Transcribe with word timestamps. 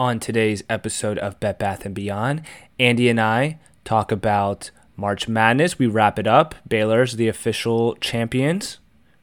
On 0.00 0.18
today's 0.18 0.64
episode 0.70 1.18
of 1.18 1.38
Bet 1.40 1.58
Bath 1.58 1.84
and 1.84 1.94
Beyond, 1.94 2.40
Andy 2.78 3.10
and 3.10 3.20
I 3.20 3.58
talk 3.84 4.10
about 4.10 4.70
March 4.96 5.28
Madness. 5.28 5.78
We 5.78 5.88
wrap 5.88 6.18
it 6.18 6.26
up. 6.26 6.54
Baylor's 6.66 7.16
the 7.16 7.28
official 7.28 7.96
champions. 7.96 8.78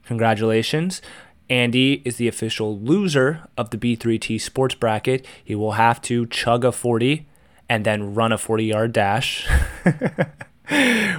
Congratulations. 0.05 1.01
Andy 1.49 2.03
is 2.05 2.17
the 2.17 2.27
official 2.27 2.77
loser 2.79 3.47
of 3.57 3.71
the 3.71 3.77
B3T 3.79 4.39
sports 4.39 4.75
bracket. 4.75 5.25
He 5.43 5.55
will 5.55 5.71
have 5.71 5.99
to 6.03 6.27
chug 6.27 6.63
a 6.63 6.71
40 6.71 7.25
and 7.67 7.83
then 7.83 8.13
run 8.13 8.31
a 8.31 8.37
40 8.37 8.65
yard 8.65 8.93
dash. 8.93 9.49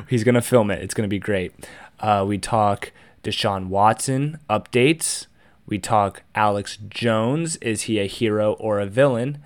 He's 0.08 0.22
going 0.22 0.36
to 0.36 0.40
film 0.40 0.70
it. 0.70 0.84
It's 0.84 0.94
going 0.94 1.08
to 1.08 1.12
be 1.12 1.18
great. 1.18 1.52
Uh, 1.98 2.24
we 2.24 2.38
talk 2.38 2.92
Deshaun 3.24 3.66
Watson 3.66 4.38
updates. 4.48 5.26
We 5.66 5.80
talk 5.80 6.22
Alex 6.36 6.78
Jones. 6.88 7.56
Is 7.56 7.82
he 7.82 7.98
a 7.98 8.06
hero 8.06 8.52
or 8.52 8.78
a 8.78 8.86
villain? 8.86 9.42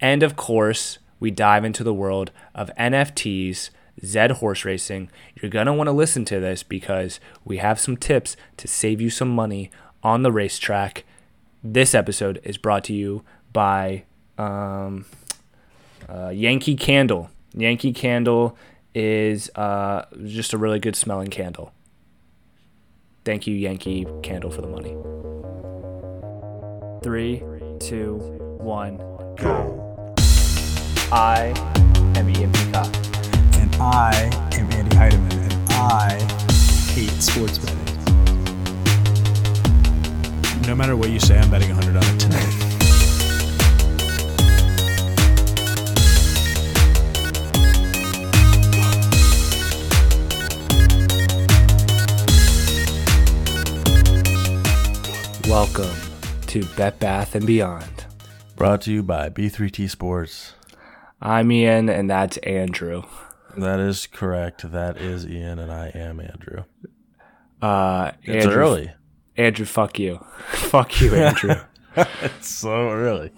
And 0.00 0.22
of 0.22 0.36
course, 0.36 0.98
we 1.20 1.30
dive 1.30 1.64
into 1.64 1.82
the 1.82 1.94
world 1.94 2.30
of 2.54 2.70
NFTs, 2.78 3.70
Zed 4.04 4.32
horse 4.32 4.64
racing. 4.64 5.10
You're 5.34 5.50
going 5.50 5.66
to 5.66 5.72
want 5.72 5.88
to 5.88 5.92
listen 5.92 6.24
to 6.26 6.38
this 6.38 6.62
because 6.62 7.18
we 7.44 7.58
have 7.58 7.80
some 7.80 7.96
tips 7.96 8.36
to 8.58 8.68
save 8.68 9.00
you 9.00 9.10
some 9.10 9.28
money 9.28 9.70
on 10.02 10.22
the 10.22 10.32
racetrack. 10.32 11.04
This 11.64 11.94
episode 11.94 12.40
is 12.44 12.56
brought 12.56 12.84
to 12.84 12.92
you 12.92 13.24
by 13.52 14.04
um, 14.36 15.06
uh, 16.08 16.28
Yankee 16.28 16.76
Candle. 16.76 17.30
Yankee 17.54 17.92
Candle 17.92 18.56
is 18.94 19.50
uh, 19.56 20.04
just 20.24 20.52
a 20.52 20.58
really 20.58 20.78
good 20.78 20.94
smelling 20.94 21.30
candle. 21.30 21.72
Thank 23.24 23.46
you, 23.46 23.54
Yankee 23.54 24.06
Candle, 24.22 24.50
for 24.50 24.62
the 24.62 24.68
money. 24.68 24.96
Three, 27.02 27.42
two, 27.80 28.16
one, 28.58 28.98
go. 29.36 29.87
I 31.10 31.54
am 32.16 32.28
Ian 32.28 32.52
Peacock. 32.52 32.94
And 33.54 33.74
I 33.76 34.30
am 34.52 34.70
Andy 34.72 34.94
Heideman, 34.94 35.32
and 35.32 35.72
I 35.72 36.18
hate 36.92 37.08
sports 37.22 37.56
betting. 37.56 37.78
No 40.66 40.74
matter 40.74 40.96
what 40.96 41.08
you 41.08 41.18
say, 41.18 41.38
I'm 41.38 41.50
betting 41.50 41.70
100 41.74 41.96
on 41.96 42.04
it 42.04 42.20
tonight. 42.20 42.44
Welcome 55.48 55.96
to 56.48 56.66
Bet 56.76 57.00
Bath 57.00 57.34
and 57.34 57.46
Beyond. 57.46 58.04
Brought 58.56 58.82
to 58.82 58.92
you 58.92 59.02
by 59.02 59.30
B3T 59.30 59.88
Sports. 59.88 60.52
I'm 61.20 61.50
Ian, 61.50 61.88
and 61.88 62.08
that's 62.10 62.36
Andrew. 62.38 63.02
That 63.56 63.80
is 63.80 64.06
correct. 64.06 64.70
That 64.70 64.98
is 64.98 65.26
Ian, 65.26 65.58
and 65.58 65.72
I 65.72 65.88
am 65.94 66.20
Andrew. 66.20 66.64
Uh, 67.60 68.12
It's 68.22 68.46
Andrew, 68.46 68.60
early. 68.62 68.92
Andrew, 69.36 69.64
fuck 69.66 69.98
you. 69.98 70.24
fuck 70.52 71.00
you, 71.00 71.14
Andrew. 71.14 71.54
It's 71.96 72.48
so 72.48 72.90
early. 72.90 73.32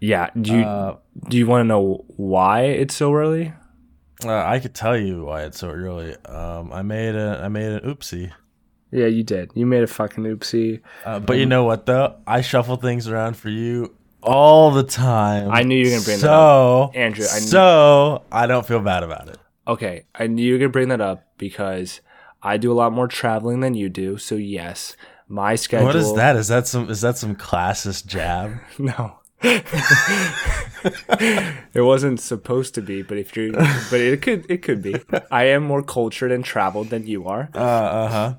yeah. 0.00 0.30
Do 0.40 0.56
you 0.56 0.64
Uh, 0.64 0.96
do 1.28 1.36
you 1.36 1.46
want 1.46 1.62
to 1.62 1.68
know 1.68 2.04
why 2.16 2.62
it's 2.62 2.96
so 2.96 3.14
early? 3.14 3.52
uh, 4.24 4.42
I 4.44 4.58
could 4.58 4.74
tell 4.74 4.96
you 4.98 5.24
why 5.26 5.42
it's 5.44 5.60
so 5.60 5.68
early. 5.70 6.16
Um, 6.26 6.72
I 6.72 6.82
made 6.82 7.14
a 7.14 7.40
I 7.44 7.48
made 7.48 7.70
an 7.70 7.80
oopsie. 7.88 8.32
Yeah, 8.90 9.06
you 9.06 9.22
did. 9.22 9.52
You 9.54 9.66
made 9.66 9.84
a 9.84 9.86
fucking 9.86 10.24
oopsie. 10.24 10.80
Uh, 11.04 11.20
but 11.20 11.36
you 11.38 11.46
know 11.46 11.62
what 11.62 11.86
though? 11.86 12.16
I 12.26 12.40
shuffle 12.40 12.74
things 12.76 13.06
around 13.06 13.36
for 13.36 13.50
you 13.50 13.94
all 14.22 14.70
the 14.70 14.82
time. 14.82 15.50
I 15.50 15.62
knew 15.62 15.76
you 15.76 15.84
were 15.84 15.90
gonna 15.96 16.04
bring 16.04 16.18
that 16.20 16.30
up. 16.30 16.92
so, 16.94 16.98
Andrew, 16.98 17.26
I 17.30 17.38
knew- 17.40 17.46
so 17.46 18.22
I 18.30 18.46
don't 18.46 18.66
feel 18.66 18.80
bad 18.80 19.02
about 19.02 19.28
it. 19.28 19.38
Okay, 19.68 20.04
I 20.14 20.26
knew 20.26 20.44
you 20.44 20.52
were 20.54 20.58
gonna 20.58 20.68
bring 20.70 20.88
that 20.88 21.00
up 21.00 21.24
because 21.38 22.00
I 22.42 22.56
do 22.56 22.72
a 22.72 22.74
lot 22.74 22.92
more 22.92 23.06
traveling 23.08 23.60
than 23.60 23.74
you 23.74 23.88
do. 23.88 24.16
So 24.18 24.34
yes, 24.34 24.96
my 25.28 25.54
schedule. 25.54 25.86
What 25.86 25.96
is 25.96 26.12
that? 26.14 26.36
Is 26.36 26.48
that 26.48 26.66
some 26.66 26.90
is 26.90 27.00
that 27.02 27.18
some 27.18 27.36
classist 27.36 28.06
jab? 28.06 28.54
No. 28.78 29.16
it 31.74 31.80
wasn't 31.80 32.20
supposed 32.20 32.74
to 32.74 32.82
be, 32.82 33.02
but 33.02 33.16
if 33.16 33.34
you're, 33.36 33.52
but 33.52 34.00
it 34.00 34.20
could, 34.22 34.44
it 34.50 34.58
could 34.62 34.82
be. 34.82 34.96
I 35.30 35.44
am 35.44 35.62
more 35.62 35.82
cultured 35.82 36.30
and 36.32 36.44
traveled 36.44 36.90
than 36.90 37.06
you 37.06 37.26
are. 37.26 37.48
Uh 37.54 37.58
uh 37.58 38.08
huh. 38.08 38.34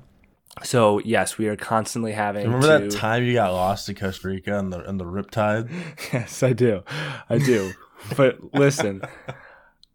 So 0.62 0.98
yes, 0.98 1.38
we 1.38 1.48
are 1.48 1.56
constantly 1.56 2.12
having. 2.12 2.44
Remember 2.44 2.78
to, 2.78 2.84
that 2.88 2.96
time 2.98 3.24
you 3.24 3.34
got 3.34 3.52
lost 3.52 3.88
in 3.88 3.94
Costa 3.94 4.28
Rica 4.28 4.58
and 4.58 4.72
the 4.72 4.80
and 4.88 5.00
the 5.00 5.04
riptide? 5.04 5.70
Yes, 6.12 6.42
I 6.42 6.52
do. 6.52 6.82
I 7.30 7.38
do. 7.38 7.72
but 8.16 8.52
listen, 8.54 9.02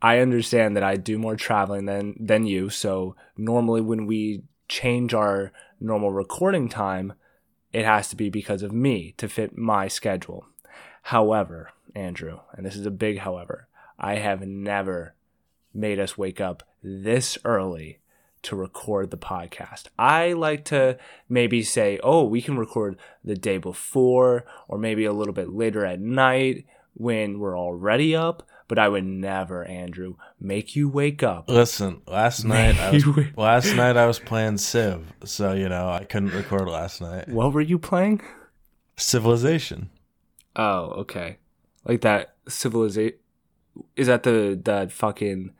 I 0.01 0.19
understand 0.19 0.75
that 0.75 0.83
I 0.83 0.95
do 0.95 1.19
more 1.19 1.35
traveling 1.35 1.85
than 1.85 2.15
than 2.19 2.45
you. 2.45 2.69
So 2.69 3.15
normally 3.37 3.81
when 3.81 4.07
we 4.07 4.43
change 4.67 5.13
our 5.13 5.51
normal 5.79 6.11
recording 6.11 6.69
time, 6.69 7.13
it 7.71 7.85
has 7.85 8.09
to 8.09 8.15
be 8.15 8.29
because 8.29 8.63
of 8.63 8.71
me 8.71 9.13
to 9.17 9.29
fit 9.29 9.57
my 9.57 9.87
schedule. 9.87 10.45
However, 11.03 11.71
Andrew, 11.95 12.39
and 12.53 12.65
this 12.65 12.75
is 12.75 12.85
a 12.85 12.91
big 12.91 13.19
however, 13.19 13.67
I 13.99 14.15
have 14.15 14.41
never 14.41 15.13
made 15.73 15.99
us 15.99 16.17
wake 16.17 16.41
up 16.41 16.63
this 16.81 17.37
early 17.45 17.99
to 18.43 18.55
record 18.55 19.11
the 19.11 19.17
podcast. 19.17 19.87
I 19.97 20.33
like 20.33 20.65
to 20.65 20.97
maybe 21.27 21.63
say, 21.63 21.99
oh, 22.03 22.23
we 22.23 22.41
can 22.41 22.57
record 22.57 22.97
the 23.23 23.35
day 23.35 23.57
before 23.57 24.45
or 24.67 24.77
maybe 24.77 25.05
a 25.05 25.13
little 25.13 25.33
bit 25.33 25.49
later 25.49 25.85
at 25.85 25.99
night 25.99 26.65
when 26.93 27.39
we're 27.39 27.57
already 27.57 28.15
up, 28.15 28.47
but 28.67 28.79
I 28.79 28.89
would 28.89 29.05
never, 29.05 29.63
Andrew, 29.65 30.15
make 30.39 30.75
you 30.75 30.89
wake 30.89 31.23
up. 31.23 31.49
Listen, 31.49 32.01
last 32.07 32.43
night 32.43 32.77
I 32.79 32.91
was 32.91 33.05
last 33.37 33.73
night 33.75 33.97
I 33.97 34.05
was 34.05 34.19
playing 34.19 34.57
Civ, 34.57 35.13
so 35.23 35.53
you 35.53 35.69
know 35.69 35.89
I 35.89 36.03
couldn't 36.03 36.33
record 36.33 36.67
last 36.67 37.01
night. 37.01 37.29
What 37.29 37.53
were 37.53 37.61
you 37.61 37.77
playing? 37.77 38.21
Civilization. 38.97 39.89
Oh, 40.55 40.85
okay. 41.01 41.37
Like 41.85 42.01
that 42.01 42.35
civilization 42.47 43.17
is 43.95 44.07
that 44.07 44.23
the 44.23 44.59
that 44.65 44.91
fucking 44.91 45.51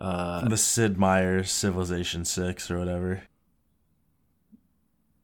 uh 0.00 0.48
the 0.48 0.56
Sid 0.56 0.98
Meier's 0.98 1.50
Civilization 1.52 2.24
Six 2.24 2.70
or 2.70 2.78
whatever. 2.78 3.22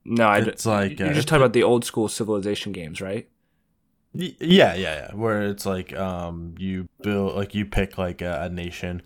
no, 0.05 0.25
I 0.27 0.39
It's 0.39 0.67
like, 0.67 0.99
you're 0.99 1.09
uh, 1.09 1.15
just 1.15 1.29
talking 1.29 1.43
about 1.43 1.53
the 1.53 1.63
old 1.65 1.85
school 1.85 2.09
civilization 2.09 2.73
games, 2.73 3.01
right? 3.01 3.29
Yeah, 4.13 4.75
yeah, 4.75 4.75
yeah. 4.75 5.15
Where 5.15 5.43
it's 5.43 5.67
like 5.67 5.95
um 5.95 6.55
you 6.59 6.89
build 7.03 7.35
like 7.37 7.55
you 7.55 7.67
pick 7.67 7.99
like 7.99 8.23
a, 8.23 8.43
a 8.45 8.49
nation, 8.49 9.03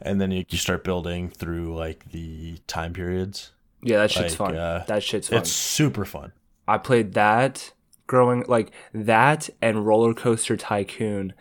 and 0.00 0.20
then 0.20 0.30
you, 0.32 0.44
you 0.48 0.58
start 0.58 0.82
building 0.82 1.28
through 1.30 1.76
like 1.76 2.10
the 2.10 2.58
time 2.66 2.92
periods. 2.92 3.52
Yeah, 3.82 3.98
that 3.98 4.10
shit's 4.10 4.38
Like, 4.38 4.50
fun. 4.50 4.56
uh, 4.56 4.84
that 4.88 5.02
shit's 5.02 5.28
fun. 5.28 5.38
It's 5.38 5.52
super 5.52 6.04
fun. 6.04 6.32
I 6.66 6.78
played 6.78 7.14
that 7.14 7.72
growing 8.06 8.44
like 8.48 8.72
that 8.92 9.48
and 9.62 9.86
Roller 9.86 10.14
Coaster 10.14 10.56
Tycoon 10.56 11.32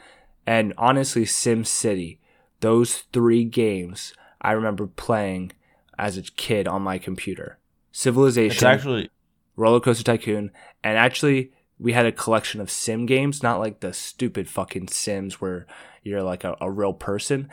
and 0.46 0.74
honestly 0.78 1.25
Sim 1.25 1.63
City. 1.66 2.19
Those 2.59 2.97
three 3.14 3.44
games 3.46 4.14
I 4.42 4.52
remember 4.52 4.88
playing 4.88 5.52
as 5.97 6.18
a 6.18 6.22
kid 6.22 6.68
on 6.68 6.81
my 6.81 6.97
computer. 6.97 7.59
Civilization, 7.92 8.56
It's 8.56 8.64
actually 8.64 9.09
Roller 9.56 9.80
Coaster 9.80 10.03
Tycoon, 10.03 10.52
and 10.84 10.98
actually 10.98 11.52
we 11.78 11.94
had 11.94 12.06
a 12.06 12.12
collection 12.12 12.62
of 12.62 12.69
sim 12.69 13.06
games, 13.06 13.44
not 13.44 13.59
like 13.59 13.80
the 13.80 13.94
stupid 13.94 14.48
fucking 14.48 14.88
Sims 14.90 15.42
where 15.42 15.66
you're 16.03 16.24
like 16.24 16.44
a, 16.44 16.56
a 16.62 16.69
real 16.69 16.94
person. 16.94 17.50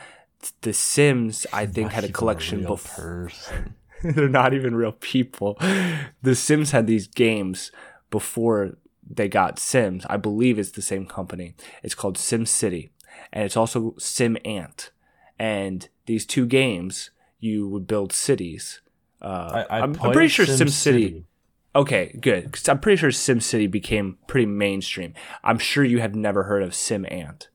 The 0.60 0.72
Sims, 0.72 1.46
I 1.52 1.66
think, 1.66 1.92
had 1.92 2.04
a 2.04 2.12
collection 2.12 2.60
real 2.60 2.70
before. 2.70 3.30
They're 4.02 4.28
not 4.28 4.54
even 4.54 4.76
real 4.76 4.92
people. 4.92 5.58
The 6.22 6.34
Sims 6.34 6.70
had 6.70 6.86
these 6.86 7.08
games 7.08 7.72
before 8.10 8.76
they 9.08 9.28
got 9.28 9.58
Sims. 9.58 10.04
I 10.08 10.16
believe 10.16 10.58
it's 10.58 10.72
the 10.72 10.82
same 10.82 11.06
company. 11.06 11.54
It's 11.82 11.94
called 11.94 12.18
Sim 12.18 12.46
City, 12.46 12.90
and 13.32 13.44
it's 13.44 13.56
also 13.56 13.94
Sim 13.98 14.36
Ant. 14.44 14.90
And 15.38 15.88
these 16.06 16.24
two 16.26 16.46
games, 16.46 17.10
you 17.38 17.68
would 17.68 17.86
build 17.86 18.12
cities. 18.12 18.80
Uh, 19.20 19.64
I, 19.70 19.80
I'm 19.80 19.94
pretty 19.94 20.28
sure 20.28 20.46
Sim 20.46 20.68
SimCity. 20.68 20.72
City. 20.72 21.24
Okay, 21.74 22.16
good. 22.20 22.52
'Cause 22.52 22.68
I'm 22.68 22.78
pretty 22.80 22.96
sure 22.96 23.10
Sim 23.10 23.40
City 23.40 23.66
became 23.66 24.18
pretty 24.26 24.46
mainstream. 24.46 25.12
I'm 25.44 25.58
sure 25.58 25.84
you 25.84 26.00
have 26.00 26.14
never 26.14 26.44
heard 26.44 26.62
of 26.62 26.74
Sim 26.74 27.04
Ant. 27.10 27.48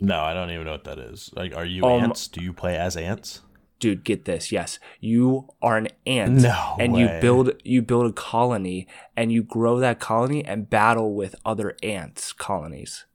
No, 0.00 0.20
I 0.20 0.32
don't 0.34 0.50
even 0.50 0.64
know 0.64 0.72
what 0.72 0.84
that 0.84 0.98
is. 0.98 1.30
Like, 1.34 1.54
are 1.54 1.64
you 1.66 1.84
Um, 1.84 2.04
ants? 2.04 2.28
Do 2.28 2.42
you 2.42 2.52
play 2.52 2.76
as 2.76 2.96
ants? 2.96 3.42
dude 3.78 4.04
get 4.04 4.26
this 4.26 4.52
yes 4.52 4.78
you 5.00 5.48
are 5.60 5.76
an 5.76 5.88
ant 6.06 6.34
No 6.34 6.76
and 6.78 6.96
you 6.96 7.08
build 7.20 7.50
you 7.64 7.82
build 7.82 8.06
a 8.08 8.12
colony 8.12 8.86
and 9.16 9.32
you 9.32 9.42
grow 9.42 9.80
that 9.80 9.98
colony 9.98 10.44
and 10.44 10.70
battle 10.70 11.16
with 11.16 11.34
other 11.44 11.74
ants 11.82 12.32
colonies 12.32 13.06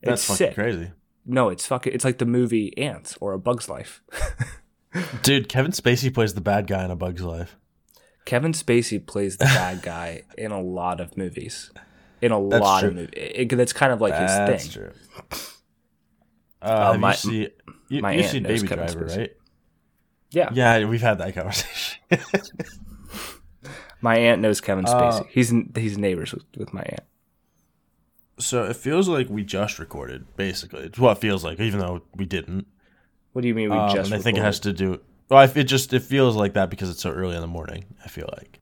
That's 0.00 0.20
it's 0.22 0.26
fucking 0.28 0.36
sick 0.36 0.54
crazy, 0.54 0.92
no 1.26 1.48
it's 1.48 1.66
fucking 1.66 1.92
it's 1.92 2.04
like 2.04 2.18
the 2.18 2.26
movie 2.26 2.76
ants 2.78 3.16
or 3.20 3.32
a 3.32 3.38
bug's 3.38 3.68
life 3.68 4.02
dude. 5.22 5.48
Kevin 5.48 5.72
Spacey 5.72 6.12
plays 6.12 6.34
the 6.34 6.40
bad 6.40 6.66
guy 6.66 6.84
in 6.84 6.90
A 6.90 6.96
Bug's 6.96 7.22
Life. 7.22 7.56
kevin 8.24 8.52
spacey 8.52 9.04
plays 9.04 9.36
the 9.36 9.44
bad 9.44 9.82
guy 9.82 10.22
in 10.38 10.50
a 10.52 10.60
lot 10.60 11.00
of 11.00 11.16
movies 11.16 11.70
in 12.22 12.32
a 12.32 12.48
That's 12.48 12.62
lot 12.62 12.80
true. 12.80 12.88
of 12.88 12.94
movies. 12.94 13.10
It, 13.16 13.52
it- 13.52 13.56
that's 13.56 13.72
kind 13.74 13.92
of 13.92 14.00
like 14.00 14.12
That's 14.12 14.64
his 14.64 14.74
thing. 14.74 14.82
true. 14.82 15.38
Uh, 16.62 16.92
have 16.92 17.00
my- 17.00 17.10
you 17.12 17.16
see, 17.16 17.48
you, 17.88 18.00
my 18.02 18.12
you 18.12 18.20
aunt 18.22 18.30
see 18.30 18.40
knows 18.40 18.62
Baby 18.62 18.68
Kevin 18.68 18.86
Driver, 18.86 19.04
Spacey. 19.10 19.16
right? 19.18 19.32
Yeah. 20.30 20.50
Yeah, 20.54 20.84
we've 20.86 21.00
had 21.02 21.18
that 21.18 21.34
conversation. 21.34 22.00
My 24.00 24.16
aunt 24.18 24.40
knows 24.42 24.60
Kevin 24.60 24.84
Uh, 24.86 24.90
Spacey. 25.22 25.26
he's 25.30 25.52
he's 25.74 25.98
neighbors 25.98 26.32
with, 26.34 26.44
with 26.56 26.72
my 26.74 26.82
aunt. 26.82 27.00
So 28.38 28.64
it 28.64 28.76
feels 28.76 29.08
like 29.08 29.28
we 29.28 29.42
just 29.44 29.78
recorded, 29.78 30.26
basically. 30.36 30.80
It's 30.84 30.98
what 30.98 31.16
it 31.16 31.20
feels 31.20 31.44
like, 31.44 31.58
even 31.60 31.80
though 31.80 32.02
we 32.14 32.24
didn't. 32.26 32.66
What 33.32 33.42
do 33.42 33.48
you 33.48 33.54
mean 33.54 33.70
we 33.70 33.76
Um, 33.76 33.94
just? 33.94 34.10
and 34.10 34.18
I 34.18 34.22
think 34.22 34.38
it 34.38 34.42
has 34.44 34.60
to 34.60 34.72
do. 34.72 35.00
Well, 35.28 35.40
I- 35.40 35.52
it 35.58 35.64
just 35.64 35.92
it 35.92 36.02
feels 36.02 36.36
like 36.36 36.52
that 36.54 36.70
because 36.70 36.88
it's 36.90 37.00
so 37.02 37.10
early 37.10 37.34
in 37.34 37.40
the 37.40 37.46
morning. 37.46 37.84
I 38.04 38.08
feel 38.08 38.28
like 38.36 38.60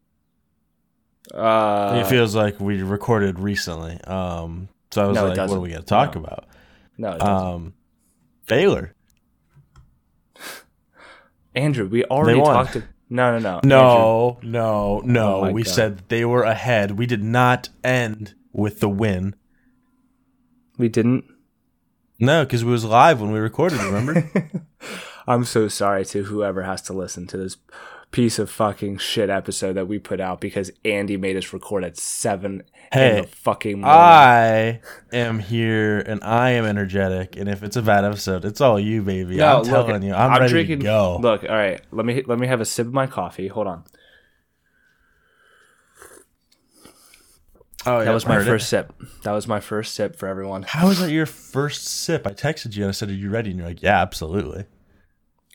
Uh, 1.33 2.01
it 2.05 2.07
feels 2.09 2.35
like 2.35 2.61
we 2.61 2.83
recorded 2.83 3.39
recently. 3.41 3.99
Um, 4.05 4.69
so 4.91 5.05
I 5.05 5.07
was 5.09 5.15
No, 5.15 5.27
like, 5.29 5.39
"What 5.39 5.51
are 5.57 5.61
we 5.61 5.71
gonna 5.71 5.83
talk 5.83 6.15
No. 6.15 6.21
about?" 6.23 6.45
no, 6.99 7.13
it. 7.13 7.23
Um, 7.23 7.73
Baylor. 8.47 8.95
Andrew, 11.55 11.87
we 11.87 12.05
already 12.05 12.41
talked. 12.41 12.73
To, 12.75 12.83
no, 13.09 13.39
no, 13.39 13.39
no, 13.39 13.55
Andrew, 13.57 13.69
No, 13.69 14.39
no, 14.43 15.01
no. 15.05 15.45
Oh 15.45 15.53
we 15.53 15.63
God. 15.63 15.71
said 15.73 16.03
they 16.09 16.25
were 16.25 16.43
ahead. 16.43 16.93
We 16.99 17.07
did 17.07 17.23
not 17.23 17.69
end 17.85 18.35
with 18.53 18.81
the 18.81 18.89
win. 18.89 19.35
We 20.79 20.89
didn't. 20.89 21.25
No, 22.19 22.45
because 22.45 22.65
we 22.65 22.73
was 22.73 22.85
live 22.85 23.21
when 23.21 23.33
we 23.33 23.39
recorded. 23.39 23.81
Remember? 23.81 24.31
I'm 25.27 25.45
so 25.45 25.69
sorry 25.69 26.05
to 26.07 26.25
whoever 26.25 26.63
has 26.63 26.83
to 26.83 26.93
listen 26.93 27.27
to 27.29 27.37
this 27.37 27.57
piece 28.11 28.39
of 28.39 28.49
fucking 28.49 28.97
shit 28.99 29.29
episode 29.29 29.73
that 29.73 29.89
we 29.89 29.99
put 29.99 30.21
out 30.21 30.41
because 30.41 30.71
Andy 30.85 31.17
made 31.17 31.37
us 31.37 31.53
record 31.53 31.83
at 31.83 31.97
seven 31.97 32.63
in 32.93 32.99
Hey, 32.99 33.21
the 33.23 33.27
fucking 33.27 33.81
morning. 33.81 33.91
I 33.91 34.81
am 35.13 35.41
here 35.41 35.99
and 35.99 36.23
I 36.23 36.51
am 36.51 36.65
energetic. 36.65 37.37
And 37.37 37.49
if 37.49 37.65
it's 37.65 37.77
a 37.77 37.83
bad 37.83 38.05
episode, 38.05 38.45
it's 38.45 38.61
all 38.61 38.79
you, 38.79 39.03
baby. 39.03 39.37
No, 39.37 39.59
I'm 39.59 39.65
telling 39.65 39.95
look, 39.95 40.03
you, 40.05 40.15
I'm, 40.15 40.39
ready 40.39 40.53
drinking, 40.53 40.79
to 40.81 40.85
go. 40.85 41.19
Look, 41.21 41.43
all 41.43 41.57
right, 41.57 41.81
let 41.91 42.07
me 42.07 42.23
let 42.25 42.39
me 42.39 42.47
have 42.47 42.61
a 42.61 42.65
sip 42.65 42.87
of 42.87 42.93
my 42.93 43.09
coffee. 43.09 43.49
Hold 43.49 43.67
on. 43.67 43.85
Oh, 47.87 48.05
That 48.05 48.13
was 48.13 48.27
my 48.27 48.35
heard 48.35 48.43
it. 48.43 48.51
first 48.51 48.69
sip. 48.69 48.93
That 49.23 49.33
was 49.33 49.47
my 49.49 49.61
first 49.61 49.95
sip 49.95 50.17
for 50.17 50.29
everyone. 50.29 50.63
How 50.63 50.89
was 50.89 50.99
that 51.01 51.11
your 51.11 51.27
first 51.27 51.85
sip? 51.87 52.27
I 52.27 52.31
texted 52.31 52.77
you 52.77 52.85
and 52.85 52.89
I 52.89 52.93
said, 52.93 53.09
"Are 53.11 53.13
you 53.13 53.31
ready?" 53.31 53.51
And 53.51 53.59
you're 53.59 53.69
like, 53.69 53.83
"Yeah, 53.83 54.01
absolutely." 54.01 54.65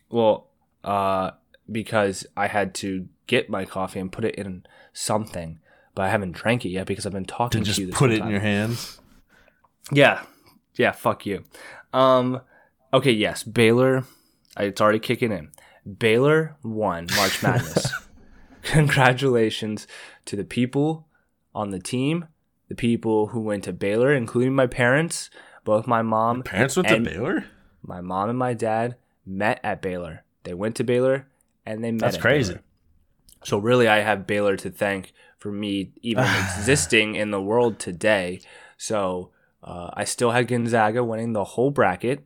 Well, 0.09 0.47
uh, 0.83 1.31
because 1.71 2.25
I 2.35 2.47
had 2.47 2.73
to 2.75 3.07
get 3.27 3.49
my 3.49 3.65
coffee 3.65 3.99
and 3.99 4.11
put 4.11 4.25
it 4.25 4.35
in 4.35 4.63
something, 4.93 5.59
but 5.95 6.03
I 6.03 6.09
haven't 6.09 6.31
drank 6.33 6.65
it 6.65 6.69
yet 6.69 6.87
because 6.87 7.05
I've 7.05 7.13
been 7.13 7.25
talking 7.25 7.61
To 7.61 7.65
to 7.65 7.65
just 7.65 7.79
you. 7.79 7.89
Put 7.89 8.11
it 8.11 8.21
in 8.21 8.29
your 8.29 8.39
hands. 8.39 8.99
Yeah, 9.91 10.23
yeah. 10.75 10.91
Fuck 10.91 11.25
you. 11.25 11.43
Um. 11.93 12.41
Okay. 12.93 13.11
Yes, 13.11 13.43
Baylor. 13.43 14.03
It's 14.57 14.81
already 14.81 14.99
kicking 14.99 15.31
in. 15.31 15.51
Baylor 15.97 16.55
won 16.63 17.07
March 17.15 17.41
Madness. 17.41 17.91
Congratulations 18.63 19.87
to 20.25 20.35
the 20.35 20.43
people 20.43 21.07
on 21.59 21.69
the 21.71 21.79
team, 21.79 22.25
the 22.69 22.75
people 22.75 23.27
who 23.27 23.39
went 23.41 23.63
to 23.65 23.73
Baylor, 23.73 24.13
including 24.13 24.55
my 24.55 24.67
parents. 24.67 25.29
Both 25.65 25.85
my 25.87 26.01
mom, 26.01 26.41
Parents 26.43 26.75
went 26.77 26.89
And- 26.89 27.05
to 27.05 27.11
Baylor. 27.11 27.45
my 27.83 28.01
mom 28.01 28.29
and 28.29 28.39
my 28.39 28.53
dad 28.53 28.95
met 29.25 29.59
at 29.63 29.81
Baylor. 29.81 30.23
They 30.43 30.53
went 30.53 30.75
to 30.77 30.83
Baylor 30.83 31.27
and 31.65 31.83
they 31.83 31.91
met. 31.91 32.01
That's 32.01 32.15
at 32.15 32.21
crazy. 32.21 32.53
Baylor. 32.53 32.63
So 33.43 33.57
really, 33.57 33.87
I 33.87 33.99
have 33.99 34.25
Baylor 34.25 34.55
to 34.57 34.69
thank 34.69 35.13
for 35.37 35.51
me 35.51 35.91
even 36.01 36.23
existing 36.57 37.15
in 37.15 37.31
the 37.31 37.41
world 37.41 37.77
today. 37.77 38.41
So 38.77 39.31
uh, 39.63 39.89
I 39.93 40.05
still 40.05 40.31
had 40.31 40.47
Gonzaga 40.47 41.03
winning 41.03 41.33
the 41.33 41.43
whole 41.43 41.71
bracket. 41.71 42.25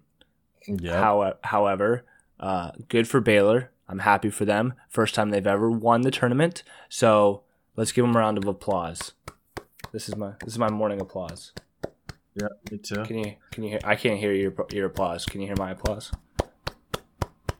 Yeah. 0.68 1.00
How, 1.00 1.34
however, 1.44 2.06
uh, 2.40 2.72
good 2.88 3.08
for 3.08 3.20
Baylor. 3.20 3.72
I'm 3.90 4.00
happy 4.00 4.30
for 4.30 4.46
them. 4.46 4.74
First 4.90 5.14
time 5.16 5.30
they've 5.32 5.46
ever 5.46 5.70
won 5.70 6.02
the 6.02 6.12
tournament. 6.12 6.64
So 6.88 7.44
let's 7.76 7.92
give 7.92 8.06
them 8.06 8.16
a 8.16 8.20
round 8.20 8.38
of 8.38 8.46
applause. 8.48 9.12
This 9.92 10.10
is 10.10 10.16
my 10.16 10.32
this 10.44 10.54
is 10.54 10.60
my 10.60 10.70
morning 10.70 11.02
applause. 11.02 11.52
Yeah, 12.36 12.48
me 12.72 12.80
too. 12.80 13.04
Can 13.04 13.18
you 13.20 13.36
can 13.52 13.64
you 13.64 13.70
hear? 13.72 13.80
I 13.84 13.96
can't 13.96 14.20
hear 14.20 14.34
your 14.34 14.54
your 14.72 14.88
applause. 14.88 15.26
Can 15.26 15.42
you 15.42 15.48
hear 15.48 15.56
my 15.58 15.72
applause? 15.72 16.12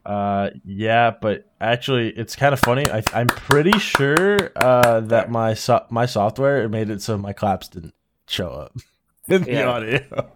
Uh, 0.06 0.50
yeah, 0.66 1.12
but 1.22 1.50
actually, 1.62 2.10
it's 2.10 2.36
kind 2.36 2.52
of 2.54 2.60
funny. 2.60 2.90
I, 2.90 3.04
I'm 3.14 3.28
pretty 3.28 3.78
sure 3.80 4.52
uh, 4.58 5.00
that 5.02 5.32
my 5.32 5.54
so- 5.54 5.86
my 5.90 6.06
software 6.06 6.68
made 6.68 6.90
it 6.90 7.02
so 7.02 7.18
my 7.18 7.34
claps 7.34 7.70
didn't 7.70 7.94
show 8.28 8.50
up 8.50 8.76
in 9.28 9.44
the 9.44 9.52
Yeah. 9.52 9.70
audio. 9.70 10.32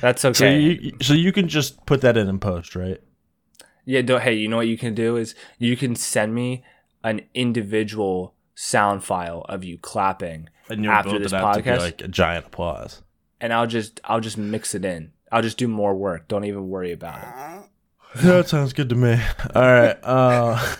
That's 0.00 0.24
okay. 0.24 0.32
So 0.38 0.46
you 0.48 0.92
so 1.02 1.12
you 1.14 1.32
can 1.32 1.48
just 1.48 1.84
put 1.86 2.00
that 2.02 2.16
in 2.16 2.28
in 2.28 2.38
post, 2.38 2.74
right? 2.76 3.00
Yeah, 3.84 4.02
Don't, 4.02 4.20
hey, 4.22 4.34
you 4.34 4.48
know 4.48 4.56
what 4.56 4.66
you 4.66 4.78
can 4.78 4.94
do 4.94 5.16
is 5.16 5.34
you 5.58 5.76
can 5.76 5.94
send 5.94 6.34
me 6.34 6.64
an 7.04 7.20
individual 7.34 8.34
sound 8.56 9.04
file 9.04 9.42
of 9.48 9.62
you 9.62 9.78
clapping, 9.78 10.48
And 10.68 10.82
you'll 10.84 10.92
After 10.92 11.10
build 11.10 11.22
this 11.22 11.32
it 11.32 11.36
out 11.36 11.54
to 11.54 11.62
be 11.62 11.68
podcast? 11.70 11.78
like 11.78 12.00
a 12.02 12.08
giant 12.08 12.46
applause. 12.46 13.02
and 13.40 13.52
I'll 13.52 13.66
just 13.66 14.00
I'll 14.04 14.20
just 14.20 14.36
mix 14.38 14.74
it 14.74 14.84
in. 14.84 15.12
I'll 15.30 15.42
just 15.42 15.58
do 15.58 15.68
more 15.68 15.94
work. 15.94 16.28
Don't 16.28 16.44
even 16.44 16.68
worry 16.68 16.92
about 16.92 17.18
it. 17.22 18.22
That 18.22 18.48
sounds 18.48 18.72
good 18.72 18.88
to 18.88 18.94
me. 18.94 19.20
All 19.54 19.62
right. 19.62 19.96
Uh, 20.02 20.74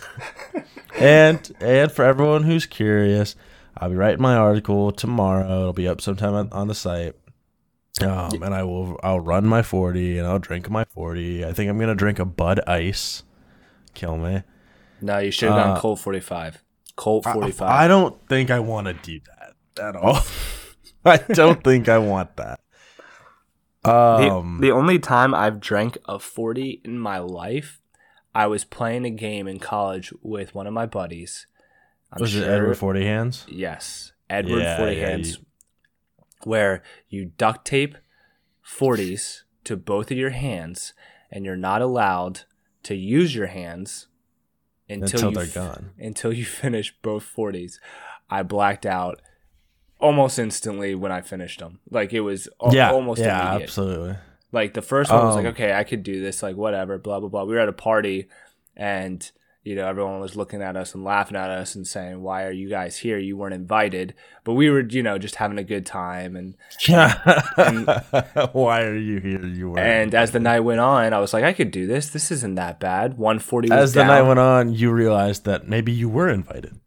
and 0.99 1.51
and 1.59 1.91
for 1.91 2.03
everyone 2.05 2.43
who's 2.43 2.65
curious, 2.65 3.35
I'll 3.77 3.89
be 3.89 3.95
writing 3.95 4.21
my 4.21 4.35
article 4.35 4.91
tomorrow. 4.91 5.59
It'll 5.61 5.73
be 5.73 5.87
up 5.87 6.01
sometime 6.01 6.33
on, 6.33 6.49
on 6.51 6.67
the 6.67 6.75
site. 6.75 7.15
Um, 8.01 8.43
and 8.43 8.53
I 8.53 8.63
will 8.63 8.99
I'll 9.03 9.19
run 9.19 9.45
my 9.45 9.61
forty 9.61 10.17
and 10.17 10.27
I'll 10.27 10.39
drink 10.39 10.69
my 10.69 10.85
forty. 10.85 11.45
I 11.45 11.53
think 11.53 11.69
I'm 11.69 11.79
gonna 11.79 11.95
drink 11.95 12.19
a 12.19 12.25
Bud 12.25 12.59
Ice. 12.67 13.23
Kill 13.93 14.17
me. 14.17 14.43
No, 15.01 15.17
you 15.19 15.31
should 15.31 15.49
have 15.49 15.57
gone 15.63 15.77
Uh, 15.77 15.79
Colt 15.79 15.99
forty 15.99 16.19
five. 16.19 16.63
Colt 16.95 17.25
I- 17.27 17.33
forty 17.33 17.51
five. 17.51 17.69
I 17.69 17.87
don't 17.87 18.15
think 18.27 18.49
I 18.51 18.59
want 18.59 18.87
to 18.87 18.93
do 18.93 19.19
that 19.25 19.36
at 19.79 19.95
all. 19.95 20.19
I 21.05 21.17
don't 21.17 21.63
think 21.63 21.87
I 21.89 21.97
want 21.97 22.35
that. 22.37 22.59
The, 23.83 23.91
Um, 23.91 24.59
the 24.59 24.71
only 24.71 24.99
time 24.99 25.33
I've 25.33 25.59
drank 25.59 25.97
a 26.05 26.19
40 26.19 26.81
in 26.83 26.99
my 26.99 27.19
life, 27.19 27.79
I 28.35 28.47
was 28.47 28.65
playing 28.65 29.05
a 29.05 29.09
game 29.09 29.47
in 29.47 29.59
college 29.59 30.11
with 30.21 30.53
one 30.53 30.67
of 30.67 30.73
my 30.73 30.85
buddies. 30.85 31.47
I'm 32.11 32.21
was 32.21 32.35
it 32.35 32.47
Edward 32.47 32.75
Forty 32.77 33.03
Hands? 33.05 33.45
Yes, 33.49 34.11
Edward 34.29 34.59
Yeah, 34.59 34.77
Forty 34.77 34.95
yeah, 34.95 35.07
Hands, 35.09 35.37
you- 35.37 35.45
where 36.43 36.83
you 37.09 37.25
duct 37.37 37.65
tape 37.65 37.95
40s 38.65 39.41
to 39.63 39.75
both 39.75 40.11
of 40.11 40.17
your 40.17 40.29
hands, 40.31 40.93
and 41.31 41.45
you're 41.45 41.55
not 41.57 41.81
allowed 41.81 42.41
to 42.83 42.95
use 42.95 43.35
your 43.35 43.47
hands 43.47 44.07
until, 44.89 45.05
Until 45.27 45.29
you 45.31 45.35
they're 45.35 45.43
f- 45.45 45.53
gone. 45.75 45.91
Until 45.99 46.31
you 46.33 46.45
finish 46.63 46.93
both 47.01 47.29
40s. 47.35 47.79
I 48.29 48.43
blacked 48.43 48.85
out 48.85 49.21
almost 49.99 50.37
instantly 50.39 50.95
when 50.95 51.11
I 51.11 51.21
finished 51.21 51.59
them. 51.59 51.79
Like 51.89 52.13
it 52.13 52.21
was 52.21 52.47
al- 52.63 52.73
yeah, 52.73 52.91
almost 52.91 53.21
yeah, 53.21 53.49
immediate. 53.49 53.67
absolutely. 53.69 54.15
Like 54.51 54.73
the 54.73 54.81
first 54.81 55.11
one 55.11 55.25
was 55.25 55.35
like, 55.35 55.45
Um, 55.45 55.51
okay, 55.51 55.73
I 55.73 55.83
could 55.83 56.03
do 56.03 56.21
this, 56.21 56.41
like 56.41 56.55
whatever, 56.55 56.97
blah 56.97 57.19
blah 57.19 57.29
blah. 57.29 57.43
We 57.43 57.53
were 57.55 57.59
at 57.61 57.69
a 57.69 57.73
party, 57.73 58.27
and 58.75 59.29
you 59.63 59.75
know 59.75 59.85
everyone 59.85 60.21
was 60.21 60.37
looking 60.37 60.61
at 60.61 60.77
us 60.77 60.95
and 60.95 61.03
laughing 61.03 61.35
at 61.35 61.49
us 61.49 61.75
and 61.75 61.85
saying, 61.85 62.21
"Why 62.21 62.45
are 62.45 62.51
you 62.51 62.69
guys 62.69 62.95
here? 62.97 63.17
You 63.17 63.35
weren't 63.35 63.53
invited." 63.53 64.13
But 64.45 64.53
we 64.53 64.69
were, 64.69 64.79
you 64.79 65.03
know, 65.03 65.17
just 65.17 65.35
having 65.35 65.57
a 65.57 65.63
good 65.65 65.85
time. 65.85 66.37
And 66.37 66.55
Yeah. 66.87 67.41
Why 68.53 68.83
are 68.83 68.95
you 68.95 69.19
here? 69.19 69.45
You 69.45 69.71
were. 69.71 69.79
and 69.79 70.15
as 70.15 70.31
the 70.31 70.39
night 70.39 70.61
went 70.61 70.79
on, 70.79 71.11
I 71.13 71.19
was 71.19 71.33
like, 71.33 71.43
I 71.43 71.51
could 71.51 71.69
do 71.71 71.85
this. 71.85 72.07
This 72.09 72.31
isn't 72.31 72.55
that 72.55 72.79
bad. 72.79 73.17
One 73.17 73.39
forty. 73.39 73.69
as 73.69 73.91
the 73.93 74.05
night 74.05 74.21
went 74.21 74.39
on, 74.39 74.73
you 74.73 74.89
realized 74.91 75.43
that 75.43 75.67
maybe 75.67 75.91
you 75.91 76.07
were 76.07 76.29
invited. 76.29 76.79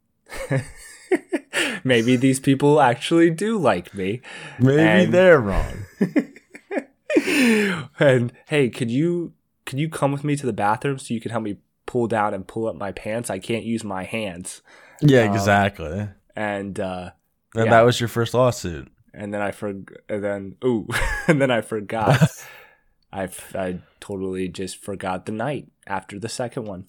maybe 1.85 2.17
these 2.17 2.41
people 2.41 2.81
actually 2.81 3.31
do 3.31 3.59
like 3.59 3.95
me. 3.95 4.21
Maybe 4.59 4.81
And- 4.83 5.15
they're 5.15 5.41
wrong. 5.41 5.85
and 7.99 8.33
hey, 8.47 8.69
could 8.69 8.91
you 8.91 9.33
could 9.67 9.79
you 9.79 9.89
come 9.89 10.13
with 10.13 10.25
me 10.25 10.37
to 10.37 10.47
the 10.47 10.53
bathroom 10.53 10.99
so 10.99 11.15
you 11.15 11.21
can 11.21 11.31
help 11.31 11.45
me 11.45 11.59
pull 11.87 12.07
down 12.07 12.35
and 12.35 12.47
pull 12.47 12.67
up 12.69 12.77
my 12.77 12.93
pants? 12.93 13.31
I 13.31 13.39
can't 13.39 13.65
use 13.65 13.85
my 13.85 14.05
hands. 14.05 14.63
Yeah, 15.01 15.25
Um, 15.25 15.35
exactly. 15.35 16.09
And 16.37 16.79
uh 16.79 17.11
And 17.55 17.67
yeah. 17.67 17.71
that 17.71 17.83
was 17.83 18.01
your 18.01 18.09
first 18.09 18.35
lawsuit. 18.35 18.89
and 19.13 19.35
then 19.35 19.41
I 19.43 19.51
for 19.51 19.69
and 19.71 20.25
then 20.25 20.57
ooh, 20.65 20.89
and 21.29 21.41
then 21.41 21.51
I 21.51 21.61
forgot. 21.61 22.31
I 23.13 23.29
I 23.57 23.79
totally 23.99 24.49
just 24.49 24.77
forgot 24.77 25.27
the 25.27 25.33
night 25.33 25.67
after 25.87 26.19
the 26.21 26.29
second 26.29 26.67
one. 26.67 26.85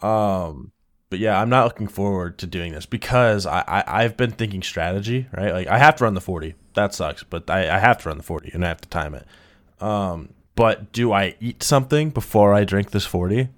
Um, 0.00 0.72
but 1.10 1.18
yeah, 1.18 1.40
I'm 1.40 1.48
not 1.48 1.64
looking 1.64 1.88
forward 1.88 2.38
to 2.38 2.46
doing 2.46 2.72
this 2.72 2.86
because 2.86 3.46
I, 3.46 3.60
I 3.66 3.84
I've 4.04 4.16
been 4.16 4.30
thinking 4.32 4.62
strategy, 4.62 5.26
right? 5.36 5.52
Like 5.52 5.66
I 5.68 5.78
have 5.78 5.96
to 5.96 6.04
run 6.04 6.14
the 6.14 6.20
40. 6.20 6.54
That 6.74 6.94
sucks, 6.94 7.22
but 7.24 7.48
I, 7.50 7.74
I 7.74 7.78
have 7.78 7.98
to 8.02 8.08
run 8.08 8.18
the 8.18 8.22
40 8.24 8.50
and 8.54 8.64
I 8.64 8.68
have 8.68 8.80
to 8.82 8.88
time 8.88 9.14
it. 9.14 9.26
Um, 9.80 10.30
but 10.54 10.92
do 10.92 11.12
I 11.12 11.34
eat 11.40 11.62
something 11.62 12.10
before 12.10 12.52
I 12.54 12.64
drink 12.64 12.90
this 12.90 13.06
40? 13.06 13.48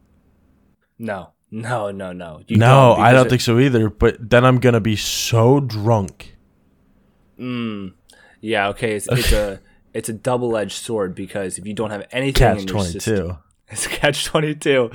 No, 0.99 1.31
no, 1.51 1.91
no, 1.91 2.13
no. 2.13 2.43
You 2.47 2.59
no, 2.59 2.93
I 2.93 3.13
don't 3.13 3.27
it- 3.27 3.31
think 3.31 3.41
so 3.43 3.59
either. 3.59 3.89
But 3.91 4.31
then 4.31 4.45
I'm 4.45 4.59
gonna 4.59 4.81
be 4.81 4.97
so 4.97 5.61
drunk 5.61 6.37
Mm, 7.39 7.95
Yeah, 8.41 8.69
okay, 8.69 8.97
it's, 8.97 9.09
it's 9.11 9.33
a 9.33 9.61
it's 9.95 10.09
a 10.09 10.13
double 10.13 10.57
edged 10.57 10.73
sword 10.85 11.15
because 11.15 11.57
if 11.59 11.67
you 11.67 11.73
don't 11.75 11.91
have 11.91 12.07
anything 12.13 12.35
Catch 12.35 12.61
in 12.61 12.69
your 12.69 12.75
twenty 12.77 12.91
system, 12.93 13.39
it's 13.69 13.87
catch 13.87 14.25
twenty 14.27 14.55
two, 14.55 14.91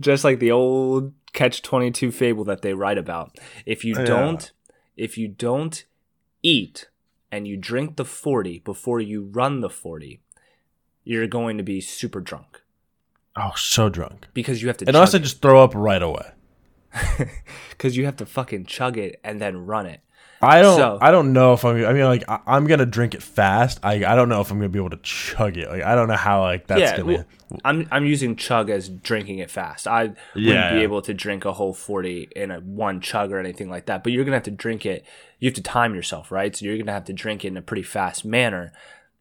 just 0.00 0.24
like 0.24 0.40
the 0.40 0.50
old 0.50 1.12
catch 1.34 1.60
twenty 1.60 1.90
two 1.90 2.10
fable 2.10 2.44
that 2.44 2.62
they 2.62 2.72
write 2.72 2.96
about. 2.98 3.38
If 3.66 3.84
you 3.84 3.94
Yeah. 3.94 4.04
don't, 4.04 4.52
if 4.96 5.18
you 5.18 5.28
don't 5.28 5.84
eat 6.42 6.88
and 7.30 7.46
you 7.46 7.56
drink 7.58 7.96
the 7.96 8.04
forty 8.06 8.60
before 8.60 9.00
you 9.00 9.24
run 9.24 9.60
the 9.60 9.68
forty, 9.70 10.20
you're 11.04 11.26
going 11.26 11.58
to 11.58 11.62
be 11.64 11.80
super 11.82 12.20
drunk 12.20 12.62
Oh, 13.36 13.52
so 13.56 13.88
drunk. 13.88 14.28
because 14.32 14.62
you 14.62 14.68
have 14.68 14.76
to. 14.78 14.86
And 14.86 14.96
also 14.96 15.18
chug 15.18 15.24
just 15.24 15.42
throw 15.42 15.62
up 15.62 15.74
right 15.74 16.02
away. 16.02 16.30
because 17.70 17.96
you 17.96 18.04
have 18.04 18.16
to 18.16 18.26
fucking 18.26 18.66
chug 18.66 18.96
it 18.96 19.20
and 19.24 19.40
then 19.40 19.66
run 19.66 19.86
it. 19.86 20.00
I 20.42 20.60
don't. 20.62 20.76
So- 20.76 20.98
I 21.00 21.10
don't 21.10 21.32
know 21.32 21.52
if 21.54 21.64
I'm. 21.64 21.84
I 21.84 21.92
mean, 21.92 22.04
like 22.04 22.24
I, 22.28 22.40
I'm 22.46 22.66
gonna 22.66 22.86
drink 22.86 23.14
it 23.14 23.22
fast. 23.22 23.80
I. 23.82 24.04
I 24.04 24.14
don't 24.14 24.28
know 24.28 24.40
if 24.40 24.50
I'm 24.50 24.58
gonna 24.58 24.68
be 24.68 24.78
able 24.78 24.90
to 24.90 24.98
chug 25.02 25.56
it. 25.56 25.68
Like 25.68 25.82
I 25.82 25.94
don't 25.94 26.08
know 26.08 26.16
how 26.16 26.42
like 26.42 26.66
that's 26.66 26.80
yeah, 26.80 26.96
gonna. 26.98 27.26
I'm 27.64 27.88
I'm 27.90 28.04
using 28.04 28.36
chug 28.36 28.68
as 28.70 28.88
drinking 28.88 29.38
it 29.38 29.50
fast. 29.50 29.86
I 29.86 30.02
wouldn't 30.02 30.18
Yeah, 30.34 30.72
be 30.72 30.78
yeah. 30.78 30.82
able 30.82 31.00
to 31.02 31.14
drink 31.14 31.44
a 31.44 31.52
whole 31.52 31.72
forty 31.72 32.28
in 32.34 32.50
a 32.50 32.60
one 32.60 33.00
chug 33.00 33.32
or 33.32 33.38
anything 33.38 33.70
like 33.70 33.86
that. 33.86 34.02
But 34.02 34.12
you're 34.12 34.24
gonna 34.24 34.36
have 34.36 34.42
to 34.44 34.50
drink 34.50 34.84
it. 34.84 35.04
You 35.38 35.48
have 35.48 35.54
to 35.54 35.62
time 35.62 35.94
yourself, 35.94 36.30
right? 36.30 36.54
So 36.54 36.66
you're 36.66 36.78
gonna 36.78 36.92
have 36.92 37.04
to 37.04 37.12
drink 37.12 37.44
it 37.44 37.48
in 37.48 37.56
a 37.56 37.62
pretty 37.62 37.82
fast 37.82 38.24
manner. 38.24 38.72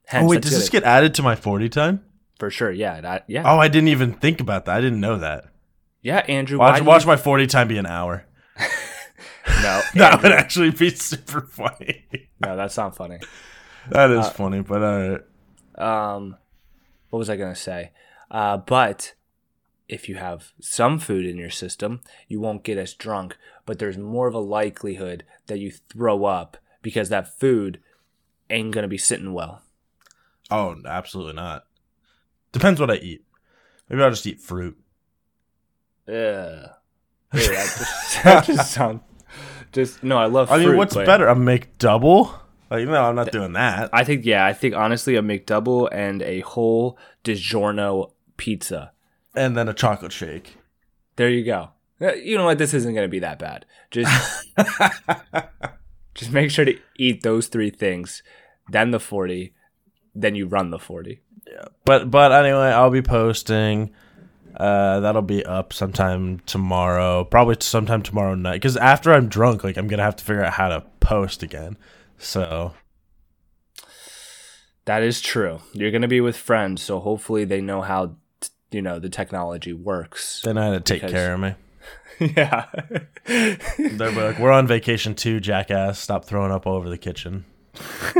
Hence, 0.05 0.25
oh 0.25 0.29
wait, 0.29 0.41
does 0.41 0.51
this 0.51 0.69
get 0.69 0.83
added 0.83 1.13
to 1.15 1.21
my 1.23 1.35
forty 1.35 1.69
time? 1.69 2.03
for 2.39 2.49
sure? 2.49 2.71
Yeah, 2.71 2.99
that, 2.99 3.23
yeah, 3.27 3.43
Oh, 3.45 3.57
I 3.57 3.69
didn't 3.69 3.87
even 3.89 4.13
think 4.13 4.41
about 4.41 4.65
that. 4.65 4.75
I 4.75 4.81
didn't 4.81 4.99
know 4.99 5.19
that. 5.19 5.45
yeah. 6.01 6.17
Andrew, 6.27 6.57
Watch, 6.57 6.81
watch 6.81 7.03
you- 7.03 7.07
my 7.07 7.15
forty 7.15 7.47
time 7.47 7.69
be 7.69 7.77
an 7.77 7.85
hour. 7.85 8.25
no, 9.63 9.81
That 9.95 10.13
Andrew, 10.13 10.23
would 10.23 10.31
actually 10.31 10.71
be 10.71 10.89
super 10.91 11.41
funny. 11.41 12.05
no, 12.39 12.55
that's 12.55 12.77
not 12.77 12.95
funny. 12.95 13.19
That 13.89 14.11
is 14.11 14.25
Uh, 14.25 14.29
funny, 14.29 14.61
but 14.61 14.81
uh, 14.83 15.81
um 15.81 16.37
what 17.09 17.17
was 17.19 17.29
i 17.29 17.35
going 17.35 17.53
to 17.53 17.59
say 17.59 17.91
uh 18.31 18.57
but 18.57 19.13
if 19.89 20.07
you 20.07 20.15
have 20.15 20.51
some 20.61 20.99
food 20.99 21.25
in 21.25 21.37
your 21.37 21.49
system 21.49 21.99
you 22.27 22.39
won't 22.39 22.63
get 22.63 22.77
as 22.77 22.93
drunk 22.93 23.37
but 23.65 23.79
there's 23.79 23.97
more 23.97 24.27
of 24.27 24.33
a 24.35 24.39
likelihood 24.39 25.23
that 25.47 25.57
you 25.59 25.71
throw 25.71 26.25
up 26.25 26.57
because 26.83 27.09
that 27.09 27.39
food 27.39 27.79
ain't 28.51 28.71
going 28.71 28.83
to 28.83 28.87
be 28.87 28.97
sitting 28.97 29.33
well 29.33 29.61
oh, 30.51 30.75
absolutely 30.85 31.33
not. 31.33 31.65
Depends 32.51 32.79
what 32.79 32.91
I 32.91 32.95
eat. 32.95 33.25
Maybe 33.89 34.03
I'll 34.03 34.11
just 34.11 34.27
eat 34.27 34.39
fruit. 34.39 34.77
Yeah. 36.07 36.67
Ew, 37.33 37.39
that 37.39 37.75
just, 37.77 38.23
that 38.23 38.43
just 38.45 38.71
sound 38.73 38.99
just 39.73 40.03
no 40.03 40.17
i 40.17 40.25
love 40.25 40.51
I 40.51 40.57
mean, 40.57 40.67
fruit, 40.69 40.77
what's 40.77 40.93
but 40.95 41.05
better? 41.05 41.27
A 41.27 41.35
McDouble? 41.35 42.39
Like, 42.71 42.87
no, 42.87 43.03
I'm 43.03 43.15
not 43.15 43.31
doing 43.31 43.53
that. 43.53 43.89
i 43.93 44.03
think 44.03 44.25
yeah 44.25 44.45
i 44.45 44.53
think 44.53 44.73
honestly 44.75 45.15
a 45.15 45.21
mcdouble 45.21 45.89
and 45.91 46.21
a 46.21 46.39
whole 46.41 46.97
DiGiorno 47.23 48.11
pizza 48.37 48.91
and 49.35 49.57
then 49.57 49.67
a 49.67 49.73
chocolate 49.73 50.11
shake. 50.11 50.57
There 51.15 51.29
you 51.29 51.43
go. 51.43 51.69
Uh, 52.01 52.13
You 52.13 52.37
know 52.37 52.45
what? 52.45 52.57
This 52.57 52.73
isn't 52.73 52.93
going 52.93 53.05
to 53.05 53.11
be 53.11 53.19
that 53.19 53.39
bad. 53.39 53.65
Just 53.91 54.45
just 56.15 56.31
make 56.31 56.51
sure 56.51 56.65
to 56.65 56.77
eat 56.97 57.23
those 57.23 57.47
three 57.47 57.69
things, 57.69 58.23
then 58.69 58.91
the 58.91 58.99
40, 58.99 59.53
then 60.13 60.35
you 60.35 60.47
run 60.47 60.69
the 60.71 60.79
40. 60.79 61.21
Yeah. 61.47 61.65
But 61.85 62.09
but 62.11 62.31
anyway, 62.31 62.67
I'll 62.71 62.89
be 62.89 63.01
posting. 63.01 63.91
Uh, 64.55 64.99
that'll 64.99 65.21
be 65.21 65.45
up 65.45 65.73
sometime 65.73 66.39
tomorrow. 66.45 67.23
Probably 67.23 67.55
sometime 67.59 68.01
tomorrow 68.01 68.35
night. 68.35 68.55
Because 68.61 68.77
after 68.77 69.13
I'm 69.13 69.27
drunk, 69.27 69.63
like 69.63 69.77
I'm 69.77 69.87
gonna 69.87 70.03
have 70.03 70.15
to 70.17 70.23
figure 70.23 70.43
out 70.43 70.53
how 70.53 70.69
to 70.69 70.83
post 70.99 71.43
again. 71.43 71.77
So 72.17 72.73
That 74.85 75.03
is 75.03 75.21
true. 75.21 75.59
You're 75.73 75.91
going 75.91 76.01
to 76.01 76.07
be 76.09 76.19
with 76.21 76.35
friends, 76.37 76.81
so 76.81 76.99
hopefully 76.99 77.45
they 77.45 77.61
know 77.61 77.81
how 77.81 78.15
t- 78.41 78.49
you 78.71 78.81
know 78.81 78.99
the 78.99 79.09
technology 79.09 79.71
works. 79.73 80.41
then 80.43 80.57
I 80.57 80.65
had 80.67 80.85
to 80.85 80.93
take 80.93 81.01
Because- 81.01 81.11
care 81.13 81.33
of 81.33 81.39
me. 81.39 81.55
yeah. 82.37 82.65
They're 83.25 84.11
like, 84.11 84.39
"We're 84.39 84.51
on 84.51 84.67
vacation 84.67 85.15
too, 85.15 85.39
jackass. 85.39 85.99
Stop 85.99 86.25
throwing 86.25 86.51
up 86.51 86.67
all 86.67 86.75
over 86.75 86.89
the 86.89 86.97
kitchen." 86.97 87.45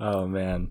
oh 0.00 0.26
man. 0.26 0.70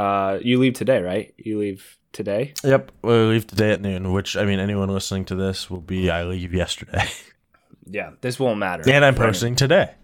Uh 0.00 0.38
you 0.42 0.58
leave 0.58 0.74
today, 0.74 1.00
right? 1.02 1.34
You 1.36 1.58
leave 1.58 1.98
today? 2.12 2.54
Yep, 2.64 2.92
we 3.02 3.12
leave 3.12 3.46
today 3.46 3.70
at 3.72 3.80
noon. 3.80 4.12
Which 4.12 4.36
I 4.36 4.44
mean, 4.44 4.58
anyone 4.58 4.88
listening 4.88 5.24
to 5.26 5.34
this 5.34 5.68
will 5.70 5.80
be 5.80 6.10
I 6.10 6.24
leave 6.24 6.52
yesterday, 6.54 7.04
Yeah, 7.86 8.10
this 8.20 8.38
won't 8.38 8.58
matter. 8.58 8.82
and 8.90 9.04
I'm 9.04 9.14
posting 9.14 9.56
today. 9.56 9.94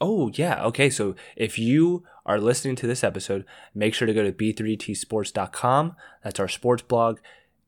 Oh, 0.00 0.30
yeah. 0.34 0.62
Okay. 0.66 0.90
So 0.90 1.16
if 1.36 1.58
you 1.58 2.04
are 2.26 2.38
listening 2.38 2.76
to 2.76 2.86
this 2.86 3.02
episode, 3.02 3.44
make 3.74 3.94
sure 3.94 4.06
to 4.06 4.12
go 4.14 4.22
to 4.22 4.30
b3tsports.com. 4.32 5.96
That's 6.22 6.38
our 6.40 6.48
sports 6.48 6.82
blog. 6.82 7.18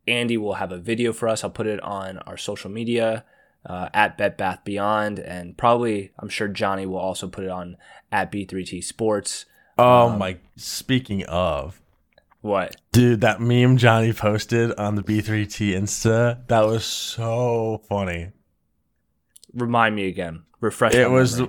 Andy 0.07 0.37
will 0.37 0.55
have 0.55 0.71
a 0.73 0.79
video 0.79 1.13
for 1.13 1.29
us. 1.29 1.43
I'll 1.43 1.51
put 1.51 1.67
it 1.67 1.81
on 1.83 2.19
our 2.19 2.37
social 2.37 2.71
media 2.71 3.25
uh, 3.67 3.89
at 3.95 4.19
Bet 4.19 4.37
Bath 4.39 4.61
Beyond. 4.65 5.19
And 5.19 5.57
probably, 5.57 6.13
I'm 6.19 6.29
sure 6.29 6.49
Johnny 6.49 6.87
will 6.87 6.99
also 6.99 7.29
put 7.29 7.45
it 7.45 7.51
on 7.51 7.77
at 8.13 8.31
B3T 8.31 8.85
Sports. 8.85 9.47
Oh 9.79 10.11
my! 10.17 10.39
Speaking 10.57 11.25
of, 11.27 11.81
What? 12.41 12.77
Dude, 12.93 13.21
that 13.21 13.41
meme 13.41 13.77
Johnny 13.77 14.13
posted 14.13 14.73
on 14.79 14.95
the 14.97 15.03
B3T 15.03 15.73
Insta, 15.75 16.47
that 16.49 16.67
was 16.67 16.85
so 16.85 17.83
funny. 17.89 18.31
Remind 19.55 19.95
me 19.97 20.07
again. 20.09 20.43
Refresh 20.61 20.95
It 20.95 21.11
was 21.11 21.41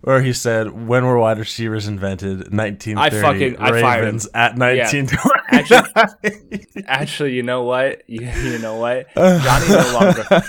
where 0.00 0.22
he 0.22 0.32
said, 0.32 0.86
"When 0.88 1.04
were 1.04 1.18
wide 1.18 1.38
receivers 1.38 1.86
invented? 1.86 2.50
1930. 2.52 2.98
I 2.98 3.10
fucking- 3.10 3.56
I 3.58 3.80
fired 3.80 3.98
him. 4.00 4.04
Ravens 4.06 4.26
at 4.34 4.56
1920." 4.56 6.82
Actually, 6.86 7.32
you 7.34 7.42
know 7.42 7.62
what? 7.62 8.02
You, 8.08 8.26
you 8.28 8.58
know 8.58 8.76
what? 8.76 9.06
Johnny 9.14 9.68
no 9.68 9.98
longer. 10.00 10.44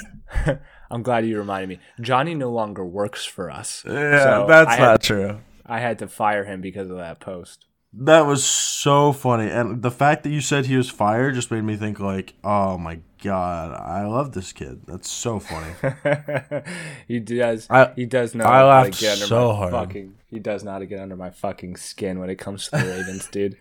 I'm 0.92 1.04
glad 1.04 1.25
you 1.25 1.38
reminded 1.38 1.68
me. 1.70 1.80
Johnny 2.00 2.36
no 2.36 2.51
longer 2.51 2.86
works 2.86 3.25
for 3.25 3.50
us. 3.51 3.84
yeah, 3.88 4.24
So 4.24 4.46
that's 4.48 4.72
I 4.72 4.77
not 4.80 4.92
had- 4.92 5.01
true. 5.01 5.39
I 5.65 5.79
had 5.79 6.00
to 6.00 6.07
fire 6.07 6.45
him 6.45 6.62
because 6.62 6.89
of 6.89 6.98
that 6.98 7.19
post. 7.19 7.65
That 7.98 8.25
was 8.25 8.43
so 8.43 9.13
funny, 9.13 9.50
and 9.50 9.81
the 9.81 9.89
fact 9.91 10.24
that 10.24 10.29
you 10.29 10.41
said 10.41 10.65
he 10.65 10.75
was 10.75 10.89
fired 10.89 11.34
just 11.34 11.50
made 11.50 11.63
me 11.63 11.77
think 11.77 11.98
like, 11.98 12.34
"Oh 12.43 12.77
my 12.77 13.00
god, 13.24 13.72
I 13.72 14.05
love 14.05 14.34
this 14.34 14.51
kid. 14.51 14.81
That's 14.86 15.10
so 15.10 15.39
funny." 15.39 15.74
he 17.07 17.19
does. 17.19 17.67
I- 17.69 17.93
he 17.95 18.05
does 18.05 18.36
know. 18.36 18.43
I 18.43 18.63
laughed 18.63 18.95
so 18.95 19.48
my 19.50 19.55
hard. 19.55 19.72
Fucking, 19.72 20.15
he 20.27 20.39
does 20.39 20.62
not 20.63 20.79
get 20.89 21.00
under 21.00 21.15
my 21.15 21.29
fucking 21.29 21.77
skin 21.77 22.19
when 22.19 22.29
it 22.29 22.36
comes 22.36 22.65
to 22.65 22.72
the 22.72 22.84
Ravens, 22.86 23.27
dude. 23.27 23.55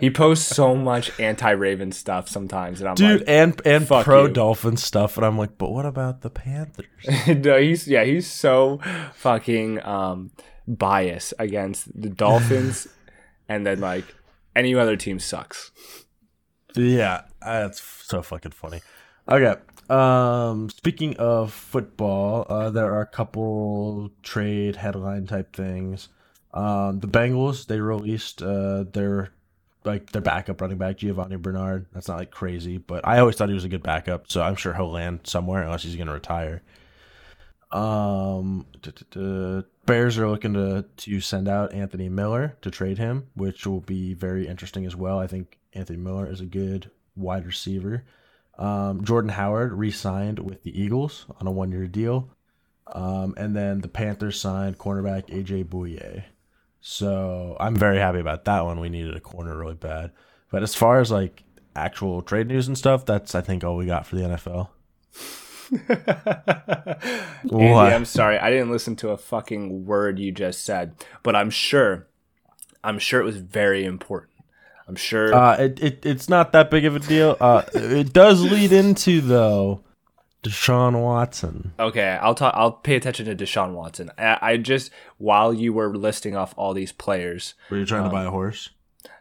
He 0.00 0.10
posts 0.10 0.48
so 0.54 0.74
much 0.74 1.18
anti-Raven 1.20 1.92
stuff 1.92 2.28
sometimes, 2.28 2.80
and 2.80 2.88
I'm 2.88 2.96
like, 2.96 3.20
Dude, 3.20 3.28
and 3.28 3.60
and 3.64 3.86
Fuck 3.86 4.04
pro 4.04 4.26
Dolphin 4.26 4.76
stuff, 4.76 5.16
and 5.16 5.24
I'm 5.24 5.38
like, 5.38 5.58
"But 5.58 5.70
what 5.70 5.86
about 5.86 6.22
the 6.22 6.30
Panthers?" 6.30 6.86
no, 7.28 7.60
he's 7.60 7.86
yeah, 7.86 8.02
he's 8.02 8.26
so 8.28 8.80
fucking 9.14 9.80
um 9.86 10.32
biased 10.66 11.34
against 11.38 12.00
the 12.00 12.08
Dolphins, 12.08 12.88
and 13.48 13.66
then 13.66 13.80
like 13.80 14.04
any 14.54 14.74
other 14.74 14.96
team 14.96 15.18
sucks. 15.18 15.70
Yeah, 16.74 17.22
that's 17.40 17.80
so 17.80 18.22
fucking 18.22 18.52
funny. 18.52 18.80
Okay. 19.28 19.54
Um, 19.88 20.68
speaking 20.70 21.16
of 21.16 21.52
football, 21.52 22.46
uh, 22.48 22.70
there 22.70 22.92
are 22.92 23.00
a 23.00 23.06
couple 23.06 24.10
trade 24.22 24.76
headline 24.76 25.26
type 25.26 25.54
things. 25.54 26.08
Um, 26.52 27.00
the 27.00 27.08
Bengals 27.08 27.66
they 27.66 27.80
released 27.80 28.42
uh 28.42 28.84
their 28.84 29.30
like 29.84 30.10
their 30.10 30.22
backup 30.22 30.60
running 30.60 30.78
back 30.78 30.98
Giovani 30.98 31.36
Bernard. 31.36 31.86
That's 31.92 32.08
not 32.08 32.18
like 32.18 32.30
crazy, 32.30 32.78
but 32.78 33.06
I 33.06 33.18
always 33.20 33.36
thought 33.36 33.48
he 33.48 33.54
was 33.54 33.64
a 33.64 33.68
good 33.68 33.82
backup, 33.82 34.30
so 34.30 34.42
I'm 34.42 34.56
sure 34.56 34.74
he'll 34.74 34.90
land 34.90 35.20
somewhere 35.24 35.62
unless 35.62 35.82
he's 35.84 35.96
gonna 35.96 36.12
retire. 36.12 36.62
Um, 37.70 38.66
duh, 38.80 38.90
duh, 38.90 39.04
duh. 39.10 39.62
Bears 39.86 40.18
are 40.18 40.28
looking 40.28 40.54
to 40.54 40.84
to 40.96 41.20
send 41.20 41.48
out 41.48 41.72
Anthony 41.72 42.08
Miller 42.08 42.56
to 42.62 42.70
trade 42.70 42.98
him, 42.98 43.28
which 43.34 43.66
will 43.66 43.80
be 43.80 44.14
very 44.14 44.46
interesting 44.46 44.84
as 44.84 44.96
well. 44.96 45.18
I 45.18 45.26
think 45.26 45.58
Anthony 45.72 45.98
Miller 45.98 46.30
is 46.30 46.40
a 46.40 46.46
good 46.46 46.90
wide 47.14 47.46
receiver. 47.46 48.04
Um, 48.58 49.04
Jordan 49.04 49.30
Howard 49.30 49.72
re-signed 49.72 50.38
with 50.38 50.62
the 50.62 50.80
Eagles 50.80 51.26
on 51.40 51.46
a 51.46 51.50
one-year 51.50 51.88
deal, 51.88 52.30
um, 52.86 53.34
and 53.36 53.54
then 53.54 53.82
the 53.82 53.88
Panthers 53.88 54.40
signed 54.40 54.78
cornerback 54.78 55.28
AJ 55.28 55.66
Bouye. 55.66 56.24
So 56.80 57.56
I'm 57.60 57.76
very 57.76 57.98
happy 57.98 58.20
about 58.20 58.44
that 58.44 58.64
one. 58.64 58.80
We 58.80 58.88
needed 58.88 59.16
a 59.16 59.20
corner 59.20 59.56
really 59.58 59.74
bad. 59.74 60.12
But 60.50 60.62
as 60.62 60.74
far 60.74 61.00
as 61.00 61.10
like 61.10 61.42
actual 61.74 62.22
trade 62.22 62.46
news 62.46 62.68
and 62.68 62.78
stuff, 62.78 63.04
that's 63.04 63.34
I 63.34 63.40
think 63.40 63.64
all 63.64 63.76
we 63.76 63.86
got 63.86 64.06
for 64.06 64.16
the 64.16 64.22
NFL. 64.22 64.68
Andy, 65.88 67.48
What? 67.48 67.92
I'm 67.92 68.04
sorry. 68.04 68.38
I 68.38 68.50
didn't 68.50 68.70
listen 68.70 68.96
to 68.96 69.10
a 69.10 69.16
fucking 69.16 69.86
word 69.86 70.18
you 70.18 70.32
just 70.32 70.64
said, 70.64 70.94
but 71.22 71.34
I'm 71.36 71.50
sure, 71.50 72.06
I'm 72.84 72.98
sure 72.98 73.20
it 73.20 73.24
was 73.24 73.36
very 73.36 73.84
important. 73.84 74.32
I'm 74.88 74.96
sure. 74.96 75.34
Uh, 75.34 75.56
it, 75.56 75.82
it 75.82 76.06
it's 76.06 76.28
not 76.28 76.52
that 76.52 76.70
big 76.70 76.84
of 76.84 76.94
a 76.94 77.00
deal. 77.00 77.36
Uh, 77.40 77.62
it 77.74 78.12
does 78.12 78.42
lead 78.42 78.72
into 78.72 79.20
though 79.20 79.80
Deshaun 80.44 81.02
Watson. 81.02 81.72
Okay, 81.80 82.16
I'll 82.22 82.36
talk. 82.36 82.54
I'll 82.56 82.72
pay 82.72 82.94
attention 82.94 83.26
to 83.26 83.34
Deshaun 83.34 83.72
Watson. 83.72 84.12
I, 84.16 84.38
I 84.40 84.56
just 84.58 84.92
while 85.18 85.52
you 85.52 85.72
were 85.72 85.96
listing 85.96 86.36
off 86.36 86.54
all 86.56 86.72
these 86.72 86.92
players, 86.92 87.54
Were 87.68 87.78
you 87.78 87.86
trying 87.86 88.04
to 88.04 88.10
buy 88.10 88.24
a 88.24 88.30
horse? 88.30 88.70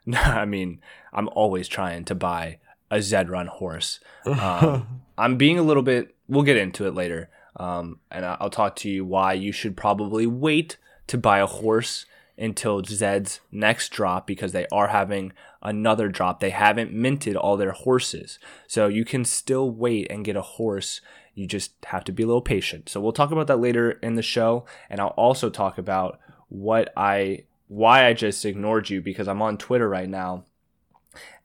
No, 0.06 0.20
I 0.24 0.46
mean, 0.46 0.82
I'm 1.12 1.30
always 1.30 1.68
trying 1.68 2.06
to 2.06 2.16
buy 2.16 2.60
a 2.96 3.02
Zed 3.02 3.30
Run 3.30 3.48
horse. 3.48 4.00
Um, 4.25 5.02
I'm 5.18 5.38
being 5.38 5.60
a 5.60 5.64
little 5.64 5.84
bit. 5.84 6.16
We'll 6.28 6.44
get 6.44 6.58
into 6.58 6.88
it 6.88 6.96
later, 6.96 7.30
um, 7.58 8.00
and 8.10 8.25
I'll 8.25 8.50
talk 8.50 8.75
to 8.78 8.90
you 8.90 9.06
why 9.06 9.34
you 9.34 9.52
should 9.52 9.78
probably 9.78 10.25
wait 10.25 10.78
to 11.08 11.18
buy 11.18 11.38
a 11.38 11.46
horse 11.46 12.08
until 12.38 12.84
Zed's 12.84 13.40
next 13.52 13.90
drop 13.90 14.25
because 14.25 14.52
they 14.52 14.66
are 14.72 14.88
having 14.88 15.32
another 15.62 16.10
drop. 16.10 16.40
They 16.40 16.50
haven't 16.50 16.92
minted 16.92 17.36
all 17.36 17.56
their 17.56 17.72
horses, 17.72 18.40
so 18.66 18.88
you 18.88 19.06
can 19.06 19.24
still 19.24 19.70
wait 19.70 20.08
and 20.10 20.25
get 20.25 20.36
a 20.36 20.42
horse. 20.42 21.02
You 21.36 21.46
just 21.46 21.74
have 21.86 22.04
to 22.06 22.12
be 22.12 22.24
a 22.24 22.28
little 22.28 22.42
patient. 22.42 22.90
So 22.90 23.00
we'll 23.00 23.14
talk 23.14 23.32
about 23.32 23.46
that 23.46 23.60
later 23.60 23.92
in 23.92 24.16
the 24.16 24.24
show, 24.24 24.66
and 24.90 25.00
I'll 25.00 25.10
also 25.10 25.52
talk 25.52 25.78
about 25.78 26.20
what 26.50 26.92
I 26.98 27.44
why 27.68 28.08
I 28.08 28.14
just 28.14 28.44
ignored 28.44 28.90
you 28.90 29.02
because 29.02 29.28
I'm 29.28 29.44
on 29.44 29.58
Twitter 29.58 29.88
right 29.88 30.10
now 30.10 30.46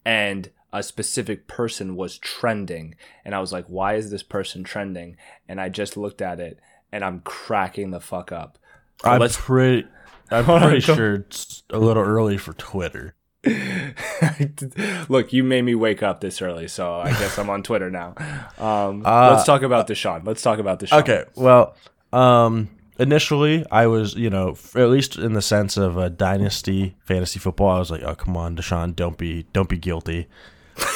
and 0.04 0.50
a 0.72 0.82
specific 0.82 1.46
person 1.46 1.96
was 1.96 2.18
trending 2.18 2.94
and 3.24 3.34
I 3.34 3.40
was 3.40 3.52
like, 3.52 3.66
why 3.66 3.94
is 3.94 4.10
this 4.10 4.22
person 4.22 4.62
trending? 4.62 5.16
And 5.48 5.60
I 5.60 5.68
just 5.68 5.96
looked 5.96 6.22
at 6.22 6.40
it 6.40 6.58
and 6.92 7.04
I'm 7.04 7.20
cracking 7.20 7.90
the 7.90 8.00
fuck 8.00 8.32
up. 8.32 8.58
So 9.02 9.10
I'm 9.10 9.28
pretty. 9.28 9.88
I'm 10.30 10.44
pretty 10.44 10.80
sure 10.80 11.16
it's 11.16 11.64
a 11.70 11.78
little 11.78 12.04
early 12.04 12.36
for 12.36 12.52
Twitter. 12.52 13.16
look. 15.08 15.32
You 15.32 15.42
made 15.42 15.62
me 15.62 15.74
wake 15.74 16.04
up 16.04 16.20
this 16.20 16.40
early, 16.40 16.68
so 16.68 16.94
I 16.94 17.10
guess 17.10 17.36
I'm 17.36 17.50
on 17.50 17.64
Twitter 17.64 17.90
now. 17.90 18.14
Um, 18.58 19.02
Uh, 19.10 19.32
let's 19.34 19.44
talk 19.44 19.62
about 19.62 19.88
Deshaun. 19.88 20.24
Let's 20.24 20.42
talk 20.42 20.60
about 20.60 20.78
Deshaun. 20.78 21.00
Okay, 21.00 21.24
well, 21.34 21.74
um, 22.12 22.68
initially 22.98 23.64
I 23.72 23.86
was, 23.86 24.14
you 24.14 24.30
know, 24.30 24.56
at 24.76 24.88
least 24.88 25.16
in 25.16 25.32
the 25.32 25.42
sense 25.42 25.76
of 25.76 25.96
a 25.96 26.10
dynasty 26.10 26.96
fantasy 27.04 27.40
football, 27.40 27.70
I 27.70 27.78
was 27.80 27.90
like, 27.90 28.02
oh 28.02 28.14
come 28.14 28.36
on, 28.36 28.56
Deshaun, 28.56 28.94
don't 28.94 29.18
be, 29.18 29.46
don't 29.52 29.68
be 29.68 29.78
guilty. 29.78 30.28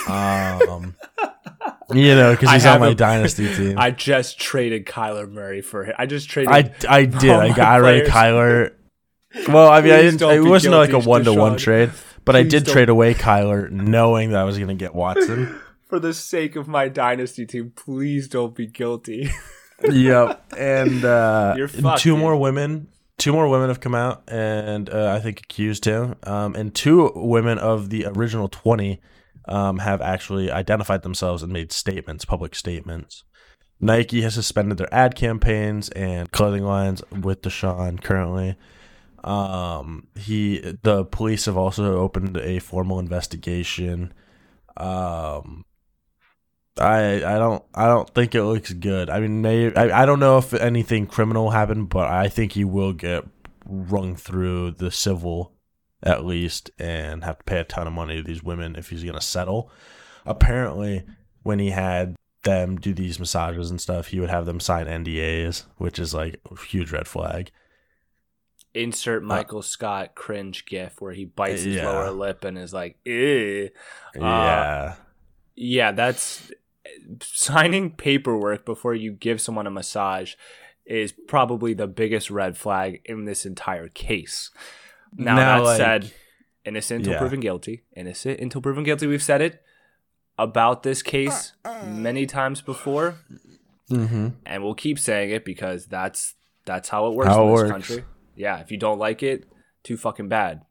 Um, 0.09 0.95
you 1.93 2.15
know, 2.15 2.33
because 2.33 2.51
he's 2.53 2.67
on 2.67 2.81
my 2.81 2.89
a- 2.89 2.95
dynasty 2.95 3.53
team. 3.55 3.79
I, 3.79 3.87
I 3.87 3.91
just 3.91 4.39
traded 4.39 4.87
Kyler 4.87 5.31
Murray 5.31 5.61
for 5.63 5.85
him. 5.85 5.95
I 5.99 6.07
just 6.07 6.29
traded. 6.29 6.53
I, 6.53 6.63
did. 7.05 7.31
I 7.31 7.49
got 7.49 7.59
I 7.59 7.81
players. 7.81 8.09
Kyler. 8.09 8.75
Well, 9.49 9.69
I 9.69 9.81
mean, 9.81 9.93
I 9.93 10.03
didn't. 10.03 10.23
It 10.23 10.49
wasn't 10.49 10.75
like 10.75 10.93
a 10.93 10.99
one 11.01 11.25
to 11.25 11.35
one 11.35 11.57
trade, 11.57 11.91
but 12.25 12.37
I 12.37 12.45
did 12.45 12.65
don't- 12.67 12.73
trade 12.73 12.89
away 12.89 13.15
Kyler, 13.15 13.69
knowing 13.69 14.31
that 14.31 14.39
I 14.39 14.45
was 14.45 14.59
going 14.59 14.69
to 14.69 14.75
get 14.75 14.95
Watson. 14.95 15.61
for 15.89 15.99
the 15.99 16.15
sake 16.15 16.57
of 16.57 16.69
my 16.69 16.89
dynasty 16.89 17.45
team, 17.47 17.73
please 17.75 18.29
don't 18.29 18.55
be 18.55 18.67
guilty. 18.67 19.31
yep. 19.91 20.45
And 20.57 21.05
uh, 21.05 21.57
fucked, 21.67 22.03
two 22.03 22.13
dude. 22.13 22.21
more 22.21 22.37
women, 22.37 22.89
two 23.19 23.33
more 23.33 23.49
women 23.49 23.69
have 23.69 23.81
come 23.81 23.95
out 23.95 24.23
and 24.29 24.89
uh, 24.89 25.13
I 25.13 25.21
think 25.21 25.41
accused 25.41 25.85
him. 25.85 26.15
Um, 26.23 26.55
and 26.55 26.75
two 26.75 27.11
women 27.15 27.59
of 27.59 27.91
the 27.91 28.07
original 28.07 28.49
twenty 28.49 29.01
um, 29.47 29.79
have 29.79 30.01
actually 30.01 30.51
identified 30.51 31.03
themselves 31.03 31.43
and 31.43 31.53
made 31.53 31.73
statements, 31.73 32.25
public 32.25 32.55
statements. 32.55 33.25
Nike 33.81 34.23
has 34.23 34.35
suspended 34.35 34.79
their 34.79 34.93
ad 34.95 35.15
campaigns 35.15 35.89
and 35.91 36.31
clothing 36.31 36.65
lines 36.65 37.03
with 37.11 37.43
Deshaun 37.43 38.03
currently. 38.03 38.57
Um, 39.23 40.09
he, 40.17 40.77
the 40.83 41.05
police 41.05 41.47
have 41.47 41.57
also 41.57 41.99
opened 41.99 42.37
a 42.37 42.59
formal 42.61 42.99
investigation. 42.99 44.13
Um, 44.77 45.65
I 46.79 47.25
I 47.25 47.39
don't 47.39 47.63
I 47.75 47.87
don't 47.87 48.13
think 48.15 48.35
it 48.35 48.43
looks 48.43 48.73
good. 48.73 49.09
I 49.09 49.21
mean, 49.21 49.43
maybe 49.43 49.77
I, 49.77 50.03
I 50.03 50.07
don't 50.07 50.21
know 50.21 50.39
if 50.39 50.53
anything 50.53 51.07
criminal 51.07 51.51
happened, 51.51 51.89
but 51.89 52.11
I 52.11 52.29
think 52.29 52.53
he 52.53 52.65
will 52.65 52.93
get 52.93 53.25
rung 53.65 54.17
through 54.17 54.73
the 54.73 54.91
civil 54.91 55.54
at 56.05 56.25
least 56.25 56.71
and 56.79 57.25
have 57.25 57.39
to 57.39 57.45
pay 57.45 57.59
a 57.59 57.65
ton 57.65 57.87
of 57.89 57.93
money 57.93 58.17
to 58.17 58.23
these 58.23 58.43
women 58.45 58.77
if 58.77 58.91
he's 58.91 59.03
gonna 59.03 59.21
settle. 59.21 59.71
Apparently, 60.25 61.03
when 61.43 61.59
he 61.59 61.71
had 61.71 62.15
them 62.45 62.77
do 62.77 62.93
these 62.95 63.19
massages 63.19 63.71
and 63.71 63.81
stuff, 63.81 64.09
he 64.09 64.21
would 64.21 64.31
have 64.31 64.47
them 64.47 64.61
sign 64.61 64.87
NDAs, 64.87 65.65
which 65.79 65.99
is 65.99 66.15
like 66.15 66.39
a 66.51 66.61
huge 66.61 66.93
red 66.93 67.09
flag. 67.09 67.51
Insert 68.75 69.23
uh, 69.23 69.27
Michael 69.27 69.63
Scott 69.63 70.15
cringe 70.15 70.67
gif 70.67 71.01
where 71.01 71.13
he 71.13 71.25
bites 71.25 71.63
his 71.63 71.77
Yeah. 71.77 71.89
lower 71.91 72.11
lip 72.11 72.45
and 72.45 72.59
is 72.59 72.73
like, 72.75 72.99
"Ew." 73.05 73.71
Uh, 74.17 74.21
yeah. 74.21 74.95
Yeah, 75.57 75.93
that's 75.93 76.51
signing 77.23 77.91
paperwork 77.93 78.65
before 78.67 78.95
you 78.95 79.13
give 79.13 79.41
someone 79.41 79.67
a 79.67 79.71
massage 79.71 80.35
is 80.85 81.13
probably 81.13 81.73
the 81.73 81.87
biggest 81.87 82.31
red 82.31 82.57
flag 82.57 83.01
in 83.05 83.25
this 83.25 83.47
entire 83.47 83.89
case. 83.89 84.51
Now, 85.17 85.37
Now, 85.37 85.59
that 85.59 85.65
like- 85.65 85.77
said, 85.77 86.13
innocent 86.65 86.99
until 87.01 87.13
Yeah. 87.15 87.19
proven 87.21 87.41
guilty. 87.41 87.83
Innocent 87.95 88.41
until 88.41 88.61
proven 88.61 88.85
guilty. 88.85 89.07
We've 89.07 89.23
said 89.23 89.41
it 89.41 89.63
about 90.39 90.83
this 90.83 91.03
case 91.03 91.53
many 91.87 92.27
times 92.27 92.61
before, 92.63 93.17
mm-hmm. 93.91 94.29
and 94.45 94.65
we'll 94.65 94.75
keep 94.75 94.99
saying 94.99 95.31
it 95.31 95.45
because 95.45 95.87
that's 95.87 96.35
that's 96.65 96.89
how 96.89 97.07
it 97.07 97.15
works 97.15 97.29
How 97.29 97.43
in 97.43 97.49
this 97.51 97.55
works. 97.61 97.71
country. 97.71 98.05
Yeah, 98.35 98.59
if 98.61 98.71
you 98.73 98.79
don't 98.79 98.99
like 98.99 99.23
it, 99.23 99.45
too 99.83 99.97
fucking 99.97 100.29
bad. 100.29 100.63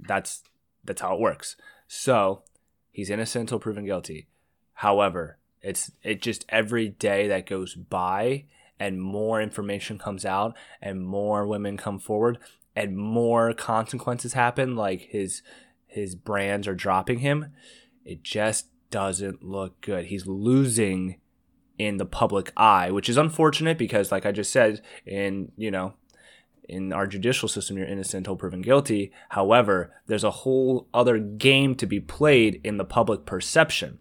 That's 0.00 0.42
that's 0.84 1.00
how 1.02 1.14
it 1.14 1.20
works. 1.20 1.56
So 1.86 2.42
he's 2.90 3.10
innocent 3.10 3.42
until 3.42 3.58
proven 3.60 3.84
guilty. 3.84 4.26
However, 4.74 5.38
it's 5.60 5.92
it 6.02 6.22
just 6.22 6.44
every 6.48 6.88
day 6.88 7.28
that 7.28 7.46
goes 7.46 7.74
by 7.74 8.46
and 8.80 9.00
more 9.00 9.40
information 9.40 9.98
comes 9.98 10.24
out 10.24 10.56
and 10.80 11.04
more 11.06 11.46
women 11.46 11.76
come 11.76 12.00
forward 12.00 12.38
and 12.74 12.96
more 12.96 13.52
consequences 13.54 14.32
happen 14.32 14.76
like 14.76 15.02
his 15.02 15.42
his 15.86 16.14
brands 16.14 16.66
are 16.66 16.74
dropping 16.74 17.18
him 17.20 17.52
it 18.04 18.22
just 18.24 18.66
doesn't 18.90 19.42
look 19.44 19.80
good. 19.80 20.06
He's 20.06 20.26
losing 20.26 21.18
in 21.78 21.96
the 21.96 22.04
public 22.04 22.52
eye 22.56 22.90
which 22.90 23.08
is 23.08 23.16
unfortunate 23.16 23.78
because 23.78 24.12
like 24.12 24.26
i 24.26 24.30
just 24.32 24.52
said 24.52 24.82
in 25.06 25.50
you 25.56 25.70
know 25.70 25.94
in 26.68 26.92
our 26.92 27.06
judicial 27.06 27.48
system 27.48 27.76
you're 27.76 27.86
innocent 27.86 28.18
until 28.20 28.36
proven 28.36 28.60
guilty. 28.62 29.10
However 29.30 29.92
there's 30.06 30.22
a 30.24 30.30
whole 30.30 30.88
other 30.94 31.18
game 31.18 31.74
to 31.76 31.86
be 31.86 31.98
played 32.00 32.60
in 32.62 32.76
the 32.76 32.84
public 32.84 33.26
perception. 33.26 33.98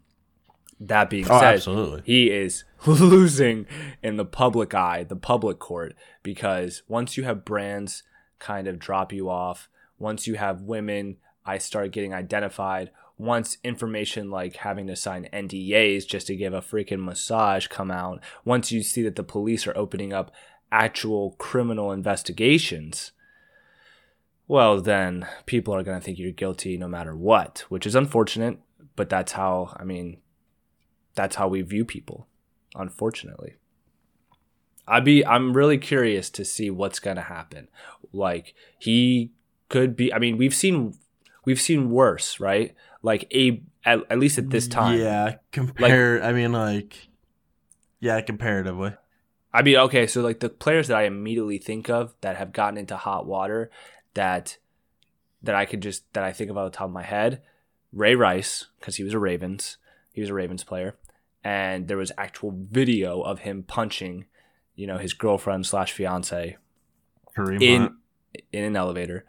That 0.79 1.09
being 1.09 1.25
Oh, 1.29 1.39
said 1.39 1.55
absolutely. 1.55 2.01
he 2.05 2.29
is 2.29 2.63
losing 2.85 3.65
in 4.03 4.17
the 4.17 4.25
public 4.25 4.73
eye, 4.75 5.03
the 5.03 5.15
public 5.15 5.57
court, 5.59 5.95
because 6.23 6.83
once 6.87 7.17
you 7.17 7.23
have 7.23 7.45
brands 7.45 8.03
kind 8.41 8.67
of 8.67 8.79
drop 8.79 9.13
you 9.13 9.29
off, 9.29 9.69
once 9.97 10.27
you 10.27 10.35
have 10.35 10.61
women, 10.61 11.17
I 11.45 11.57
start 11.59 11.91
getting 11.91 12.13
identified. 12.13 12.91
Once 13.17 13.57
information 13.63 14.31
like 14.31 14.57
having 14.57 14.87
to 14.87 14.95
sign 14.95 15.29
NDAs 15.31 16.07
just 16.07 16.27
to 16.27 16.35
give 16.35 16.53
a 16.53 16.61
freaking 16.61 17.05
massage 17.05 17.67
come 17.67 17.91
out, 17.91 18.19
once 18.43 18.71
you 18.71 18.81
see 18.81 19.03
that 19.03 19.15
the 19.15 19.23
police 19.23 19.65
are 19.67 19.77
opening 19.77 20.11
up 20.11 20.31
actual 20.71 21.35
criminal 21.37 21.91
investigations, 21.91 23.11
well, 24.47 24.81
then 24.81 25.27
people 25.45 25.73
are 25.73 25.83
going 25.83 25.99
to 25.99 26.03
think 26.03 26.17
you're 26.17 26.31
guilty 26.31 26.77
no 26.77 26.87
matter 26.87 27.15
what, 27.15 27.63
which 27.69 27.85
is 27.85 27.95
unfortunate, 27.95 28.57
but 28.95 29.07
that's 29.07 29.33
how, 29.33 29.75
I 29.77 29.83
mean, 29.83 30.17
that's 31.15 31.35
how 31.35 31.47
we 31.47 31.61
view 31.61 31.85
people 31.85 32.27
unfortunately 32.75 33.55
i'd 34.91 35.05
be 35.05 35.25
i'm 35.25 35.53
really 35.53 35.77
curious 35.77 36.29
to 36.29 36.45
see 36.45 36.69
what's 36.69 36.99
going 36.99 37.17
to 37.17 37.23
happen 37.23 37.67
like 38.13 38.53
he 38.77 39.31
could 39.69 39.95
be 39.95 40.13
i 40.13 40.19
mean 40.19 40.37
we've 40.37 40.53
seen 40.53 40.95
we've 41.45 41.61
seen 41.61 41.89
worse 41.89 42.39
right 42.39 42.75
like 43.01 43.27
a 43.33 43.61
at, 43.85 43.99
at 44.09 44.19
least 44.19 44.37
at 44.37 44.49
this 44.49 44.67
time 44.67 44.99
Yeah, 44.99 45.35
compare. 45.51 46.23
I 46.23 46.33
mean, 46.33 46.51
like, 46.51 47.09
yeah, 47.99 48.21
comparatively. 48.21 48.93
I 49.53 49.61
mean, 49.63 49.77
okay, 49.77 50.07
so 50.07 50.21
like 50.21 50.39
the 50.39 50.49
players 50.49 50.87
that 50.87 50.97
I 50.97 51.03
immediately 51.03 51.57
think 51.57 51.89
of 51.89 52.13
that 52.21 52.37
have 52.37 52.53
gotten 52.53 52.77
into 52.77 52.95
hot 52.95 53.25
water 53.25 53.69
that 54.13 54.57
that 55.43 55.55
I 55.55 55.65
could 55.65 55.81
just 55.81 56.11
that 56.13 56.23
I 56.23 56.31
think 56.31 56.49
of 56.49 56.57
off 56.57 56.71
the 56.71 56.77
top 56.77 56.87
of 56.87 56.93
my 56.93 57.03
head, 57.03 57.41
Ray 57.91 58.15
Rice, 58.15 58.67
because 58.79 58.95
he 58.95 59.03
was 59.03 59.13
a 59.13 59.19
Ravens. 59.19 59.77
He 60.11 60.21
was 60.21 60.29
a 60.29 60.33
Ravens 60.33 60.63
player. 60.63 60.95
And 61.43 61.87
there 61.87 61.97
was 61.97 62.11
actual 62.17 62.53
video 62.55 63.21
of 63.21 63.39
him 63.39 63.63
punching, 63.63 64.25
you 64.75 64.87
know, 64.87 64.97
his 64.97 65.13
girlfriend 65.13 65.65
slash 65.65 65.91
fiance 65.91 66.57
Kareem 67.37 67.61
in 67.61 67.81
Hunt. 67.81 67.93
in 68.51 68.63
an 68.63 68.75
elevator. 68.75 69.25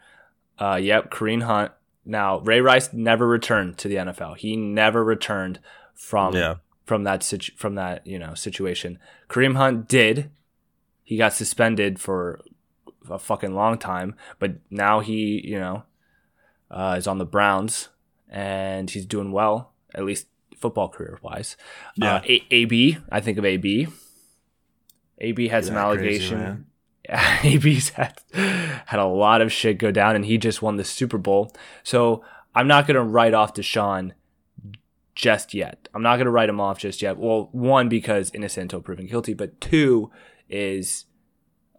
Uh 0.59 0.75
yep, 0.81 1.11
Kareem 1.11 1.43
Hunt. 1.43 1.71
Now, 2.05 2.39
Ray 2.39 2.59
Rice 2.59 2.91
never 2.91 3.25
returned 3.27 3.77
to 3.79 3.87
the 3.87 3.95
NFL. 3.95 4.37
He 4.37 4.57
never 4.57 5.03
returned 5.03 5.59
from 5.93 6.35
Yeah. 6.35 6.55
from 6.85 7.03
that 7.05 7.23
situ- 7.23 7.53
from 7.55 7.75
that 7.75 8.05
you 8.05 8.19
know 8.19 8.33
situation. 8.33 8.99
Kareem 9.29 9.55
Hunt 9.55 9.87
did. 9.87 10.29
He 11.03 11.17
got 11.17 11.33
suspended 11.33 11.99
for 11.99 12.41
a 13.09 13.19
fucking 13.19 13.53
long 13.53 13.77
time, 13.77 14.15
but 14.39 14.55
now 14.69 14.99
he 15.01 15.41
you 15.45 15.59
know 15.59 15.83
uh, 16.71 16.95
is 16.97 17.07
on 17.07 17.17
the 17.19 17.25
Browns 17.25 17.89
and 18.29 18.89
he's 18.89 19.05
doing 19.05 19.31
well, 19.31 19.73
at 19.93 20.03
least 20.05 20.27
football 20.57 20.89
career 20.89 21.19
wise. 21.21 21.55
Yeah. 21.95 22.15
Uh, 22.15 22.21
A- 22.27 22.45
AB, 22.51 22.97
I 23.11 23.19
think 23.21 23.37
of 23.37 23.45
AB. 23.45 23.87
AB 25.19 25.47
had 25.47 25.65
some 25.65 25.75
Isn't 25.75 25.75
that 25.75 25.81
allegation. 25.81 26.65
Yeah, 27.05 27.39
AB's 27.43 27.89
had, 27.89 28.17
had 28.31 28.99
a 28.99 29.05
lot 29.05 29.41
of 29.41 29.51
shit 29.51 29.77
go 29.77 29.91
down, 29.91 30.15
and 30.15 30.23
he 30.23 30.37
just 30.37 30.61
won 30.61 30.77
the 30.77 30.85
Super 30.85 31.17
Bowl. 31.17 31.53
So 31.83 32.23
I'm 32.55 32.65
not 32.65 32.87
going 32.87 32.95
to 32.95 33.03
write 33.03 33.33
off 33.33 33.53
Deshaun 33.53 34.13
just 35.13 35.53
yet. 35.53 35.89
I'm 35.93 36.01
not 36.01 36.15
going 36.15 36.27
to 36.27 36.31
write 36.31 36.47
him 36.47 36.61
off 36.61 36.79
just 36.79 37.01
yet. 37.01 37.17
Well, 37.17 37.49
one, 37.51 37.89
because 37.89 38.31
innocent 38.33 38.63
until 38.63 38.79
proven 38.79 39.07
guilty, 39.07 39.33
but 39.33 39.59
two 39.59 40.11
is 40.49 41.03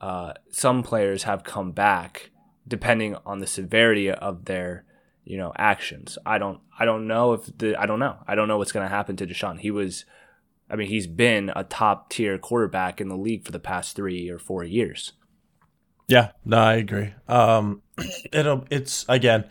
uh, 0.00 0.34
some 0.50 0.82
players 0.82 1.22
have 1.22 1.42
come 1.44 1.72
back 1.72 2.30
depending 2.68 3.16
on 3.26 3.38
the 3.38 3.46
severity 3.46 4.10
of 4.10 4.44
their 4.44 4.84
you 5.24 5.36
know 5.36 5.52
actions. 5.56 6.18
I 6.26 6.38
don't 6.38 6.60
I 6.78 6.84
don't 6.84 7.06
know 7.06 7.32
if 7.32 7.46
the 7.58 7.76
I 7.76 7.86
don't 7.86 7.98
know. 7.98 8.18
I 8.26 8.34
don't 8.34 8.48
know 8.48 8.58
what's 8.58 8.72
going 8.72 8.86
to 8.86 8.94
happen 8.94 9.16
to 9.16 9.26
Deshaun. 9.26 9.58
He 9.60 9.70
was 9.70 10.04
I 10.68 10.76
mean, 10.76 10.88
he's 10.88 11.06
been 11.06 11.52
a 11.54 11.64
top 11.64 12.10
tier 12.10 12.38
quarterback 12.38 13.00
in 13.00 13.08
the 13.08 13.16
league 13.16 13.44
for 13.44 13.52
the 13.52 13.58
past 13.58 13.96
3 13.96 14.30
or 14.30 14.38
4 14.38 14.64
years. 14.64 15.12
Yeah, 16.08 16.32
no, 16.44 16.58
I 16.58 16.74
agree. 16.74 17.14
Um, 17.28 17.82
it'll 18.32 18.66
it's 18.70 19.04
again, 19.08 19.44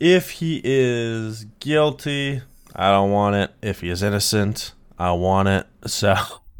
if 0.00 0.30
he 0.30 0.60
is 0.64 1.44
guilty, 1.60 2.42
I 2.74 2.90
don't 2.90 3.10
want 3.10 3.36
it. 3.36 3.52
If 3.62 3.80
he 3.80 3.90
is 3.90 4.02
innocent, 4.02 4.72
I 4.98 5.12
want 5.12 5.48
it. 5.48 5.66
So, 5.86 6.14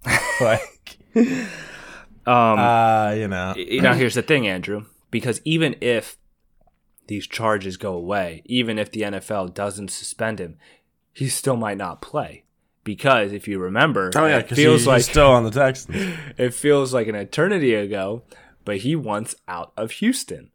like, 0.41 0.99
Um 1.17 2.59
uh, 2.59 3.13
you 3.17 3.29
know, 3.29 3.55
you 3.57 3.83
know, 3.83 3.95
here's 3.95 4.15
the 4.15 4.23
thing, 4.23 4.47
Andrew, 4.47 4.87
because 5.11 5.41
even 5.45 5.75
if 5.81 6.17
these 7.09 7.27
charges 7.27 7.77
go 7.77 7.95
away, 7.95 8.43
even 8.47 8.79
if 8.79 8.93
the 8.93 9.03
NFL 9.03 9.55
doesn't 9.55 9.91
suspend 9.91 10.39
him, 10.39 10.57
he 11.13 11.29
still 11.29 11.57
might 11.57 11.79
not 11.79 12.01
play. 12.01 12.45
Because 12.89 13.35
if 13.35 13.47
you 13.47 13.59
remember, 13.59 14.11
oh 14.17 14.25
yeah, 14.25 14.39
it 14.39 14.49
feels 14.49 14.81
he's 14.81 14.87
like 14.87 15.03
still 15.03 15.31
on 15.31 15.45
the 15.45 15.51
Texans. 15.51 16.17
it 16.39 16.55
feels 16.55 16.95
like 16.95 17.07
an 17.07 17.15
eternity 17.15 17.75
ago, 17.75 18.23
but 18.65 18.79
he 18.79 18.97
wants 18.97 19.35
out 19.47 19.75
of 19.77 19.91
Houston. 19.91 20.53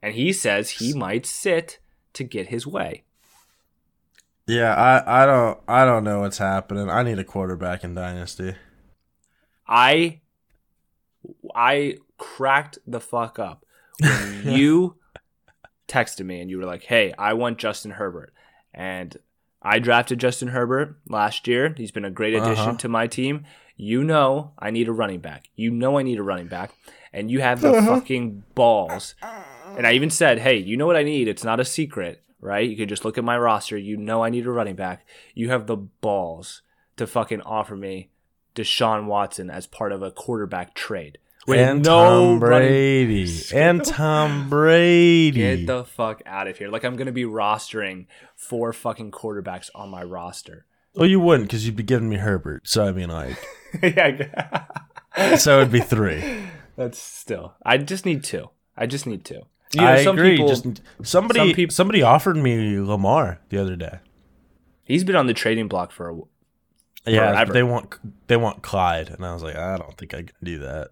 And 0.00 0.14
he 0.14 0.32
says 0.32 0.70
he 0.70 0.92
might 0.92 1.26
sit 1.26 1.80
to 2.12 2.22
get 2.22 2.46
his 2.46 2.64
way. 2.64 3.02
Yeah, 4.46 4.72
I, 4.72 5.24
I 5.24 5.26
don't 5.26 5.58
I 5.66 5.84
don't 5.84 6.04
know 6.04 6.20
what's 6.20 6.38
happening. 6.38 6.88
I 6.88 7.02
need 7.02 7.18
a 7.18 7.24
quarterback 7.24 7.82
in 7.82 7.92
Dynasty. 7.96 8.54
I 9.66 10.20
I 11.56 11.96
cracked 12.18 12.78
the 12.86 13.00
fuck 13.00 13.40
up 13.40 13.66
when 13.98 14.42
you 14.44 14.94
texted 15.88 16.24
me 16.24 16.40
and 16.40 16.48
you 16.48 16.58
were 16.58 16.66
like, 16.66 16.84
"Hey, 16.84 17.12
I 17.18 17.32
want 17.32 17.58
Justin 17.58 17.90
Herbert." 17.90 18.32
And 18.72 19.16
I 19.62 19.78
drafted 19.78 20.18
Justin 20.20 20.48
Herbert 20.48 20.96
last 21.08 21.46
year. 21.46 21.74
He's 21.76 21.90
been 21.90 22.04
a 22.04 22.10
great 22.10 22.34
addition 22.34 22.68
Uh-huh. 22.70 22.76
to 22.78 22.88
my 22.88 23.06
team. 23.06 23.44
You 23.76 24.02
know 24.04 24.52
I 24.58 24.70
need 24.70 24.88
a 24.88 24.92
running 24.92 25.20
back. 25.20 25.46
You 25.56 25.70
know 25.70 25.98
I 25.98 26.02
need 26.02 26.18
a 26.18 26.22
running 26.22 26.46
back. 26.48 26.72
And 27.12 27.30
you 27.30 27.40
have 27.40 27.60
the 27.60 27.72
Uh-huh. 27.72 27.86
fucking 28.00 28.44
balls. 28.54 29.14
And 29.76 29.86
I 29.86 29.92
even 29.92 30.10
said, 30.10 30.38
"Hey, 30.40 30.56
you 30.56 30.76
know 30.76 30.86
what 30.86 30.96
I 30.96 31.02
need? 31.02 31.28
It's 31.28 31.44
not 31.44 31.60
a 31.60 31.64
secret, 31.64 32.22
right? 32.40 32.68
You 32.68 32.76
can 32.76 32.88
just 32.88 33.04
look 33.04 33.18
at 33.18 33.24
my 33.24 33.38
roster. 33.38 33.76
You 33.76 33.96
know 33.96 34.22
I 34.24 34.30
need 34.30 34.46
a 34.46 34.50
running 34.50 34.76
back. 34.76 35.06
You 35.34 35.50
have 35.50 35.66
the 35.66 35.76
balls 35.76 36.62
to 36.96 37.06
fucking 37.06 37.40
offer 37.42 37.76
me 37.76 38.10
Deshaun 38.54 39.06
Watson 39.06 39.50
as 39.50 39.66
part 39.66 39.92
of 39.92 40.02
a 40.02 40.10
quarterback 40.10 40.74
trade. 40.74 41.18
With 41.46 41.58
and 41.58 41.82
no 41.84 42.36
Tom 42.36 42.40
running- 42.40 42.68
Brady. 42.68 43.32
and 43.54 43.84
Tom 43.84 44.48
Brady. 44.50 45.56
Get 45.56 45.66
the 45.66 45.84
fuck 45.84 46.22
out 46.26 46.46
of 46.48 46.58
here. 46.58 46.68
Like 46.68 46.84
I'm 46.84 46.96
gonna 46.96 47.12
be 47.12 47.24
rostering 47.24 48.06
four 48.36 48.72
fucking 48.72 49.10
quarterbacks 49.10 49.70
on 49.74 49.88
my 49.90 50.02
roster. 50.02 50.66
well, 50.94 51.08
you 51.08 51.18
wouldn't 51.20 51.48
because 51.48 51.64
you'd 51.66 51.76
be 51.76 51.82
giving 51.82 52.08
me 52.08 52.16
Herbert. 52.16 52.68
So 52.68 52.84
I 52.86 52.92
mean, 52.92 53.08
like, 53.10 53.36
yeah. 53.82 54.66
so 55.36 55.58
it'd 55.60 55.72
be 55.72 55.80
three. 55.80 56.42
That's 56.76 56.98
still. 56.98 57.54
I 57.64 57.78
just 57.78 58.04
need 58.06 58.22
two. 58.24 58.50
I 58.76 58.86
just 58.86 59.06
need 59.06 59.24
two. 59.24 59.42
You 59.74 59.80
know, 59.82 59.86
I 59.86 60.04
some 60.04 60.16
agree. 60.18 60.32
people- 60.36 60.48
Just 60.48 60.82
somebody, 61.02 61.54
some 61.54 61.70
somebody 61.70 62.02
offered 62.02 62.36
me 62.36 62.80
Lamar 62.80 63.40
the 63.50 63.58
other 63.58 63.76
day. 63.76 64.00
he's 64.84 65.04
been 65.04 65.16
on 65.16 65.26
the 65.26 65.34
trading 65.34 65.68
block 65.68 65.92
for 65.92 66.08
a 66.10 66.16
Yeah, 67.10 67.30
Forever. 67.32 67.52
they 67.52 67.62
want 67.62 67.94
they 68.26 68.36
want 68.36 68.62
Clyde, 68.62 69.08
and 69.10 69.24
I 69.24 69.32
was 69.32 69.42
like, 69.42 69.56
I 69.56 69.76
don't 69.78 69.96
think 69.96 70.12
I 70.14 70.22
can 70.24 70.34
do 70.42 70.58
that. 70.60 70.90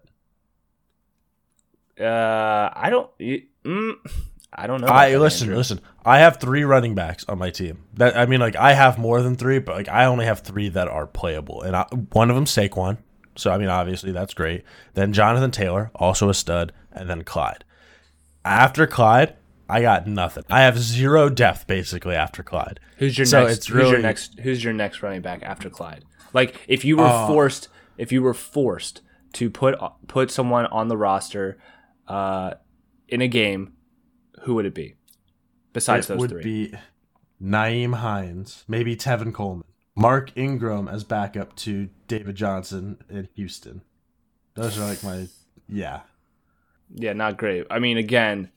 Uh 1.99 2.69
I 2.75 2.89
don't 2.89 3.09
y- 3.19 3.43
mm, 3.65 3.93
I 4.53 4.67
don't 4.67 4.81
know. 4.81 4.87
I 4.87 5.11
that, 5.11 5.19
listen, 5.19 5.45
Andrew. 5.45 5.57
listen. 5.57 5.81
I 6.05 6.19
have 6.19 6.37
three 6.37 6.63
running 6.63 6.95
backs 6.95 7.23
on 7.27 7.37
my 7.37 7.49
team. 7.51 7.83
That 7.95 8.17
I 8.17 8.25
mean, 8.25 8.39
like 8.39 8.55
I 8.55 8.73
have 8.73 8.97
more 8.97 9.21
than 9.21 9.35
three, 9.35 9.59
but 9.59 9.75
like 9.75 9.89
I 9.89 10.05
only 10.05 10.25
have 10.25 10.39
three 10.39 10.69
that 10.69 10.87
are 10.87 11.05
playable, 11.07 11.61
and 11.61 11.75
I, 11.75 11.83
one 12.13 12.29
of 12.29 12.35
them 12.35 12.45
Saquon. 12.45 12.97
So 13.35 13.51
I 13.51 13.57
mean, 13.57 13.69
obviously 13.69 14.11
that's 14.11 14.33
great. 14.33 14.63
Then 14.95 15.13
Jonathan 15.13 15.51
Taylor, 15.51 15.91
also 15.95 16.29
a 16.29 16.33
stud, 16.33 16.73
and 16.91 17.09
then 17.09 17.23
Clyde. 17.23 17.63
After 18.43 18.87
Clyde, 18.87 19.35
I 19.69 19.81
got 19.81 20.07
nothing. 20.07 20.43
I 20.49 20.61
have 20.61 20.79
zero 20.79 21.29
depth 21.29 21.67
basically 21.67 22.15
after 22.15 22.41
Clyde. 22.43 22.79
Who's 22.97 23.17
your 23.17 23.25
So 23.25 23.43
next? 23.43 23.57
it's 23.57 23.67
who's 23.67 23.89
your 23.91 23.99
next? 23.99 24.39
Who's 24.39 24.63
your 24.63 24.73
next 24.73 25.03
running 25.03 25.21
back 25.21 25.43
after 25.43 25.69
Clyde? 25.69 26.03
Like, 26.33 26.55
if 26.67 26.83
you 26.85 26.97
were 26.97 27.05
Uh, 27.05 27.27
forced, 27.27 27.69
if 27.97 28.11
you 28.11 28.21
were 28.21 28.33
forced 28.33 29.01
to 29.33 29.49
put 29.49 29.75
put 30.07 30.31
someone 30.31 30.65
on 30.67 30.87
the 30.87 30.97
roster, 30.97 31.57
uh, 32.09 32.55
in 33.07 33.21
a 33.21 33.27
game, 33.27 33.73
who 34.41 34.55
would 34.55 34.65
it 34.65 34.73
be? 34.73 34.95
Besides 35.71 36.09
it 36.09 36.13
those 36.13 36.19
would 36.19 36.29
three, 36.31 36.41
be 36.43 36.73
Nyheim 37.41 37.95
Hines, 37.95 38.65
maybe 38.67 38.95
Tevin 38.95 39.33
Coleman, 39.33 39.67
Mark 39.95 40.35
Ingram 40.35 40.87
as 40.87 41.03
backup 41.03 41.55
to 41.57 41.89
David 42.07 42.35
Johnson 42.35 42.97
in 43.09 43.29
Houston. 43.35 43.83
Those 44.55 44.77
are 44.77 44.85
like 44.85 45.03
my 45.03 45.27
yeah. 45.67 46.01
yeah, 46.93 47.13
not 47.13 47.37
great. 47.37 47.67
I 47.69 47.79
mean, 47.79 47.97
again, 47.97 48.51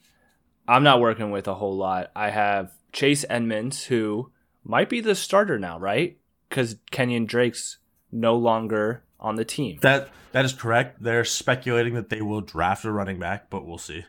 I'm 0.66 0.82
not 0.82 1.00
working 1.00 1.30
with 1.30 1.46
a 1.46 1.54
whole 1.54 1.76
lot. 1.76 2.10
I 2.16 2.30
have 2.30 2.72
Chase 2.92 3.24
Edmonds, 3.28 3.84
who 3.84 4.32
might 4.64 4.88
be 4.88 5.00
the 5.00 5.14
starter 5.14 5.58
now, 5.58 5.78
right? 5.78 6.18
Because 6.48 6.76
Kenyon 6.90 7.26
Drake's 7.26 7.78
no 8.10 8.36
longer 8.36 9.04
on 9.22 9.36
the 9.36 9.44
team. 9.44 9.78
That 9.80 10.10
that 10.32 10.44
is 10.44 10.52
correct. 10.52 11.02
They're 11.02 11.24
speculating 11.24 11.94
that 11.94 12.10
they 12.10 12.20
will 12.20 12.42
draft 12.42 12.84
a 12.84 12.92
running 12.92 13.18
back, 13.18 13.48
but 13.48 13.66
we'll 13.66 13.78
see. 13.78 14.04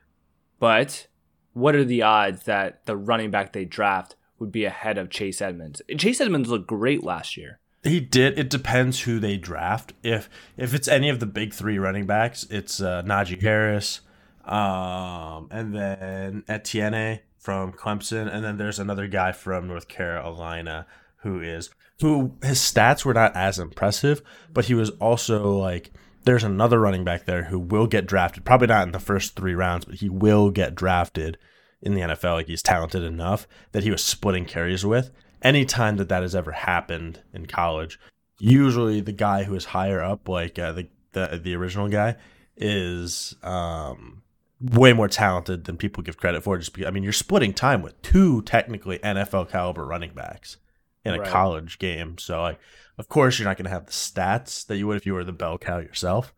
But 0.60 1.08
what 1.54 1.76
are 1.76 1.86
the 1.86 2.02
odds 2.02 2.43
that 2.43 2.86
the 2.86 2.97
running 2.97 3.32
back 3.32 3.54
they 3.54 3.63
draft 3.63 4.15
would 4.39 4.52
be 4.52 4.65
ahead 4.65 4.97
of 4.97 5.10
Chase 5.10 5.41
Edmonds? 5.41 5.82
Chase 5.97 6.19
Edmonds 6.19 6.49
looked 6.49 6.67
great 6.67 7.04
last 7.04 7.38
year. 7.38 7.60
He 7.84 7.99
did. 7.99 8.39
It 8.39 8.49
depends 8.49 9.02
who 9.02 9.19
they 9.19 9.38
draft. 9.38 9.93
If 10.04 10.30
if 10.58 10.73
it's 10.73 10.88
any 10.88 11.10
of 11.10 11.19
the 11.19 11.26
big 11.26 11.54
three 11.54 11.78
running 11.78 12.06
backs, 12.06 12.45
it's 12.49 12.82
uh, 12.82 13.04
Najee 13.04 13.41
Harris, 13.41 14.02
um, 14.45 15.49
and 15.52 15.76
then 15.76 16.43
Etienne 16.47 17.19
from 17.38 17.73
Clemson, 17.73 18.34
and 18.34 18.43
then 18.43 18.58
there's 18.58 18.80
another 18.80 19.08
guy 19.08 19.34
from 19.34 19.67
North 19.67 19.89
Carolina 19.89 20.88
who 21.23 21.41
is 21.41 21.69
who 22.01 22.36
his 22.43 22.59
stats 22.59 23.05
were 23.05 23.13
not 23.13 23.36
as 23.36 23.59
impressive, 23.59 24.21
but 24.53 24.65
he 24.65 24.73
was 24.73 24.89
also 24.91 25.57
like 25.57 25.91
there's 26.25 26.43
another 26.43 26.79
running 26.79 27.03
back 27.03 27.25
there 27.25 27.43
who 27.43 27.59
will 27.59 27.88
get 27.88 28.05
drafted. 28.05 28.45
Probably 28.45 28.67
not 28.67 28.86
in 28.86 28.91
the 28.91 28.99
first 28.99 29.36
three 29.36 29.55
rounds, 29.55 29.86
but 29.86 29.95
he 29.95 30.09
will 30.09 30.51
get 30.51 30.75
drafted 30.75 31.38
in 31.81 31.93
the 31.93 32.01
NFL. 32.01 32.36
Like 32.36 32.47
he's 32.47 32.63
talented 32.63 33.03
enough 33.03 33.47
that 33.71 33.83
he 33.83 33.91
was 33.91 34.03
splitting 34.03 34.45
carries 34.45 34.86
with. 34.86 35.12
Anytime 35.41 35.97
that 35.97 36.09
that 36.09 36.21
has 36.21 36.36
ever 36.36 36.51
happened 36.51 37.21
in 37.33 37.45
college, 37.45 37.99
usually 38.39 39.01
the 39.01 39.12
guy 39.12 39.43
who 39.43 39.55
is 39.55 39.65
higher 39.65 40.01
up, 40.01 40.29
like 40.29 40.57
uh, 40.57 40.71
the, 40.71 40.88
the 41.12 41.39
the 41.43 41.55
original 41.55 41.89
guy, 41.89 42.15
is 42.55 43.36
um, 43.43 44.23
way 44.62 44.93
more 44.93 45.09
talented 45.09 45.65
than 45.65 45.75
people 45.75 46.01
give 46.01 46.17
credit 46.17 46.43
for. 46.43 46.57
Just 46.57 46.73
because, 46.73 46.88
I 46.88 46.91
mean, 46.91 47.03
you're 47.03 47.12
splitting 47.12 47.53
time 47.53 47.81
with 47.81 48.01
two 48.01 48.41
technically 48.43 48.99
NFL 48.99 49.49
caliber 49.49 49.86
running 49.86 50.13
backs 50.13 50.57
in 51.06 51.13
a 51.13 51.20
Right. 51.20 51.28
college 51.30 51.80
game, 51.80 52.18
so 52.18 52.42
like, 52.42 52.60
of 52.98 53.10
course, 53.10 53.39
you're 53.39 53.48
not 53.48 53.58
going 53.58 53.66
to 53.66 53.72
have 53.72 53.86
the 53.88 53.92
stats 53.92 54.66
that 54.68 54.78
you 54.78 54.88
would 54.88 54.98
if 54.98 55.06
you 55.06 55.13
were 55.13 55.24
the 55.24 55.32
bell 55.34 55.58
cow 55.58 55.80
yourself. 55.80 56.34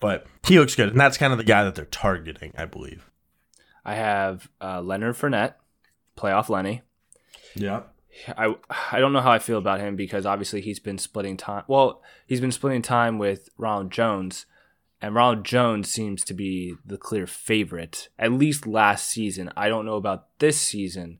But 0.00 0.26
he 0.46 0.58
looks 0.58 0.74
good, 0.74 0.90
and 0.90 1.00
that's 1.00 1.16
kind 1.16 1.32
of 1.32 1.38
the 1.38 1.44
guy 1.44 1.64
that 1.64 1.74
they're 1.74 1.84
targeting, 1.86 2.52
I 2.58 2.64
believe. 2.66 3.10
I 3.84 3.94
have 3.94 4.48
uh, 4.60 4.80
Leonard 4.82 5.14
Fournette, 5.16 5.54
playoff 6.16 6.48
Lenny. 6.48 6.82
Yeah. 7.54 7.82
I 8.36 8.54
I 8.92 9.00
don't 9.00 9.12
know 9.12 9.20
how 9.20 9.32
I 9.32 9.38
feel 9.38 9.58
about 9.58 9.80
him 9.80 9.96
because 9.96 10.24
obviously 10.26 10.60
he's 10.60 10.78
been 10.78 10.98
splitting 10.98 11.36
time. 11.36 11.64
Well, 11.66 12.02
he's 12.26 12.40
been 12.40 12.52
splitting 12.52 12.82
time 12.82 13.18
with 13.18 13.48
Ronald 13.58 13.90
Jones, 13.90 14.46
and 15.00 15.14
Ronald 15.14 15.44
Jones 15.44 15.90
seems 15.90 16.22
to 16.24 16.34
be 16.34 16.74
the 16.84 16.96
clear 16.98 17.26
favorite 17.26 18.08
at 18.18 18.32
least 18.32 18.66
last 18.66 19.08
season. 19.08 19.50
I 19.56 19.68
don't 19.68 19.86
know 19.86 19.96
about 19.96 20.38
this 20.38 20.60
season, 20.60 21.18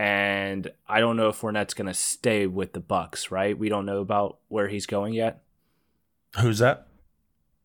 and 0.00 0.70
I 0.88 1.00
don't 1.00 1.16
know 1.16 1.28
if 1.28 1.40
Fournette's 1.40 1.74
going 1.74 1.86
to 1.88 1.94
stay 1.94 2.46
with 2.46 2.72
the 2.72 2.80
Bucs. 2.80 3.30
Right? 3.30 3.56
We 3.58 3.68
don't 3.68 3.84
know 3.86 4.00
about 4.00 4.38
where 4.48 4.68
he's 4.68 4.86
going 4.86 5.12
yet. 5.14 5.42
Who's 6.40 6.58
that? 6.60 6.86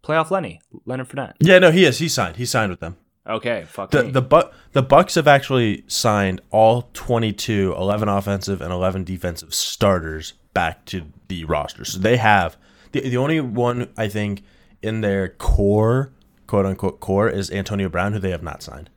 Playoff 0.03 0.29
Lenny, 0.31 0.59
Leonard 0.85 1.07
Fournette. 1.09 1.33
Yeah, 1.39 1.59
no, 1.59 1.71
he 1.71 1.85
is. 1.85 1.97
He 1.99 2.09
signed. 2.09 2.35
He 2.35 2.45
signed 2.45 2.69
with 2.71 2.79
them. 2.79 2.97
Okay, 3.27 3.65
fuck 3.67 3.89
The 3.89 4.03
me. 4.03 4.11
the 4.11 4.21
Bu- 4.21 4.49
the 4.73 4.83
Bucs 4.83 5.15
have 5.15 5.27
actually 5.27 5.83
signed 5.87 6.41
all 6.51 6.89
22, 6.93 7.73
11 7.75 8.07
offensive 8.07 8.61
and 8.61 8.71
11 8.71 9.03
defensive 9.03 9.51
starters 9.53 10.33
back 10.53 10.85
to 10.85 11.07
the 11.27 11.43
roster. 11.45 11.85
So 11.85 11.97
they 11.99 12.17
have 12.17 12.55
The, 12.91 13.01
the 13.01 13.17
only 13.17 13.39
one 13.41 13.89
I 13.97 14.09
think 14.09 14.43
in 14.83 15.01
their 15.01 15.27
core, 15.29 16.13
quote 16.45 16.67
unquote 16.67 16.99
core, 16.99 17.27
is 17.27 17.49
Antonio 17.49 17.89
Brown, 17.89 18.13
who 18.13 18.19
they 18.19 18.29
have 18.29 18.43
not 18.43 18.61
signed. 18.61 18.91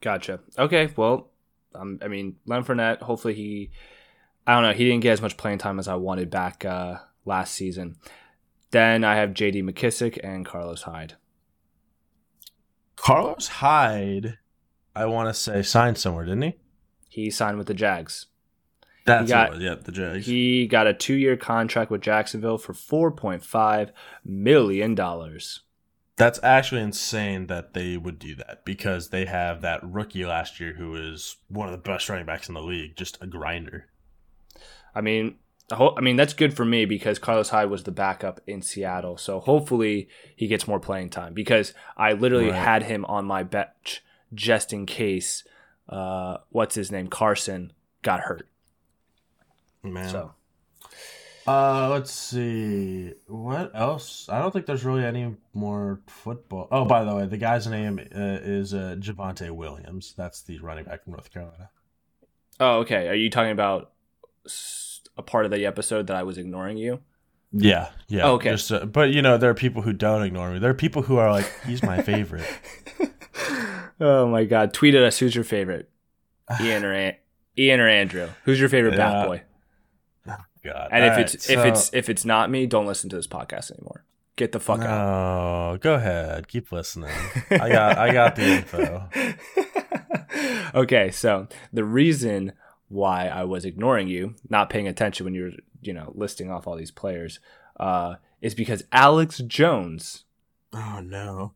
Gotcha. 0.00 0.40
Okay. 0.56 0.90
Well, 0.96 1.28
um, 1.78 1.98
I 2.02 2.08
mean, 2.08 2.36
Leonard 2.46 2.66
Fournette. 2.66 3.00
Hopefully, 3.02 3.34
he. 3.34 3.70
I 4.46 4.54
don't 4.54 4.62
know. 4.62 4.72
He 4.72 4.84
didn't 4.84 5.02
get 5.02 5.12
as 5.12 5.22
much 5.22 5.36
playing 5.36 5.58
time 5.58 5.78
as 5.78 5.88
I 5.88 5.94
wanted 5.96 6.30
back 6.30 6.64
uh, 6.64 6.96
last 7.24 7.54
season. 7.54 7.96
Then 8.70 9.04
I 9.04 9.16
have 9.16 9.34
J.D. 9.34 9.62
McKissic 9.62 10.18
and 10.22 10.44
Carlos 10.44 10.82
Hyde. 10.82 11.16
Carlos 12.96 13.48
Hyde, 13.48 14.38
I 14.94 15.06
want 15.06 15.28
to 15.28 15.34
say, 15.34 15.62
signed 15.62 15.98
somewhere, 15.98 16.24
didn't 16.24 16.42
he? 16.42 16.54
He 17.08 17.30
signed 17.30 17.58
with 17.58 17.66
the 17.66 17.74
Jags. 17.74 18.26
That's 19.06 19.30
got- 19.30 19.50
was. 19.52 19.60
Yeah, 19.60 19.76
the 19.76 19.92
Jags. 19.92 20.26
He 20.26 20.66
got 20.66 20.86
a 20.86 20.92
two-year 20.94 21.36
contract 21.36 21.90
with 21.90 22.02
Jacksonville 22.02 22.58
for 22.58 22.74
four 22.74 23.10
point 23.10 23.44
five 23.44 23.92
million 24.24 24.94
dollars. 24.94 25.60
That's 26.18 26.40
actually 26.42 26.82
insane 26.82 27.46
that 27.46 27.74
they 27.74 27.96
would 27.96 28.18
do 28.18 28.34
that 28.34 28.64
because 28.64 29.10
they 29.10 29.24
have 29.26 29.60
that 29.62 29.80
rookie 29.82 30.26
last 30.26 30.58
year 30.60 30.74
who 30.74 30.94
is 30.96 31.36
one 31.48 31.66
of 31.68 31.72
the 31.72 31.78
best 31.78 32.08
running 32.08 32.26
backs 32.26 32.48
in 32.48 32.54
the 32.54 32.60
league, 32.62 32.96
just 32.96 33.16
a 33.22 33.26
grinder. 33.26 33.86
I 34.94 35.00
mean, 35.00 35.36
I 35.70 35.90
I 35.96 36.00
mean 36.00 36.16
that's 36.16 36.32
good 36.32 36.54
for 36.54 36.64
me 36.64 36.84
because 36.86 37.18
Carlos 37.20 37.50
Hyde 37.50 37.70
was 37.70 37.84
the 37.84 37.92
backup 37.92 38.40
in 38.48 38.62
Seattle. 38.62 39.16
So 39.16 39.38
hopefully 39.38 40.08
he 40.34 40.48
gets 40.48 40.66
more 40.66 40.80
playing 40.80 41.10
time 41.10 41.34
because 41.34 41.72
I 41.96 42.12
literally 42.14 42.50
Right. 42.50 42.64
had 42.64 42.82
him 42.82 43.04
on 43.04 43.24
my 43.24 43.42
bench 43.44 44.02
just 44.34 44.72
in 44.72 44.86
case. 44.86 45.44
Uh, 45.88 46.38
what's 46.50 46.74
his 46.74 46.90
name? 46.92 47.06
Carson 47.08 47.72
got 48.02 48.20
hurt. 48.20 48.46
Man. 49.82 50.08
So 50.08 50.34
Uh, 51.48 51.88
let's 51.90 52.12
see. 52.12 53.12
What 53.26 53.70
else? 53.74 54.28
I 54.28 54.38
don't 54.40 54.52
think 54.52 54.66
there's 54.66 54.84
really 54.84 55.04
any 55.04 55.34
more 55.54 56.00
football. 56.06 56.68
Oh, 56.70 56.84
by 56.84 57.04
the 57.04 57.14
way, 57.14 57.26
the 57.26 57.38
guy's 57.38 57.66
name 57.66 57.98
uh, 57.98 58.04
is 58.42 58.74
uh, 58.74 58.96
Javonte 58.98 59.50
Williams. 59.50 60.14
That's 60.16 60.42
the 60.42 60.58
running 60.58 60.84
back 60.84 61.04
from 61.04 61.12
North 61.14 61.32
Carolina. 61.32 61.70
Oh, 62.60 62.78
okay. 62.80 63.08
Are 63.08 63.14
you 63.14 63.30
talking 63.30 63.52
about 63.52 63.92
a 65.16 65.22
part 65.22 65.44
of 65.46 65.50
the 65.50 65.64
episode 65.64 66.06
that 66.08 66.16
I 66.16 66.22
was 66.22 66.36
ignoring 66.38 66.76
you? 66.76 67.00
Yeah, 67.52 67.88
yeah. 68.08 68.24
Oh, 68.24 68.34
okay. 68.34 68.50
Just, 68.50 68.70
uh, 68.70 68.84
but 68.84 69.10
you 69.10 69.22
know, 69.22 69.38
there 69.38 69.48
are 69.48 69.54
people 69.54 69.80
who 69.80 69.94
don't 69.94 70.22
ignore 70.22 70.50
me. 70.50 70.58
There 70.58 70.70
are 70.70 70.74
people 70.74 71.00
who 71.02 71.16
are 71.16 71.30
like, 71.30 71.50
"He's 71.66 71.82
my 71.82 72.02
favorite." 72.02 72.46
Oh 74.00 74.28
my 74.28 74.44
God! 74.44 74.72
Tweet 74.72 74.94
at 74.94 75.02
us. 75.02 75.18
Who's 75.18 75.34
your 75.34 75.42
favorite? 75.42 75.90
Ian 76.60 76.84
or 76.84 76.92
An- 76.92 77.16
Ian 77.58 77.80
or 77.80 77.88
Andrew? 77.88 78.28
Who's 78.44 78.60
your 78.60 78.68
favorite 78.68 78.92
Yeah. 78.92 79.10
bad 79.10 79.26
boy? 79.26 79.42
God. 80.64 80.88
And 80.92 81.04
if 81.04 81.12
All 81.12 81.18
it's 81.20 81.48
right, 81.48 81.56
if 81.58 81.62
so- 81.62 81.68
it's 81.68 81.94
if 81.94 82.08
it's 82.08 82.24
not 82.24 82.50
me, 82.50 82.66
don't 82.66 82.86
listen 82.86 83.08
to 83.10 83.16
this 83.16 83.26
podcast 83.26 83.70
anymore. 83.72 84.04
Get 84.36 84.52
the 84.52 84.60
fuck 84.60 84.80
out. 84.80 85.72
no, 85.72 85.78
go 85.78 85.94
ahead, 85.94 86.46
keep 86.46 86.70
listening. 86.70 87.10
I 87.50 87.68
got, 87.68 87.98
I 87.98 88.12
got 88.12 88.36
the 88.36 88.44
info. 88.44 89.08
okay, 90.74 91.10
so 91.10 91.48
the 91.72 91.84
reason 91.84 92.52
why 92.88 93.26
I 93.26 93.44
was 93.44 93.64
ignoring 93.64 94.08
you, 94.08 94.34
not 94.48 94.70
paying 94.70 94.86
attention 94.88 95.24
when 95.24 95.34
you 95.34 95.42
were, 95.44 95.50
you 95.82 95.92
know, 95.92 96.12
listing 96.14 96.50
off 96.50 96.66
all 96.66 96.76
these 96.76 96.90
players, 96.90 97.40
uh, 97.80 98.14
is 98.40 98.54
because 98.54 98.84
Alex 98.92 99.38
Jones, 99.38 100.24
Oh 100.72 101.00
no. 101.02 101.54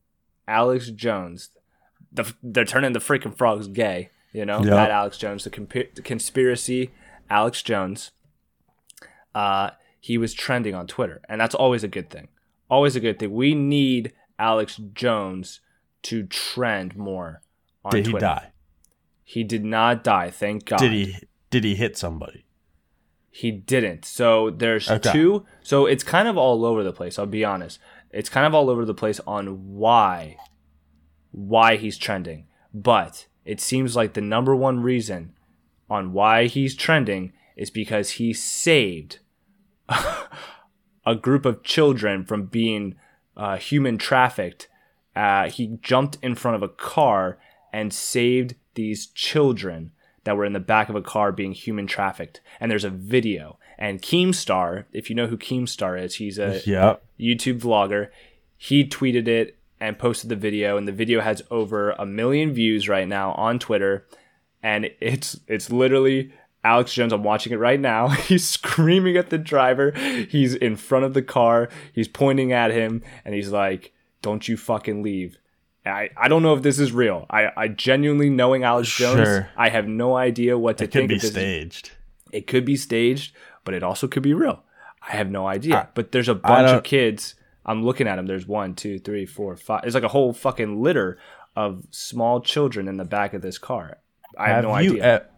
Alex 0.49 0.91
Jones, 0.91 1.51
the, 2.11 2.35
they're 2.43 2.65
turning 2.65 2.93
the 2.95 2.99
freaking 2.99 3.37
frogs 3.37 3.69
gay. 3.69 4.11
You 4.33 4.47
know 4.47 4.59
Yep. 4.59 4.67
that 4.71 4.91
Alex 4.91 5.19
Jones, 5.19 5.45
the, 5.45 5.51
compi- 5.51 5.95
the 5.95 6.03
conspiracy, 6.03 6.91
Alex 7.31 7.63
Jones. 7.63 8.11
Uh, 9.35 9.71
he 10.01 10.19
was 10.19 10.35
trending 10.35 10.75
on 10.75 10.87
Twitter, 10.87 11.21
and 11.29 11.41
that's 11.41 11.55
always 11.55 11.85
a 11.85 11.89
good 11.89 12.11
thing. 12.11 12.29
Always 12.69 12.97
a 12.97 13.01
good 13.01 13.19
thing. 13.19 13.33
We 13.33 13.55
need 13.55 14.13
Alex 14.39 14.81
Jones 14.95 15.61
to 16.03 16.25
trend 16.25 16.97
more 16.97 17.43
on 17.85 17.93
Did 17.93 18.07
he 18.07 18.13
die? 18.15 18.53
He 19.25 19.45
did 19.45 19.65
not 19.65 20.03
die, 20.03 20.31
thank 20.31 20.65
God. 20.67 20.79
Did 20.79 20.93
he? 20.93 21.17
Did 21.51 21.65
he 21.65 21.75
hit 21.75 21.97
somebody? 21.97 22.45
He 23.31 23.51
didn't. 23.51 24.05
So 24.05 24.51
there's 24.51 24.91
Okay. 24.91 25.13
two. 25.13 25.47
So 25.63 25.87
it's 25.87 26.05
kind 26.05 26.29
of 26.29 26.37
all 26.37 26.65
over 26.67 26.83
the 26.83 26.93
place. 26.93 27.19
I'll 27.19 27.27
be 27.27 27.45
honest. 27.45 27.79
It's 28.11 28.29
kind 28.29 28.47
of 28.47 28.55
all 28.55 28.69
over 28.69 28.85
the 28.85 28.93
place 28.95 29.21
on 29.27 29.75
why, 29.75 30.37
why 31.31 31.77
he's 31.77 31.97
trending. 31.97 32.47
But 32.75 33.27
it 33.45 33.61
seems 33.61 33.97
like 33.97 34.13
the 34.13 34.21
number 34.21 34.55
one 34.55 34.81
reason 34.81 35.35
on 35.89 36.13
why 36.13 36.47
he's 36.47 36.75
trending 36.75 37.33
is 37.57 37.71
because 37.71 38.13
he 38.13 38.33
saved 38.33 39.19
a 41.07 41.15
group 41.15 41.45
of 41.45 41.63
children 41.63 42.25
from 42.25 42.47
being 42.47 42.95
uh, 43.37 43.57
human 43.57 43.99
trafficked. 43.99 44.69
Uh, 45.15 45.49
he 45.49 45.79
jumped 45.83 46.19
in 46.23 46.35
front 46.35 46.55
of 46.57 46.63
a 46.63 46.69
car 46.69 47.39
and 47.73 47.93
saved 47.93 48.55
these 48.75 49.07
children 49.07 49.93
that 50.25 50.37
were 50.37 50.45
in 50.45 50.53
the 50.53 50.61
back 50.61 50.89
of 50.89 50.95
a 50.95 51.03
car 51.03 51.33
being 51.33 51.53
human 51.53 51.87
trafficked. 51.87 52.41
And 52.61 52.71
there's 52.71 52.85
a 52.85 52.91
video. 52.91 53.59
And 53.79 54.01
Keemstar, 54.01 54.85
if 54.93 55.11
you 55.11 55.17
know 55.17 55.27
who 55.27 55.37
Keemstar 55.37 56.01
is, 56.01 56.17
he's 56.17 56.39
a 56.39 56.63
Yep. 56.67 57.03
YouTube 57.19 57.61
vlogger. 57.61 58.09
He 58.57 58.85
tweeted 58.87 59.27
it 59.27 59.59
and 59.81 59.99
posted 59.99 60.31
the 60.31 60.37
video, 60.37 60.77
and 60.77 60.87
the 60.87 60.93
video 60.93 61.21
has 61.21 61.43
over 61.51 61.91
a 61.93 62.07
million 62.07 62.53
views 62.53 62.89
right 62.89 63.09
now 63.09 63.33
on 63.33 63.59
Twitter. 63.59 64.07
And 64.63 64.89
it's 65.01 65.41
it's 65.49 65.73
literally 65.73 66.33
Alex 66.65 66.95
Jones. 66.95 67.13
I'm 67.13 67.25
watching 67.25 67.53
it 67.53 67.57
right 67.59 67.81
now. 67.81 68.09
He's 68.09 68.49
screaming 68.49 69.17
at 69.17 69.31
the 69.31 69.39
driver. 69.39 69.91
He's 70.29 70.55
in 70.55 70.77
front 70.77 71.05
of 71.05 71.15
the 71.15 71.23
car. 71.23 71.69
He's 71.93 72.09
pointing 72.09 72.53
at 72.53 72.71
him, 72.71 73.03
and 73.25 73.35
he's 73.35 73.51
like, 73.51 73.93
"Don't 74.23 74.47
you 74.49 74.57
fucking 74.57 75.03
leave." 75.03 75.39
I, 75.85 76.11
I 76.17 76.29
don't 76.29 76.45
know 76.45 76.55
if 76.55 76.63
this 76.63 76.79
is 76.79 76.93
real. 76.93 77.27
I, 77.29 77.49
I 77.57 77.67
genuinely 77.69 78.31
knowing 78.31 78.63
Alex 78.63 78.89
Jones, 78.97 79.27
Sure. 79.27 79.49
I 79.57 79.69
have 79.69 79.89
no 79.89 80.15
idea 80.17 80.57
what 80.57 80.79
to 80.79 80.85
It 80.85 80.93
think 80.93 81.11
It 81.11 81.15
could 81.15 81.21
be 81.23 81.27
staged. 81.29 81.91
It 82.31 82.47
could 82.47 82.65
be 82.65 82.77
staged, 82.77 83.35
but 83.65 83.75
it 83.75 83.83
also 83.83 84.07
could 84.07 84.23
be 84.23 84.33
real. 84.33 84.63
I 85.03 85.17
have 85.17 85.29
no 85.29 85.49
idea. 85.49 85.77
I- 85.77 85.87
but 85.95 86.13
there's 86.13 86.29
a 86.29 86.37
bunch 86.37 86.69
of 86.69 86.85
kids. 86.85 87.35
I'm 87.67 87.85
looking 87.85 88.07
at 88.07 88.15
them. 88.15 88.27
There's 88.27 88.47
one, 88.47 88.75
two, 88.77 89.01
three, 89.01 89.27
four, 89.27 89.57
five. 89.57 89.83
There's 89.83 89.95
like 89.95 90.05
a 90.05 90.09
whole 90.09 90.33
fucking 90.33 90.81
litter 90.81 91.19
of 91.57 91.85
small 91.91 92.41
children 92.41 92.87
in 92.87 92.97
the 92.97 93.05
back 93.05 93.35
of 93.35 93.43
this 93.43 93.59
car. 93.59 93.99
I 94.39 94.49
have, 94.51 94.63
no 94.65 94.79
you 94.79 94.93
idea. 95.03 95.17
e- 95.17 95.29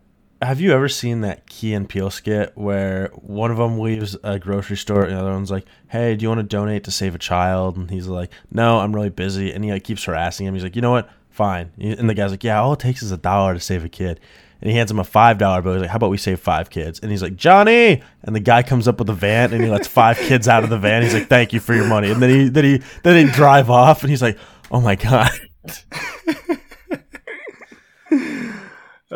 have 0.42 0.60
you 0.60 0.72
ever 0.72 0.88
seen 0.88 1.22
that 1.22 1.46
Key 1.46 1.74
and 1.74 1.88
Peele 1.88 2.10
skit 2.10 2.52
where 2.54 3.08
one 3.14 3.50
of 3.50 3.56
them 3.56 3.78
leaves 3.78 4.16
a 4.22 4.38
grocery 4.38 4.76
store 4.76 5.04
and 5.04 5.16
the 5.16 5.20
other 5.20 5.32
one's 5.32 5.50
like, 5.50 5.64
"Hey, 5.88 6.16
do 6.16 6.22
you 6.22 6.28
want 6.28 6.40
to 6.40 6.42
donate 6.42 6.84
to 6.84 6.90
save 6.90 7.14
a 7.14 7.18
child?" 7.18 7.76
And 7.76 7.90
he's 7.90 8.06
like, 8.06 8.30
"No, 8.50 8.80
I'm 8.80 8.94
really 8.94 9.10
busy." 9.10 9.52
And 9.52 9.64
he 9.64 9.72
like 9.72 9.84
keeps 9.84 10.04
harassing 10.04 10.46
him. 10.46 10.54
He's 10.54 10.62
like, 10.62 10.76
"You 10.76 10.82
know 10.82 10.90
what? 10.90 11.08
Fine." 11.30 11.70
And 11.78 12.08
the 12.08 12.14
guy's 12.14 12.30
like, 12.30 12.44
"Yeah, 12.44 12.60
all 12.60 12.74
it 12.74 12.80
takes 12.80 13.02
is 13.02 13.10
a 13.12 13.16
dollar 13.16 13.54
to 13.54 13.60
save 13.60 13.84
a 13.84 13.88
kid." 13.88 14.20
And 14.60 14.70
he 14.70 14.76
hands 14.76 14.90
him 14.90 14.98
a 14.98 15.04
five 15.04 15.38
dollar 15.38 15.62
bill. 15.62 15.74
He's 15.74 15.82
like, 15.82 15.90
"How 15.90 15.96
about 15.96 16.10
we 16.10 16.18
save 16.18 16.40
five 16.40 16.70
kids?" 16.70 17.00
And 17.00 17.10
he's 17.10 17.22
like, 17.22 17.36
"Johnny!" 17.36 18.02
And 18.22 18.34
the 18.34 18.40
guy 18.40 18.62
comes 18.62 18.88
up 18.88 18.98
with 18.98 19.08
a 19.10 19.14
van 19.14 19.52
and 19.52 19.62
he 19.62 19.70
lets 19.70 19.86
five 19.88 20.16
kids 20.28 20.48
out 20.48 20.64
of 20.64 20.70
the 20.70 20.78
van. 20.78 21.02
He's 21.02 21.14
like, 21.14 21.28
"Thank 21.28 21.52
you 21.52 21.60
for 21.60 21.74
your 21.74 21.86
money." 21.86 22.10
And 22.10 22.22
then 22.22 22.30
he 22.30 22.48
then 22.48 22.64
he 22.64 22.82
then 23.02 23.26
he 23.26 23.32
drive 23.32 23.70
off 23.70 24.02
and 24.02 24.10
he's 24.10 24.22
like, 24.22 24.38
"Oh 24.70 24.80
my 24.80 24.96
god." 24.96 25.30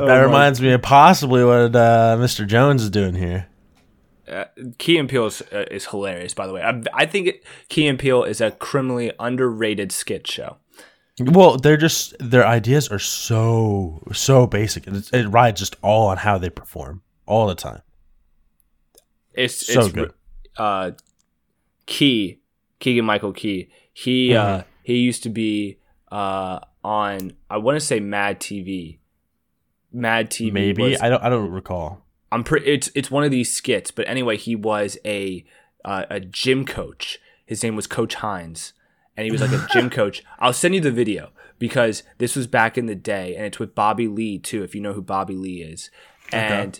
Oh 0.01 0.07
That 0.07 0.19
my- 0.19 0.23
reminds 0.25 0.61
me 0.61 0.71
of 0.73 0.81
possibly 0.83 1.45
what 1.45 1.75
uh, 1.75 2.17
Mr. 2.21 2.47
Jones 2.47 2.83
is 2.85 2.91
doing 2.91 3.15
here. 3.15 3.49
Uh, 4.31 4.45
Key 4.79 4.99
and 4.99 5.09
Peele 5.09 5.27
is, 5.27 5.43
uh, 5.53 5.65
is 5.71 5.87
hilarious, 5.87 6.35
by 6.35 6.47
the 6.47 6.53
way. 6.53 6.63
I, 6.63 6.83
I 6.93 7.07
think 7.07 7.27
it, 7.29 7.45
Key 7.71 7.87
and 7.89 7.99
Peele 7.99 8.25
is 8.25 8.41
a 8.43 8.51
criminally 8.51 9.11
underrated 9.19 9.91
skit 9.91 10.27
show. 10.27 10.59
Well, 11.19 11.57
they're 11.57 11.77
just 11.79 12.15
their 12.21 12.47
ideas 12.47 12.91
are 12.93 12.99
so 13.01 14.03
so 14.13 14.47
basic. 14.47 14.87
It, 14.87 15.11
it 15.13 15.27
rides 15.29 15.59
just 15.59 15.75
all 15.83 16.07
on 16.09 16.19
how 16.19 16.39
they 16.39 16.49
perform 16.51 17.03
all 17.27 17.49
the 17.49 17.57
time. 17.57 17.81
It's 19.33 19.67
So 19.67 19.81
it's 19.81 19.93
good. 19.93 20.13
uh 20.57 20.93
Key 21.87 22.41
Keegan 22.81 23.05
Michael 23.05 23.33
Key. 23.33 23.69
He 23.93 24.35
uh 24.35 24.59
Mm-hmm. 24.59 24.69
he 24.85 24.99
used 24.99 25.23
to 25.25 25.29
be 25.31 25.79
uh 26.13 26.61
on 26.85 27.33
I 27.51 27.57
want 27.59 27.77
to 27.77 27.81
say 27.85 27.99
Mad 27.99 28.39
TV. 28.41 28.99
Mad 29.93 30.31
TV 30.31 30.53
Maybe 30.53 30.83
was- 30.83 31.01
I 31.01 31.09
don't 31.09 31.23
I 31.23 31.29
don't 31.29 31.51
recall. 31.51 32.05
I'm 32.31 32.45
pretty 32.45 32.67
it's 32.67 32.91
it's 32.95 33.11
one 33.11 33.25
of 33.25 33.31
these 33.31 33.55
skits, 33.55 33.91
but 33.91 34.09
anyway, 34.09 34.37
he 34.37 34.55
was 34.55 34.99
a 35.05 35.45
uh, 35.85 36.05
a 36.11 36.21
gym 36.21 36.65
coach. 36.67 37.19
His 37.47 37.63
name 37.63 37.75
was 37.77 37.87
Coach 37.87 38.17
Hines, 38.17 38.75
and 39.17 39.25
he 39.25 39.31
was 39.31 39.41
like 39.41 39.53
a 39.53 39.67
gym 39.73 39.89
coach. 39.99 40.23
I'll 40.39 40.53
send 40.53 40.75
you 40.75 40.81
the 40.81 40.91
video 40.91 41.31
because 41.59 42.03
this 42.19 42.37
was 42.37 42.47
back 42.47 42.77
in 42.77 42.87
the 42.87 42.95
day, 42.95 43.35
and 43.35 43.47
it's 43.47 43.59
with 43.59 43.75
Bobby 43.75 44.09
Lee 44.09 44.39
too. 44.39 44.63
If 44.63 44.75
you 44.75 44.81
know 44.83 44.93
who 44.93 45.01
Bobby 45.01 45.37
Lee 45.37 45.63
is, 45.63 45.91
and 46.31 46.79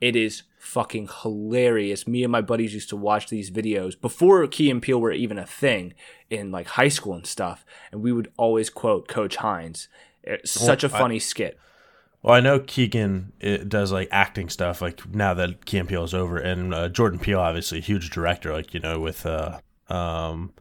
it 0.00 0.16
is 0.16 0.44
fucking 0.58 1.08
hilarious. 1.22 2.06
Me 2.06 2.22
and 2.22 2.32
my 2.32 2.40
buddies 2.40 2.72
used 2.72 2.88
to 2.88 2.96
watch 2.96 3.28
these 3.28 3.50
videos 3.50 4.00
before 4.00 4.46
Key 4.46 4.70
and 4.70 4.80
Peele 4.80 5.00
were 5.00 5.12
even 5.12 5.38
a 5.38 5.46
thing 5.46 5.92
in 6.30 6.50
like 6.50 6.66
high 6.68 6.88
school 6.88 7.12
and 7.12 7.26
stuff, 7.26 7.66
and 7.92 8.02
we 8.02 8.12
would 8.12 8.32
always 8.38 8.70
quote 8.70 9.06
Coach 9.06 9.36
Hines. 9.36 9.88
It's 10.22 10.50
such 10.50 10.82
a 10.84 10.88
funny 10.88 11.18
skit. 11.18 11.58
Well, 12.22 12.34
I 12.34 12.40
know 12.40 12.58
Keegan 12.58 13.32
it 13.40 13.68
does 13.68 13.92
like 13.92 14.08
acting 14.10 14.48
stuff. 14.48 14.82
Like 14.82 15.08
now 15.14 15.34
that 15.34 15.64
Key 15.66 15.78
and 15.78 15.88
Peele 15.88 16.04
is 16.04 16.14
over, 16.14 16.36
and 16.36 16.74
uh, 16.74 16.88
Jordan 16.88 17.18
Peele, 17.18 17.38
obviously 17.40 17.78
a 17.78 17.82
huge 17.82 18.10
director. 18.10 18.52
Like 18.52 18.74
you 18.74 18.80
know 18.80 18.98
with 18.98 19.24
uh, 19.24 19.60
Um, 19.88 20.52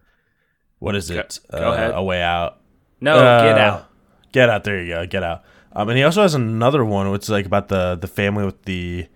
what 0.79 0.95
is 0.95 1.09
it? 1.09 1.39
Go- 1.51 1.59
go 1.59 1.71
uh, 1.71 1.73
ahead. 1.73 1.91
A 1.95 2.03
Way 2.03 2.21
Out. 2.21 2.61
No, 3.01 3.17
Uh, 3.17 3.43
get 3.43 3.57
out. 3.57 3.89
Get 4.31 4.49
Out. 4.49 4.63
There 4.63 4.81
you 4.81 4.93
go. 4.93 5.05
Get 5.07 5.23
Out. 5.23 5.43
Um, 5.73 5.89
and 5.89 5.97
he 5.97 6.03
also 6.03 6.21
has 6.21 6.33
another 6.33 6.83
one, 6.85 7.09
which 7.11 7.23
is 7.23 7.29
like 7.29 7.45
about 7.45 7.67
the 7.67 7.95
the 7.95 8.07
family 8.07 8.45
with 8.45 8.63
the. 8.63 9.07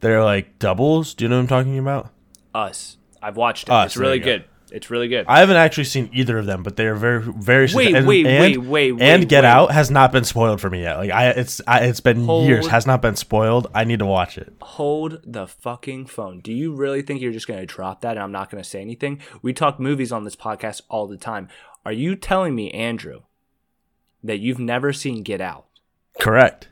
They're 0.00 0.24
like 0.24 0.58
doubles. 0.58 1.14
Do 1.14 1.24
you 1.24 1.28
know 1.28 1.36
what 1.36 1.42
I'm 1.42 1.46
talking 1.48 1.78
about? 1.78 2.10
Us. 2.54 2.98
I've 3.22 3.36
watched 3.36 3.68
it. 3.68 3.72
Us, 3.72 3.86
it's 3.86 3.96
really 3.96 4.18
good. 4.18 4.44
It's 4.74 4.90
really 4.90 5.06
good. 5.06 5.24
I 5.28 5.38
haven't 5.38 5.54
actually 5.54 5.84
seen 5.84 6.10
either 6.12 6.36
of 6.36 6.46
them, 6.46 6.64
but 6.64 6.74
they 6.74 6.86
are 6.86 6.96
very 6.96 7.22
very. 7.22 7.68
Wait, 7.72 7.94
and, 7.94 8.08
wait, 8.08 8.26
and, 8.26 8.66
wait, 8.66 8.90
wait, 8.90 9.00
And 9.00 9.28
Get 9.28 9.44
wait. 9.44 9.48
Out 9.48 9.70
has 9.70 9.88
not 9.88 10.10
been 10.10 10.24
spoiled 10.24 10.60
for 10.60 10.68
me 10.68 10.82
yet. 10.82 10.96
Like 10.96 11.12
I, 11.12 11.28
it's 11.30 11.60
I, 11.68 11.84
it's 11.84 12.00
been 12.00 12.28
years, 12.28 12.66
has 12.66 12.84
not 12.84 13.00
been 13.00 13.14
spoiled. 13.14 13.68
I 13.72 13.84
need 13.84 14.00
to 14.00 14.04
watch 14.04 14.36
it. 14.36 14.52
Hold 14.60 15.20
the 15.24 15.46
fucking 15.46 16.06
phone. 16.06 16.40
Do 16.40 16.52
you 16.52 16.74
really 16.74 17.02
think 17.02 17.20
you're 17.20 17.30
just 17.30 17.46
going 17.46 17.60
to 17.60 17.66
drop 17.66 18.00
that 18.00 18.16
and 18.16 18.20
I'm 18.20 18.32
not 18.32 18.50
going 18.50 18.60
to 18.60 18.68
say 18.68 18.80
anything? 18.80 19.20
We 19.42 19.52
talk 19.52 19.78
movies 19.78 20.10
on 20.10 20.24
this 20.24 20.34
podcast 20.34 20.82
all 20.88 21.06
the 21.06 21.16
time. 21.16 21.48
Are 21.86 21.92
you 21.92 22.16
telling 22.16 22.56
me, 22.56 22.72
Andrew, 22.72 23.20
that 24.24 24.40
you've 24.40 24.58
never 24.58 24.92
seen 24.92 25.22
Get 25.22 25.40
Out? 25.40 25.66
Correct. 26.18 26.66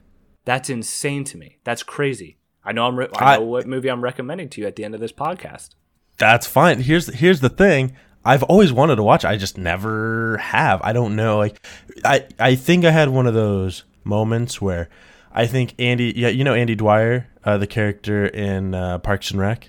That's 0.45 0.69
insane 0.69 1.23
to 1.25 1.39
me. 1.39 1.59
That's 1.63 1.85
crazy. 1.85 2.39
I 2.65 2.73
know 2.73 2.87
I'm. 2.87 2.99
Re- 2.99 3.09
I 3.17 3.35
I- 3.35 3.37
know 3.37 3.45
what 3.45 3.69
movie 3.69 3.89
I'm 3.89 4.03
recommending 4.03 4.49
to 4.51 4.61
you 4.61 4.67
at 4.67 4.75
the 4.75 4.85
end 4.85 4.97
of 4.97 5.01
this 5.01 5.13
podcast. 5.13 5.77
That's 6.19 6.47
fine. 6.47 6.81
Here's 6.81 7.13
here's 7.13 7.41
the 7.41 7.49
thing. 7.49 7.97
I've 8.25 8.43
always 8.45 8.73
wanted 8.73 8.97
to 8.97 9.03
watch. 9.03 9.25
I 9.25 9.37
just 9.37 9.59
never 9.59 10.37
have. 10.39 10.81
I 10.83 10.93
don't 10.93 11.17
know. 11.17 11.39
Like, 11.39 11.67
I 12.05 12.27
I 12.39 12.55
think 12.55 12.85
I 12.85 12.91
had 12.91 13.09
one 13.09 13.27
of 13.27 13.35
those 13.35 13.85
moments 14.05 14.61
where 14.61 14.89
I 15.33 15.47
think 15.47 15.75
Andy. 15.79 16.13
Yeah, 16.15 16.29
you 16.29 16.45
know 16.45 16.55
Andy 16.55 16.75
Dwyer, 16.75 17.29
uh, 17.45 17.59
the 17.59 17.67
character 17.67 18.27
in 18.27 18.75
uh, 18.75 18.99
Parks 18.99 19.31
and 19.31 19.41
Rec, 19.41 19.69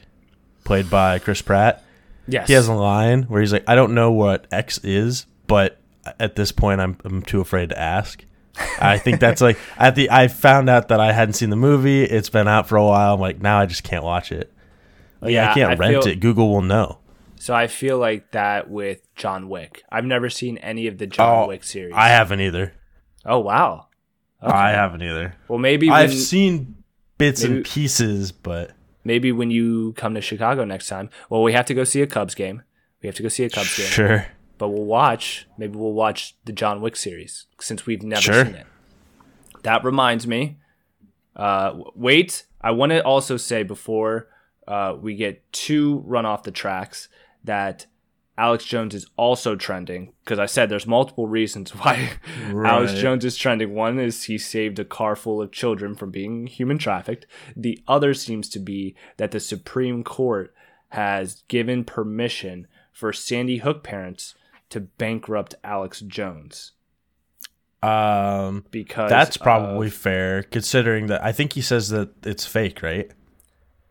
played 0.63 0.89
by 0.89 1.19
Chris 1.19 1.41
Pratt. 1.41 1.83
Yes. 2.27 2.47
He 2.47 2.53
has 2.53 2.67
a 2.67 2.73
line 2.73 3.23
where 3.23 3.41
he's 3.41 3.51
like, 3.51 3.65
"I 3.67 3.75
don't 3.75 3.93
know 3.95 4.11
what 4.11 4.47
X 4.51 4.77
is, 4.83 5.25
but 5.47 5.79
at 6.19 6.35
this 6.35 6.51
point, 6.51 6.79
I'm 6.81 6.97
I'm 7.03 7.21
too 7.23 7.41
afraid 7.41 7.69
to 7.69 7.79
ask." 7.79 8.23
I 8.79 8.99
think 8.99 9.19
that's 9.19 9.41
like 9.41 9.57
at 9.77 9.95
the 9.95 10.11
I 10.11 10.27
found 10.27 10.69
out 10.69 10.89
that 10.89 10.99
I 10.99 11.11
hadn't 11.11 11.33
seen 11.33 11.49
the 11.49 11.55
movie. 11.55 12.03
It's 12.03 12.29
been 12.29 12.47
out 12.47 12.67
for 12.67 12.75
a 12.75 12.85
while. 12.85 13.15
I'm 13.15 13.19
like, 13.19 13.41
now 13.41 13.59
I 13.59 13.65
just 13.65 13.83
can't 13.83 14.03
watch 14.03 14.31
it. 14.31 14.52
Like, 15.23 15.31
Yeah, 15.33 15.51
I 15.51 15.53
can't 15.53 15.71
I 15.71 15.75
rent 15.75 16.03
feel- 16.03 16.11
it. 16.13 16.19
Google 16.19 16.49
will 16.49 16.61
know. 16.61 16.99
So 17.35 17.53
I 17.53 17.67
feel 17.67 17.97
like 17.97 18.31
that 18.31 18.69
with 18.69 19.01
John 19.15 19.49
Wick. 19.49 19.83
I've 19.91 20.05
never 20.05 20.29
seen 20.29 20.57
any 20.59 20.87
of 20.87 20.97
the 20.97 21.07
John 21.07 21.43
Oh, 21.43 21.47
Wick 21.47 21.63
series. 21.63 21.93
I 21.95 22.07
haven't 22.09 22.39
either. 22.39 22.73
oh 23.25 23.39
wow. 23.39 23.87
Okay. 24.41 24.51
I 24.53 24.71
haven't 24.71 25.01
either. 25.01 25.35
Well, 25.47 25.59
maybe 25.59 25.87
when, 25.89 25.95
I've 25.97 26.13
seen 26.13 26.75
bits 27.17 27.43
maybe- 27.43 27.55
and 27.55 27.65
pieces, 27.65 28.31
but 28.31 28.71
maybe 29.03 29.31
when 29.31 29.51
you 29.51 29.93
come 29.93 30.13
to 30.15 30.21
Chicago 30.21 30.63
next 30.65 30.87
time. 30.87 31.09
Well, 31.29 31.41
we 31.43 31.53
have 31.53 31.65
to 31.67 31.73
go 31.73 31.83
see 31.83 32.01
a 32.01 32.07
Cubs 32.07 32.35
game. 32.35 32.63
We 33.01 33.07
have 33.07 33.15
to 33.15 33.23
go 33.23 33.29
see 33.29 33.43
a 33.43 33.49
Cubs 33.49 33.75
game. 33.77 33.87
sure. 33.87 34.25
But 34.57 34.69
we'll 34.69 34.85
watch. 34.85 35.47
Maybe 35.57 35.75
we'll 35.77 35.93
watch 35.93 36.35
the 36.45 36.53
John 36.53 36.79
Wick 36.81 36.95
series 36.95 37.45
since 37.59 37.85
we've 37.85 38.03
never 38.03 38.21
Sure. 38.21 38.45
seen 38.45 38.55
it. 38.55 38.67
That 39.63 39.83
reminds 39.83 40.27
me. 40.27 40.57
Uh, 41.35 41.73
wait, 41.95 42.45
I 42.61 42.71
want 42.71 42.91
to 42.91 43.03
also 43.03 43.35
say 43.37 43.63
before 43.63 44.27
uh, 44.67 44.95
we 44.99 45.15
get 45.15 45.51
two 45.51 45.99
run 46.05 46.25
off 46.25 46.43
the 46.43 46.51
tracks 46.51 47.09
that 47.43 47.85
Alex 48.37 48.65
Jones 48.65 48.95
is 48.95 49.05
also 49.15 49.55
trending 49.55 50.11
because 50.23 50.39
I 50.39 50.47
said 50.47 50.67
there's 50.69 50.87
multiple 50.87 51.27
reasons 51.27 51.71
why 51.75 52.13
Alex 52.49 52.93
Jones 52.93 53.23
is 53.25 53.37
trending. 53.37 53.73
One 53.75 53.99
is 53.99 54.23
he 54.23 54.37
saved 54.37 54.79
a 54.79 54.85
car 54.85 55.15
full 55.15 55.41
of 55.41 55.51
children 55.51 55.93
from 55.95 56.09
being 56.11 56.47
human 56.47 56.77
trafficked. 56.79 57.27
The 57.55 57.79
other 57.87 58.13
seems 58.13 58.49
to 58.49 58.59
be 58.59 58.95
that 59.17 59.31
the 59.31 59.39
Supreme 59.39 60.03
Court 60.03 60.53
has 60.89 61.43
given 61.47 61.83
permission 61.83 62.67
for 62.91 63.13
Sandy 63.13 63.57
Hook 63.57 63.83
parents 63.83 64.33
to 64.69 64.79
bankrupt 64.79 65.53
Alex 65.63 65.99
Jones 66.01 66.71
Um, 67.83 68.65
because 68.71 69.09
that's 69.09 69.35
of- 69.35 69.41
probably 69.41 69.89
fair 69.89 70.43
considering 70.43 71.07
that 71.07 71.23
I 71.23 71.31
think 71.31 71.53
he 71.53 71.61
says 71.61 71.89
that 71.89 72.09
it's 72.25 72.45
fake, 72.45 72.81
right? 72.81 73.11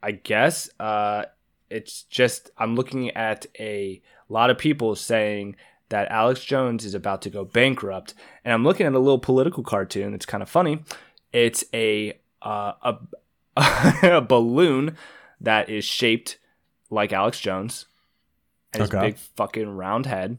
I 0.02 0.12
guess 0.12 0.68
uh, 0.80 1.24
it's 1.70 2.02
just 2.04 2.50
I'm 2.58 2.74
looking 2.74 3.10
at 3.10 3.46
a 3.58 4.02
lot 4.28 4.50
of 4.50 4.58
people 4.58 4.94
saying 4.96 5.56
that 5.88 6.08
Alex 6.10 6.44
Jones 6.44 6.84
is 6.84 6.94
about 6.94 7.22
to 7.22 7.30
go 7.30 7.44
bankrupt, 7.44 8.14
and 8.44 8.52
I'm 8.52 8.64
looking 8.64 8.86
at 8.86 8.94
a 8.94 8.98
little 8.98 9.18
political 9.18 9.62
cartoon. 9.62 10.14
It's 10.14 10.26
kind 10.26 10.42
of 10.42 10.48
funny. 10.48 10.82
It's 11.32 11.64
a 11.72 12.18
uh, 12.42 12.72
a, 13.56 13.96
a 14.02 14.20
balloon 14.20 14.96
that 15.40 15.68
is 15.68 15.84
shaped 15.84 16.38
like 16.90 17.12
Alex 17.12 17.40
Jones, 17.40 17.86
and 18.72 18.82
his 18.82 18.90
big 18.90 19.18
fucking 19.18 19.68
round 19.68 20.06
head, 20.06 20.38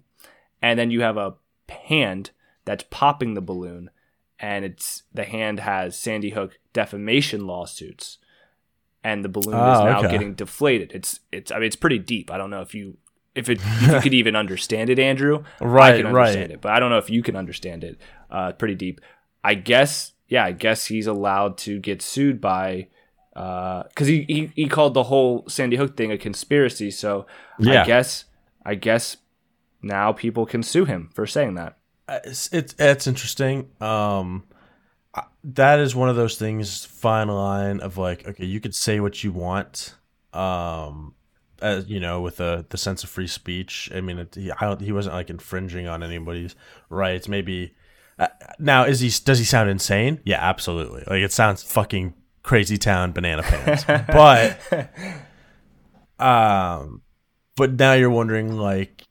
and 0.61 0.77
then 0.77 0.91
you 0.91 1.01
have 1.01 1.17
a 1.17 1.35
hand 1.69 2.31
that's 2.65 2.83
popping 2.89 3.33
the 3.33 3.41
balloon, 3.41 3.89
and 4.39 4.65
it's 4.65 5.03
the 5.13 5.23
hand 5.23 5.61
has 5.61 5.97
Sandy 5.97 6.31
Hook 6.31 6.59
defamation 6.73 7.47
lawsuits 7.47 8.17
and 9.03 9.23
the 9.23 9.29
balloon 9.29 9.55
is 9.55 9.79
Oh, 9.79 9.85
now 9.85 9.99
okay. 9.99 10.11
getting 10.11 10.33
deflated. 10.33 10.91
It's 10.93 11.19
it's 11.31 11.51
I 11.51 11.55
mean 11.55 11.65
it's 11.65 11.75
pretty 11.75 11.99
deep. 11.99 12.31
I 12.31 12.37
don't 12.37 12.49
know 12.49 12.61
if 12.61 12.73
you 12.75 12.97
if 13.35 13.49
it 13.49 13.59
if 13.63 13.81
you 13.93 13.99
could 14.01 14.13
even 14.21 14.35
understand 14.35 14.89
it, 14.89 14.99
Andrew. 14.99 15.43
Right, 15.59 15.61
I 15.61 15.67
Right, 15.67 15.97
can 15.97 16.05
understand 16.07 16.39
right. 16.41 16.51
it, 16.51 16.61
but 16.61 16.71
I 16.71 16.79
don't 16.79 16.89
know 16.89 16.97
if 16.99 17.09
you 17.09 17.21
can 17.23 17.35
understand 17.35 17.83
it. 17.83 17.99
Uh, 18.29 18.51
pretty 18.53 18.75
deep. 18.75 19.01
I 19.43 19.55
guess 19.55 20.13
yeah. 20.27 20.45
I 20.45 20.51
guess 20.53 20.85
he's 20.87 21.07
allowed 21.07 21.57
to 21.59 21.79
get 21.79 22.01
sued 22.01 22.39
by 22.41 22.87
because 23.33 24.07
he, 24.07 24.25
he 24.27 24.51
he 24.55 24.67
called 24.67 24.93
the 24.93 25.03
whole 25.03 25.43
Sandy 25.47 25.75
Hook 25.77 25.97
thing 25.97 26.11
a 26.11 26.17
conspiracy. 26.17 26.91
So 26.91 27.25
Yeah. 27.59 27.81
I 27.81 27.85
guess 27.85 28.25
I 28.65 28.75
guess 28.75 29.17
now 29.81 30.11
people 30.13 30.45
can 30.45 30.63
sue 30.63 30.85
him 30.85 31.09
for 31.13 31.25
saying 31.27 31.55
that. 31.55 31.77
Uh, 32.07 32.19
It's 32.25 32.51
it's, 32.53 32.75
it's 32.79 33.07
interesting. 33.07 33.69
Um, 33.81 34.43
that 35.43 35.79
is 35.79 35.95
one 35.95 36.09
of 36.09 36.15
those 36.15 36.37
things. 36.37 36.85
Fine 36.85 37.27
line 37.27 37.79
of 37.79 37.97
like, 37.97 38.27
okay, 38.27 38.45
you 38.45 38.59
could 38.59 38.75
say 38.75 38.99
what 38.99 39.23
you 39.23 39.31
want. 39.31 39.95
Um, 40.33 41.13
as 41.61 41.87
you 41.87 41.99
know, 41.99 42.21
with 42.21 42.37
the 42.37 42.65
the 42.69 42.77
sense 42.77 43.03
of 43.03 43.09
free 43.09 43.27
speech. 43.27 43.89
I 43.93 44.01
mean, 44.01 44.19
it, 44.19 44.35
he 44.35 44.51
I 44.51 44.65
don't, 44.65 44.81
he 44.81 44.91
wasn't 44.91 45.15
like 45.15 45.29
infringing 45.29 45.87
on 45.87 46.03
anybody's 46.03 46.55
rights. 46.89 47.27
Maybe 47.27 47.75
uh, 48.19 48.27
now 48.59 48.83
is 48.83 48.99
he 48.99 49.11
does 49.23 49.39
he 49.39 49.45
sound 49.45 49.69
insane? 49.69 50.19
Yeah, 50.25 50.39
absolutely. 50.41 51.03
Like 51.07 51.23
it 51.23 51.31
sounds 51.31 51.63
fucking 51.63 52.13
crazy 52.43 52.77
town 52.77 53.13
banana 53.13 53.43
pants. 53.43 53.85
but 54.07 54.59
um, 56.19 57.01
but 57.55 57.73
now 57.73 57.93
you're 57.93 58.09
wondering 58.09 58.57
like 58.57 59.03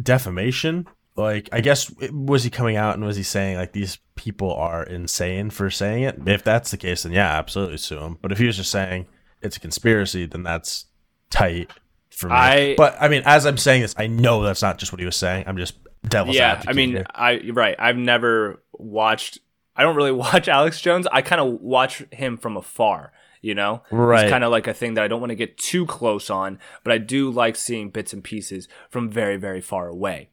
defamation 0.00 0.86
like 1.16 1.48
i 1.52 1.60
guess 1.60 1.92
was 2.10 2.44
he 2.44 2.50
coming 2.50 2.76
out 2.76 2.94
and 2.94 3.04
was 3.04 3.16
he 3.16 3.22
saying 3.22 3.56
like 3.56 3.72
these 3.72 3.98
people 4.14 4.52
are 4.54 4.82
insane 4.84 5.50
for 5.50 5.70
saying 5.70 6.02
it 6.04 6.18
if 6.26 6.42
that's 6.42 6.70
the 6.70 6.76
case 6.76 7.02
then 7.02 7.12
yeah 7.12 7.36
absolutely 7.38 7.76
sue 7.76 7.98
him 7.98 8.18
but 8.22 8.32
if 8.32 8.38
he 8.38 8.46
was 8.46 8.56
just 8.56 8.70
saying 8.70 9.06
it's 9.42 9.56
a 9.56 9.60
conspiracy 9.60 10.24
then 10.26 10.42
that's 10.42 10.86
tight 11.30 11.70
for 12.10 12.28
me 12.28 12.34
I- 12.34 12.74
but 12.76 12.96
i 13.00 13.08
mean 13.08 13.22
as 13.26 13.44
i'm 13.46 13.58
saying 13.58 13.82
this 13.82 13.94
i 13.98 14.06
know 14.06 14.42
that's 14.42 14.62
not 14.62 14.78
just 14.78 14.92
what 14.92 15.00
he 15.00 15.04
was 15.06 15.16
saying 15.16 15.44
i'm 15.46 15.56
just 15.56 15.74
devil's 16.08 16.36
yeah, 16.36 16.52
advocate 16.52 16.70
I 16.70 16.72
mean, 16.72 16.90
here. 16.90 17.06
I 17.14 17.30
you're 17.32 17.54
right. 17.54 17.76
I've 17.78 17.96
never 17.96 18.60
watched. 18.72 19.38
I 19.76 19.82
don't 19.84 19.94
really 19.94 20.10
watch 20.26 20.48
Alex 20.48 20.80
Jones. 20.80 21.06
I 21.12 21.22
kind 21.22 21.40
of 21.40 21.60
watch 21.60 22.02
him 22.10 22.36
from 22.36 22.56
afar. 22.56 23.12
You 23.40 23.54
know, 23.54 23.82
Right. 23.92 24.24
It's 24.24 24.30
kind 24.30 24.42
of 24.42 24.50
like 24.50 24.66
a 24.66 24.74
thing 24.74 24.94
that 24.94 25.04
I 25.04 25.08
don't 25.08 25.20
want 25.20 25.30
to 25.30 25.36
get 25.36 25.56
too 25.58 25.86
close 25.86 26.28
on, 26.28 26.58
but 26.82 26.92
I 26.92 26.98
do 26.98 27.30
like 27.30 27.54
seeing 27.54 27.90
bits 27.90 28.12
and 28.12 28.22
pieces 28.24 28.66
from 28.90 29.10
very, 29.10 29.36
very 29.36 29.60
far 29.60 29.86
away. 29.86 30.30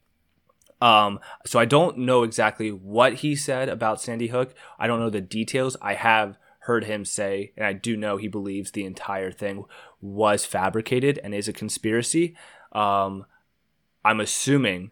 Um, 0.82 1.20
so 1.46 1.60
I 1.60 1.66
don't 1.66 2.00
know 2.00 2.24
exactly 2.24 2.72
what 2.72 3.16
he 3.16 3.36
said 3.36 3.70
about 3.70 4.02
Sandy 4.02 4.28
Hook. 4.28 4.54
I 4.78 4.88
don't 4.88 5.00
know 5.00 5.10
the 5.10 5.22
details. 5.22 5.76
I 5.82 5.96
have 5.96 6.38
heard 6.60 6.86
him 6.86 7.04
say, 7.04 7.52
and 7.58 7.66
I 7.66 7.74
do 7.74 7.98
know 7.98 8.18
he 8.18 8.28
believes 8.28 8.72
the 8.72 8.86
entire 8.86 9.32
thing 9.32 9.66
was 10.02 10.46
fabricated 10.46 11.20
and 11.24 11.34
is 11.34 11.48
a 11.48 11.54
conspiracy. 11.54 12.36
Um, 12.72 13.26
I'm 14.06 14.20
assuming, 14.20 14.92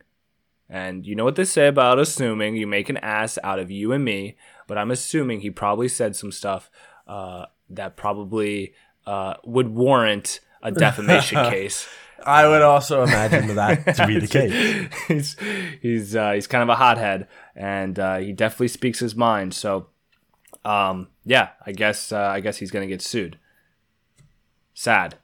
and 0.70 1.06
you 1.06 1.16
know 1.16 1.24
what 1.24 1.36
they 1.36 1.46
say 1.46 1.68
about 1.68 2.00
assuming, 2.00 2.56
you 2.56 2.68
make 2.68 2.90
an 2.90 2.98
ass 2.98 3.38
out 3.44 3.60
of 3.60 3.72
you 3.72 3.94
and 3.94 4.04
me, 4.04 4.38
but 4.68 4.78
I'm 4.78 4.92
assuming 4.92 5.42
he 5.42 5.52
probably 5.52 5.88
said 5.88 6.16
some 6.16 6.32
stuff 6.32 6.70
uh, 7.08 7.46
that 7.70 7.96
probably 7.96 8.74
uh, 9.06 9.36
would 9.46 9.70
warrant 9.70 10.40
a 10.62 10.72
defamation 10.84 11.50
case. 11.50 11.88
I 12.26 12.48
would 12.48 12.62
also 12.62 13.04
imagine 13.04 13.56
that 13.56 13.96
to 13.96 14.08
be 14.08 14.20
the 14.20 14.28
case 14.38 14.88
he's 15.08 15.36
he's 15.82 16.16
uh, 16.16 16.32
he's 16.32 16.48
kind 16.48 16.64
of 16.64 16.70
a 16.70 16.76
hothead, 16.76 17.28
and 17.56 17.98
uh, 18.00 18.18
he 18.18 18.34
definitely 18.34 18.68
speaks 18.70 19.00
his 19.00 19.16
mind. 19.16 19.54
So, 19.54 19.88
um, 20.66 21.10
yeah, 21.26 21.50
I 21.66 21.72
guess 21.72 22.12
uh, 22.12 22.20
I 22.20 22.40
guess 22.40 22.58
he's 22.58 22.72
gonna 22.72 22.88
get 22.88 23.02
sued. 23.02 23.38
Sad. 24.74 25.16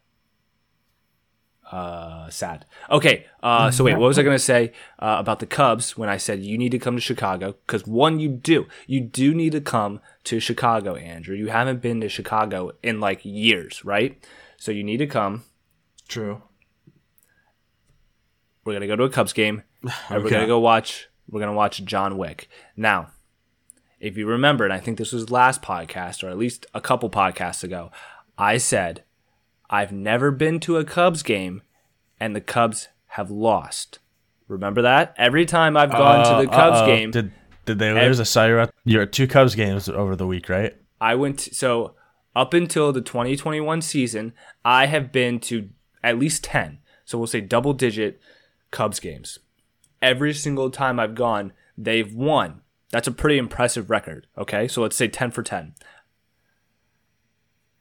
Uh, 1.72 2.30
sad. 2.30 2.66
Okay. 2.91 3.26
Uh, 3.41 3.72
so 3.72 3.84
wait, 3.84 3.98
what 3.98 4.08
was 4.08 4.20
I 4.20 4.24
gonna 4.24 4.38
say 4.38 4.74
uh, 5.00 5.18
about 5.20 5.39
the 5.39 5.48
Cubs 5.48 5.98
when 5.98 6.08
I 6.08 6.18
said 6.18 6.44
you 6.44 6.58
need 6.58 6.72
to 6.72 6.80
come 6.80 6.96
to 6.96 7.02
Chicago? 7.02 7.56
Because 7.66 7.88
one, 7.88 8.20
you 8.20 8.30
do. 8.30 8.68
You 8.86 9.02
do 9.02 9.34
need 9.34 9.54
to 9.54 9.62
come 9.62 10.00
to 10.26 10.39
Chicago, 10.39 10.96
Andrew. 10.96 11.36
You 11.36 11.48
haven't 11.48 11.82
been 11.82 12.02
to 12.02 12.10
Chicago 12.10 12.72
in 12.84 13.00
like 13.00 13.22
years, 13.24 13.84
right? 13.84 14.24
So 14.58 14.72
you 14.72 14.84
need 14.84 14.98
to 14.98 15.08
come. 15.08 15.44
true 16.08 16.44
we're 18.66 18.74
gonna 18.74 18.88
go 18.88 18.95
to 18.95 19.03
a 19.03 19.09
Cubs 19.09 19.34
game, 19.34 19.64
and 20.09 20.24
we're 20.24 20.30
gonna 20.30 20.47
go 20.47 20.59
watch. 20.59 21.09
We're 21.30 21.39
gonna 21.39 21.53
watch 21.53 21.84
John 21.86 22.18
Wick. 22.18 22.49
Now, 22.76 23.11
if 23.99 24.18
you 24.18 24.28
remember, 24.28 24.64
and 24.64 24.74
I 24.74 24.80
think 24.80 24.97
this 24.97 25.11
was 25.14 25.32
last 25.32 25.61
podcast 25.61 26.24
or 26.24 26.30
at 26.30 26.38
least 26.38 26.66
a 26.74 26.82
couple 26.82 27.09
podcasts 27.09 27.64
ago, 27.64 27.91
I 28.38 28.57
said 28.57 29.03
I've 29.70 29.91
never 29.91 30.32
been 30.32 30.59
to 30.61 30.78
a 30.78 30.86
Cubs 30.86 31.24
game, 31.24 31.61
and 32.20 32.36
the 32.36 32.41
Cubs 32.41 32.89
have 33.07 33.32
lost. 33.32 33.99
Remember 34.47 34.82
that? 34.82 35.16
Every 35.18 35.45
time 35.45 35.78
I've 35.78 35.91
gone 35.91 36.26
to 36.26 36.45
the 36.45 36.51
uh, 36.51 36.55
Cubs 36.55 36.80
Uh-oh. 36.80 36.86
game, 36.86 37.11
Did 37.11 37.32
did 37.66 37.80
they 37.80 38.14
saw 38.24 38.45
you're 38.45 38.59
at, 38.59 38.74
you're 38.84 39.03
at 39.03 39.14
two 39.14 39.28
Cubs 39.28 39.55
games 39.55 39.88
over 39.88 40.16
the 40.16 40.28
week, 40.28 40.49
right? 40.49 40.76
I 40.99 41.16
went 41.16 41.39
to, 41.39 41.55
so 41.55 41.95
up 42.36 42.53
until 42.53 42.91
the 42.91 43.01
2021 43.01 43.82
season, 43.82 44.34
I 44.66 44.88
have 44.88 45.11
been 45.11 45.39
to 45.41 45.70
at 46.03 46.20
least 46.20 46.43
10. 46.43 46.80
So 47.05 47.18
we'll 47.18 47.28
say 47.28 47.41
double 47.41 47.74
digit 47.74 48.20
Cubs 48.74 48.99
games. 48.99 49.39
Every 50.01 50.34
single 50.34 50.69
time 50.69 50.99
I've 50.99 51.15
gone, 51.15 51.53
they've 51.78 52.13
won. 52.13 52.59
That's 52.91 53.07
a 53.07 53.11
pretty 53.11 53.38
impressive 53.38 53.89
record, 53.89 54.28
okay? 54.38 54.67
So 54.67 54.82
let's 54.82 54.97
say 54.97 55.07
10 55.07 55.32
for 55.32 55.41
10. 55.43 55.74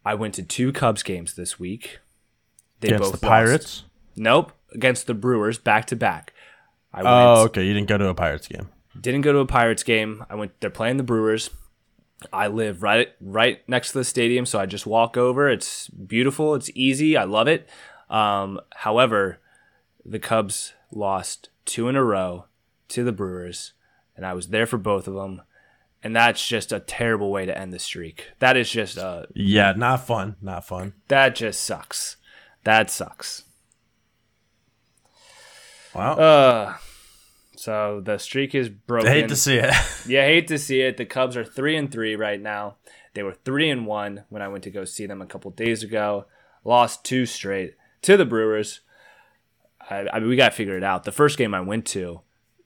I 0.05 0.14
went 0.14 0.34
to 0.34 0.43
two 0.43 0.72
Cubs 0.72 1.03
games 1.03 1.34
this 1.34 1.59
week. 1.59 1.99
They 2.80 2.88
Against 2.88 3.12
both 3.12 3.20
the 3.20 3.26
lost. 3.26 3.30
Pirates. 3.30 3.84
Nope, 4.16 4.53
against 4.74 5.07
the 5.07 5.14
Brewers 5.14 5.59
back 5.59 5.86
to 5.86 5.97
back. 5.97 6.32
I 6.93 6.99
went 7.03 7.09
Oh, 7.09 7.43
okay. 7.45 7.64
You 7.64 7.72
didn't 7.72 7.88
go 7.88 7.99
to 7.99 8.09
a 8.09 8.14
Pirates 8.14 8.47
game. 8.47 8.68
didn't 9.01 9.22
go 9.22 9.32
to 9.32 9.38
a 9.38 9.47
Pirates 9.47 9.82
game. 9.82 10.24
I 10.28 10.34
went. 10.34 10.53
They're 10.61 10.70
playing 10.70 10.99
the 10.99 11.03
Brewers. 11.03 11.51
I 12.32 12.49
live 12.49 12.82
right 12.82 13.09
right 13.20 13.66
next 13.68 13.93
to 13.93 13.99
the 13.99 14.05
stadium, 14.05 14.45
so 14.45 14.59
I 14.59 14.66
just 14.66 14.86
walk 14.86 15.16
over. 15.16 15.49
It's 15.49 15.88
beautiful. 15.88 16.55
It's 16.55 16.70
easy. 16.74 17.16
I 17.16 17.24
love 17.24 17.49
it. 17.49 17.68
Um, 18.11 18.61
however, 18.74 19.38
the 20.05 20.18
Cubs 20.18 20.74
lost 20.93 21.49
two 21.64 21.88
in 21.88 21.97
a 21.97 22.05
row 22.05 22.47
to 22.88 23.05
the 23.05 23.12
Brewers, 23.12 23.72
and 24.16 24.26
I 24.26 24.32
was 24.34 24.49
there 24.49 24.66
for 24.66 24.78
both 24.78 25.09
of 25.09 25.14
them. 25.14 25.43
And 26.05 26.16
that's 26.16 26.45
just 26.47 26.72
a 26.72 26.80
terrible 26.80 27.30
way 27.30 27.47
to 27.47 27.57
end 27.57 27.72
the 27.72 27.78
streak. 27.78 28.32
That 28.40 28.57
is 28.57 28.68
just 28.70 28.99
uh 28.99 29.26
Yeah, 29.34 29.72
not 29.76 30.05
fun. 30.07 30.34
Not 30.43 30.66
fun. 30.66 30.95
that 31.09 31.36
just 31.36 31.62
sucks. 31.62 32.16
That 32.64 32.90
sucks. 32.90 33.45
Wow. 35.95 36.14
Uh 36.14 36.76
so 37.57 38.01
the 38.05 38.18
streak 38.18 38.55
is 38.57 38.68
broken. 38.68 39.09
I 39.09 39.12
hate 39.12 39.28
to 39.28 39.36
see 39.36 39.57
it. 39.57 39.72
Yeah, 40.09 40.22
I 40.24 40.26
hate 40.26 40.49
to 40.49 40.59
see 40.59 40.80
it. 40.80 40.97
The 40.97 41.05
Cubs 41.05 41.36
are 41.36 41.45
three 41.45 41.76
and 41.76 41.90
three 41.93 42.16
right 42.16 42.40
now. 42.40 42.76
They 43.14 43.22
were 43.22 43.34
three 43.34 43.70
and 43.70 43.86
one 43.86 44.24
when 44.30 44.43
I 44.43 44.49
went 44.49 44.64
to 44.64 44.70
go 44.70 44.84
see 44.84 45.07
them 45.07 45.22
a 45.22 45.26
couple 45.26 45.53
days 45.53 45.84
ago. 45.84 46.26
Lost 46.64 47.05
two 47.05 47.24
straight 47.26 47.76
to 48.03 48.16
the 48.16 48.24
Brewers. 48.24 48.80
I, 49.91 50.07
I 50.12 50.20
mean, 50.20 50.28
we 50.28 50.37
got 50.37 50.51
to 50.51 50.55
figure 50.55 50.76
it 50.76 50.85
out. 50.85 51.05
The 51.05 51.12
first 51.12 51.39
game 51.39 51.55
I 51.55 51.61
went 51.61 51.87
to, 51.87 52.20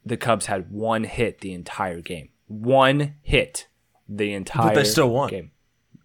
the 0.04 0.16
Cubs 0.16 0.46
had 0.46 0.70
one 0.70 1.04
hit 1.04 1.40
the 1.40 1.52
entire 1.52 2.00
game. 2.00 2.30
One 2.46 3.14
hit 3.22 3.66
the 4.08 4.32
entire. 4.32 4.68
But 4.68 4.74
they 4.74 4.84
still 4.84 5.10
won. 5.10 5.30
Game. 5.30 5.50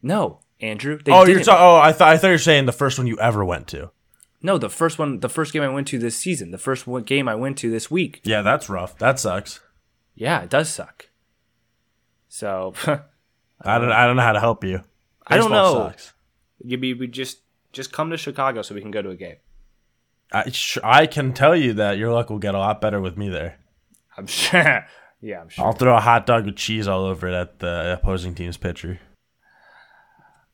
No, 0.01 0.39
Andrew. 0.59 0.97
They 1.03 1.11
oh, 1.11 1.25
didn't. 1.25 1.37
you're 1.37 1.45
ta- 1.45 1.57
oh, 1.59 1.79
I 1.79 1.91
thought 1.91 2.09
I 2.09 2.17
thought 2.17 2.27
you 2.27 2.33
were 2.33 2.39
saying 2.39 2.65
the 2.65 2.71
first 2.71 2.97
one 2.97 3.07
you 3.07 3.19
ever 3.19 3.45
went 3.45 3.67
to. 3.69 3.91
no, 4.41 4.57
the 4.57 4.69
first 4.69 4.97
one, 4.97 5.19
the 5.19 5.29
first 5.29 5.53
game 5.53 5.61
I 5.61 5.69
went 5.69 5.87
to 5.89 5.99
this 5.99 6.17
season, 6.17 6.51
the 6.51 6.57
first 6.57 6.87
one 6.87 7.03
game 7.03 7.27
I 7.27 7.35
went 7.35 7.57
to 7.59 7.69
this 7.69 7.91
week. 7.91 8.21
Yeah, 8.23 8.41
that's 8.41 8.69
rough. 8.69 8.97
That 8.97 9.19
sucks. 9.19 9.59
Yeah, 10.15 10.41
it 10.41 10.49
does 10.49 10.69
suck. 10.69 11.09
So 12.27 12.73
I 13.61 13.77
don't 13.77 13.91
I 13.91 14.07
don't 14.07 14.15
know 14.15 14.23
how 14.23 14.33
to 14.33 14.39
help 14.39 14.63
you. 14.63 14.83
I 15.27 15.37
don't 15.37 15.51
know. 15.51 15.89
Sucks. 15.89 16.13
you 16.63 16.77
be 16.77 16.93
we 16.93 17.07
just 17.07 17.41
just 17.71 17.91
come 17.91 18.09
to 18.09 18.17
Chicago 18.17 18.61
so 18.61 18.73
we 18.73 18.81
can 18.81 18.91
go 18.91 19.01
to 19.01 19.09
a 19.09 19.15
game. 19.15 19.37
I, 20.31 20.49
sh- 20.49 20.77
I 20.83 21.07
can 21.07 21.33
tell 21.33 21.55
you 21.55 21.73
that 21.73 21.97
your 21.97 22.11
luck 22.13 22.29
will 22.29 22.39
get 22.39 22.55
a 22.55 22.59
lot 22.59 22.79
better 22.81 23.01
with 23.01 23.17
me 23.17 23.29
there. 23.29 23.57
I'm 24.17 24.27
sure. 24.27 24.85
yeah, 25.21 25.41
I'm 25.41 25.49
sure. 25.49 25.65
I'll 25.65 25.73
throw 25.73 25.95
a 25.95 25.99
hot 25.99 26.25
dog 26.25 26.45
with 26.45 26.55
cheese 26.55 26.87
all 26.87 27.03
over 27.05 27.27
it 27.27 27.33
at 27.33 27.59
the 27.59 27.97
opposing 28.01 28.33
team's 28.35 28.57
pitcher. 28.57 28.99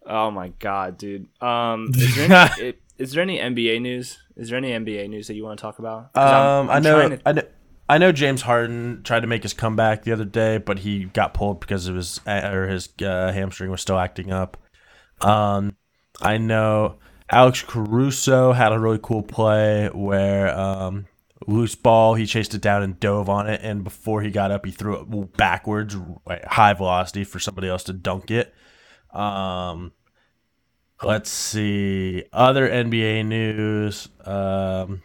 Oh 0.06 0.32
my 0.32 0.50
god, 0.60 0.98
dude. 0.98 1.28
Um, 1.42 1.92
is 1.96 2.16
there, 2.16 2.26
any, 2.26 2.70
i- 2.70 2.74
is 2.98 3.12
there 3.12 3.22
any 3.22 3.38
NBA 3.40 3.82
news? 3.82 4.18
Is 4.36 4.50
there 4.50 4.58
any 4.58 4.72
NBA 4.72 5.10
news 5.10 5.28
that 5.28 5.36
you 5.36 5.44
want 5.44 5.60
to 5.60 5.62
talk 5.62 5.80
about? 5.80 6.14
'Cause 6.14 6.32
I'm- 6.32 6.46
Um, 6.66 6.70
I'm 6.70 6.76
I 6.78 6.80
know, 6.80 7.10
to- 7.10 7.22
I 7.26 7.32
know, 7.34 7.42
I 7.90 7.98
know. 7.98 8.12
James 8.12 8.42
Harden 8.44 9.02
tried 9.04 9.22
to 9.22 9.28
make 9.28 9.44
his 9.44 9.54
comeback 9.54 10.04
the 10.04 10.12
other 10.14 10.26
day, 10.26 10.58
but 10.60 10.80
he 10.80 11.06
got 11.06 11.34
pulled 11.34 11.60
because 11.60 11.88
of 11.88 11.96
his 11.96 12.20
or 12.26 12.68
his 12.68 12.90
uh, 13.02 13.32
hamstring 13.32 13.70
was 13.72 13.82
still 13.82 13.98
acting 14.00 14.32
up. 14.32 14.58
Um, 15.22 15.76
I 16.22 16.38
know 16.38 16.96
Alex 17.30 17.62
Caruso 17.62 18.54
had 18.54 18.72
a 18.72 18.80
really 18.80 19.00
cool 19.02 19.24
play 19.24 19.90
where 19.94 20.58
um, 20.58 21.08
loose 21.46 21.76
ball 21.76 22.16
he 22.16 22.26
chased 22.26 22.54
it 22.54 22.62
down 22.62 22.84
and 22.84 23.00
dove 23.00 23.30
on 23.30 23.50
it, 23.50 23.62
and 23.64 23.84
before 23.84 24.22
he 24.22 24.32
got 24.32 24.52
up, 24.52 24.66
he 24.66 24.72
threw 24.72 25.02
it 25.02 25.38
backwards, 25.38 25.96
high 26.46 26.74
velocity 26.74 27.24
for 27.24 27.40
somebody 27.40 27.68
else 27.68 27.84
to 27.84 27.94
dunk 27.94 28.32
it. 28.32 28.54
Um, 29.12 29.92
let's 31.04 31.30
see 31.30 32.24
other 32.32 32.70
NBA 32.70 33.26
news. 33.26 34.08
Um, 34.26 35.02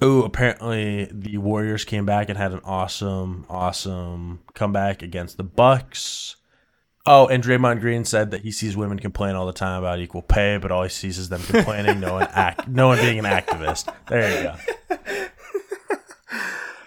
Oh, 0.00 0.22
apparently 0.22 1.08
the 1.10 1.38
Warriors 1.38 1.84
came 1.84 2.04
back 2.04 2.28
and 2.28 2.36
had 2.36 2.52
an 2.52 2.60
awesome, 2.64 3.46
awesome 3.48 4.40
comeback 4.52 5.02
against 5.02 5.36
the 5.36 5.44
Bucks. 5.44 6.36
Oh, 7.06 7.26
and 7.26 7.44
Draymond 7.44 7.80
Green 7.80 8.04
said 8.04 8.30
that 8.30 8.40
he 8.40 8.50
sees 8.50 8.76
women 8.76 8.98
complain 8.98 9.34
all 9.34 9.46
the 9.46 9.52
time 9.52 9.78
about 9.78 9.98
equal 9.98 10.22
pay, 10.22 10.56
but 10.56 10.72
all 10.72 10.82
he 10.82 10.88
sees 10.88 11.18
is 11.18 11.28
them 11.28 11.42
complaining, 11.42 12.00
no 12.00 12.14
one 12.14 12.28
act, 12.32 12.66
no 12.66 12.88
one 12.88 12.98
being 12.98 13.18
an 13.18 13.26
activist. 13.26 13.92
There 14.08 14.54
you 14.88 14.98
go. 14.98 15.28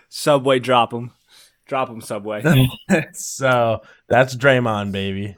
Subway, 0.10 0.58
drop 0.58 0.92
him, 0.92 1.12
drop 1.68 1.90
him, 1.90 2.02
Subway. 2.02 2.44
So 3.14 3.82
that's 4.08 4.36
Draymond, 4.36 4.92
baby. 4.92 5.36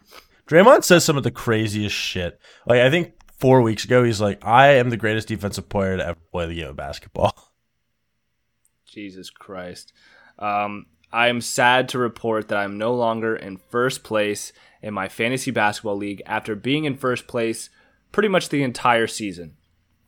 Draymond 0.48 0.86
says 0.86 1.04
some 1.04 1.18
of 1.18 1.24
the 1.24 1.32
craziest 1.32 1.96
shit. 1.96 2.40
Like 2.66 2.80
I 2.80 2.90
think 2.90 3.14
four 3.38 3.62
weeks 3.62 3.84
ago, 3.84 4.04
he's 4.04 4.22
like, 4.22 4.44
"I 4.46 4.76
am 4.76 4.90
the 4.90 4.98
greatest 4.98 5.28
defensive 5.28 5.68
player 5.68 5.98
to 5.98 6.06
ever 6.06 6.20
play 6.32 6.48
the 6.48 6.56
game 6.56 6.70
of 6.70 6.76
basketball." 6.78 7.36
Jesus 8.86 9.30
Christ. 9.30 9.92
Um, 10.40 10.86
I 11.12 11.28
am 11.28 11.42
sad 11.42 11.90
to 11.90 12.00
report 12.00 12.48
that 12.48 12.58
I'm 12.58 12.78
no 12.78 12.94
longer 12.94 13.36
in 13.36 13.58
first 13.58 14.04
place 14.04 14.54
in 14.82 14.94
my 14.94 15.08
fantasy 15.08 15.52
basketball 15.52 15.98
league 15.98 16.22
after 16.26 16.56
being 16.56 16.86
in 16.86 16.98
first 16.98 17.28
place 17.28 17.70
pretty 18.12 18.30
much 18.30 18.50
the 18.50 18.64
entire 18.64 19.08
season. 19.08 19.56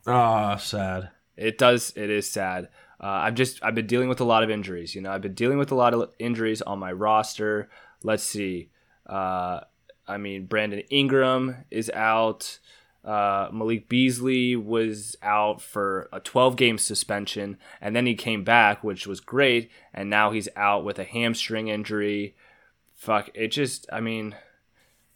Ah, 0.06 0.56
sad. 0.56 1.10
It 1.36 1.58
does. 1.58 1.92
It 1.96 2.10
is 2.10 2.30
sad. 2.30 2.68
Uh, 3.00 3.06
I've 3.06 3.34
just 3.34 3.62
I've 3.62 3.74
been 3.74 3.86
dealing 3.86 4.08
with 4.08 4.20
a 4.20 4.24
lot 4.24 4.42
of 4.42 4.50
injuries. 4.50 4.94
You 4.94 5.00
know, 5.00 5.10
I've 5.10 5.22
been 5.22 5.34
dealing 5.34 5.58
with 5.58 5.72
a 5.72 5.76
lot 5.76 5.94
of 5.94 6.12
injuries 6.18 6.62
on 6.62 6.78
my 6.78 6.92
roster. 6.92 7.68
Let's 8.02 8.22
see. 8.22 8.70
Uh, 9.06 9.60
I 10.06 10.18
mean, 10.18 10.46
Brandon 10.46 10.82
Ingram 10.90 11.64
is 11.70 11.90
out. 11.90 12.58
Uh, 13.04 13.48
Malik 13.52 13.88
Beasley 13.88 14.54
was 14.54 15.16
out 15.22 15.60
for 15.60 16.08
a 16.12 16.20
12 16.20 16.54
game 16.54 16.78
suspension, 16.78 17.58
and 17.80 17.96
then 17.96 18.06
he 18.06 18.14
came 18.14 18.44
back, 18.44 18.84
which 18.84 19.06
was 19.08 19.18
great. 19.18 19.70
And 19.92 20.08
now 20.08 20.30
he's 20.30 20.48
out 20.54 20.84
with 20.84 20.98
a 21.00 21.04
hamstring 21.04 21.68
injury. 21.68 22.36
Fuck, 22.94 23.30
it 23.34 23.48
just. 23.48 23.86
I 23.92 24.00
mean, 24.00 24.36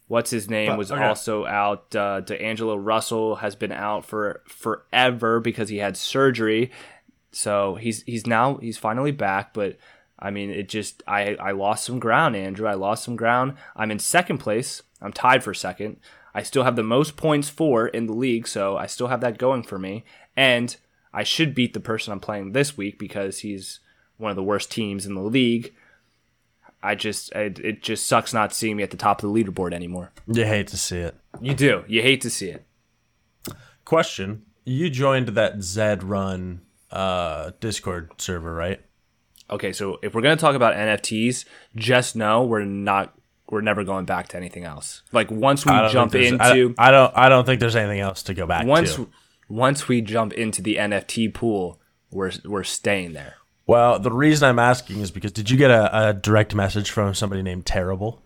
what's 0.07 0.29
his 0.31 0.49
name 0.49 0.69
But- 0.71 0.77
was 0.77 0.91
okay. 0.91 1.03
also 1.03 1.45
out. 1.45 1.95
Uh, 1.95 2.21
D'Angelo 2.21 2.75
Russell 2.75 3.35
has 3.37 3.55
been 3.55 3.71
out 3.71 4.05
for 4.05 4.41
forever 4.47 5.39
because 5.39 5.69
he 5.69 5.77
had 5.77 5.97
surgery. 5.97 6.71
So 7.31 7.75
he's 7.75 8.03
he's 8.03 8.25
now 8.25 8.55
he's 8.57 8.77
finally 8.77 9.11
back, 9.11 9.53
but 9.53 9.77
I 10.19 10.31
mean 10.31 10.49
it 10.49 10.69
just 10.69 11.03
I 11.07 11.35
I 11.35 11.51
lost 11.51 11.85
some 11.85 11.99
ground, 11.99 12.35
Andrew. 12.35 12.67
I 12.67 12.73
lost 12.73 13.03
some 13.03 13.15
ground. 13.15 13.53
I'm 13.75 13.91
in 13.91 13.99
second 13.99 14.39
place. 14.39 14.81
I'm 15.01 15.13
tied 15.13 15.43
for 15.43 15.53
second. 15.53 15.97
I 16.33 16.43
still 16.43 16.63
have 16.63 16.75
the 16.75 16.83
most 16.83 17.17
points 17.17 17.49
for 17.49 17.87
in 17.87 18.05
the 18.07 18.13
league, 18.13 18.47
so 18.47 18.77
I 18.77 18.85
still 18.85 19.07
have 19.07 19.21
that 19.21 19.37
going 19.37 19.63
for 19.63 19.77
me. 19.79 20.03
And 20.35 20.75
I 21.13 21.23
should 21.23 21.55
beat 21.55 21.73
the 21.73 21.79
person 21.79 22.13
I'm 22.13 22.19
playing 22.19 22.51
this 22.51 22.77
week 22.77 22.99
because 22.99 23.39
he's 23.39 23.79
one 24.17 24.29
of 24.31 24.35
the 24.35 24.43
worst 24.43 24.71
teams 24.71 25.05
in 25.05 25.15
the 25.15 25.21
league. 25.21 25.73
I 26.81 26.95
just 26.95 27.31
it, 27.33 27.59
it 27.59 27.81
just 27.81 28.07
sucks 28.07 28.33
not 28.33 28.53
seeing 28.53 28.77
me 28.77 28.83
at 28.83 28.91
the 28.91 28.97
top 28.97 29.23
of 29.23 29.33
the 29.33 29.43
leaderboard 29.43 29.73
anymore. 29.73 30.11
You 30.27 30.45
hate 30.45 30.67
to 30.67 30.77
see 30.77 30.99
it. 30.99 31.15
You 31.41 31.53
do. 31.53 31.83
You 31.87 32.01
hate 32.01 32.21
to 32.21 32.29
see 32.29 32.49
it. 32.49 32.65
Question: 33.85 34.43
You 34.65 34.89
joined 34.89 35.29
that 35.29 35.61
Zed 35.61 36.03
Run 36.03 36.61
uh, 36.91 37.51
Discord 37.59 38.11
server, 38.17 38.53
right? 38.53 38.81
Okay, 39.49 39.71
so 39.71 39.97
if 40.03 40.13
we're 40.13 40.21
gonna 40.21 40.35
talk 40.35 40.55
about 40.55 40.75
NFTs, 40.75 41.45
just 41.75 42.15
know 42.15 42.43
we're 42.43 42.65
not 42.65 43.17
we're 43.49 43.61
never 43.61 43.83
going 43.83 44.05
back 44.05 44.27
to 44.29 44.37
anything 44.37 44.65
else. 44.65 45.03
Like 45.11 45.31
once 45.31 45.65
we 45.65 45.71
don't 45.71 45.91
jump 45.91 46.15
into 46.15 46.75
I, 46.77 46.87
I 46.87 46.91
don't. 46.91 47.13
I 47.15 47.29
don't 47.29 47.45
think 47.45 47.59
there's 47.59 47.75
anything 47.75 47.99
else 47.99 48.23
to 48.23 48.33
go 48.33 48.45
back 48.45 48.65
once 48.65 48.95
to. 48.95 49.09
once 49.47 49.87
we 49.87 50.01
jump 50.01 50.33
into 50.33 50.61
the 50.61 50.75
NFT 50.75 51.33
pool, 51.33 51.79
we're 52.11 52.31
we're 52.45 52.63
staying 52.63 53.13
there. 53.13 53.35
Well, 53.67 53.99
the 53.99 54.11
reason 54.11 54.47
I'm 54.47 54.59
asking 54.59 55.01
is 55.01 55.11
because 55.11 55.33
did 55.33 55.49
you 55.49 55.57
get 55.57 55.69
a, 55.69 56.09
a 56.09 56.13
direct 56.13 56.55
message 56.55 56.89
from 56.89 57.13
somebody 57.13 57.43
named 57.43 57.65
Terrible? 57.65 58.23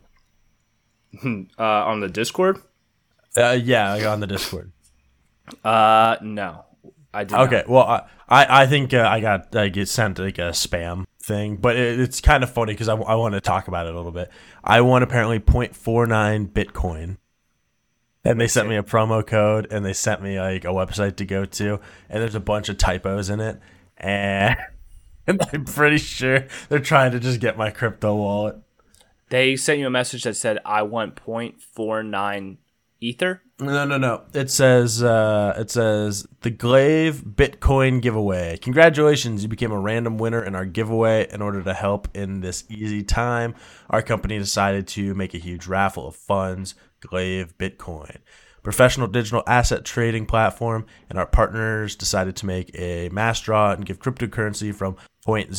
Uh, 1.26 1.36
on 1.58 2.00
the 2.00 2.08
Discord? 2.08 2.62
Uh, 3.36 3.58
yeah, 3.62 3.94
like 3.94 4.06
on 4.06 4.20
the 4.22 4.28
Discord. 4.28 4.72
Uh, 5.64 6.16
no. 6.22 6.66
I 7.14 7.26
did. 7.26 7.38
Okay, 7.38 7.56
not. 7.58 7.70
well, 7.70 7.84
I 7.84 8.04
I, 8.30 8.64
I 8.64 8.68
think 8.68 8.94
uh, 8.94 9.06
I 9.10 9.20
got 9.20 9.54
I 9.56 9.68
get 9.68 9.90
sent 9.90 10.18
like 10.20 10.38
a 10.38 10.52
spam 10.52 11.06
thing, 11.22 11.58
but 11.58 11.76
it, 11.76 12.00
it's 12.00 12.22
kind 12.22 12.44
of 12.44 12.50
funny 12.50 12.74
because 12.74 12.88
I, 12.88 12.96
I 12.96 13.16
want 13.16 13.34
to 13.34 13.42
talk 13.42 13.68
about 13.68 13.86
it 13.86 13.94
a 13.94 13.98
little 13.98 14.14
bit. 14.14 14.32
I 14.64 14.80
won 14.82 15.04
apparently 15.04 15.40
0.49 15.40 16.50
Bitcoin, 16.52 17.18
and 18.24 18.40
they 18.40 18.48
sent 18.48 18.70
me 18.70 18.78
a 18.78 18.84
promo 18.84 19.26
code, 19.26 19.68
and 19.70 19.86
they 19.86 19.92
sent 19.92 20.22
me 20.22 20.40
like 20.40 20.64
a 20.64 20.70
website 20.70 21.18
to 21.18 21.26
go 21.26 21.44
to, 21.44 21.80
and 22.10 22.22
there's 22.22 22.36
a 22.36 22.40
bunch 22.40 22.70
of 22.70 22.78
typos 22.78 23.30
in 23.30 23.42
it, 23.42 23.60
and, 23.98 24.56
and 25.28 25.42
I'm 25.54 25.66
pretty 25.66 25.98
sure 25.98 26.48
they're 26.70 26.80
trying 26.80 27.12
to 27.12 27.20
just 27.20 27.40
get 27.40 27.58
my 27.58 27.70
crypto 27.70 28.16
wallet. 28.16 28.58
They 29.30 29.56
sent 29.56 29.80
you 29.80 29.88
a 29.88 29.92
message 29.92 30.24
that 30.24 30.36
said, 30.36 30.60
"I 30.66 30.82
want 30.82 31.16
0.49 31.16 32.58
ether." 33.00 33.42
No, 33.60 33.86
no, 33.86 33.98
no. 33.98 34.24
It 34.34 34.50
says 34.50 35.04
uh, 35.04 35.54
it 35.58 35.70
says 35.70 36.28
the 36.42 36.50
Glaive 36.50 37.24
Bitcoin 37.24 38.02
giveaway. 38.02 38.58
Congratulations, 38.58 39.44
you 39.44 39.50
became 39.50 39.72
a 39.72 39.80
random 39.80 40.18
winner 40.18 40.44
in 40.44 40.56
our 40.56 40.66
giveaway. 40.66 41.28
In 41.32 41.42
order 41.42 41.62
to 41.62 41.74
help 41.74 42.08
in 42.16 42.42
this 42.42 42.64
easy 42.70 43.04
time, 43.04 43.56
our 43.90 44.02
company 44.02 44.38
decided 44.38 44.88
to 44.90 45.14
make 45.14 45.34
a 45.34 45.38
huge 45.38 45.68
raffle 45.68 46.08
of 46.08 46.16
funds, 46.16 46.76
Glaive 47.02 47.58
Bitcoin. 47.58 48.18
Professional 48.64 49.08
digital 49.08 49.42
asset 49.48 49.84
trading 49.86 50.26
platform, 50.26 50.86
and 51.10 51.18
our 51.18 51.26
partners 51.26 51.96
decided 51.96 52.36
to 52.38 52.46
make 52.46 52.70
a 52.78 53.10
mass 53.10 53.42
draw 53.42 53.72
and 53.72 53.86
give 53.86 54.00
cryptocurrency 54.00 54.74
from 54.74 54.96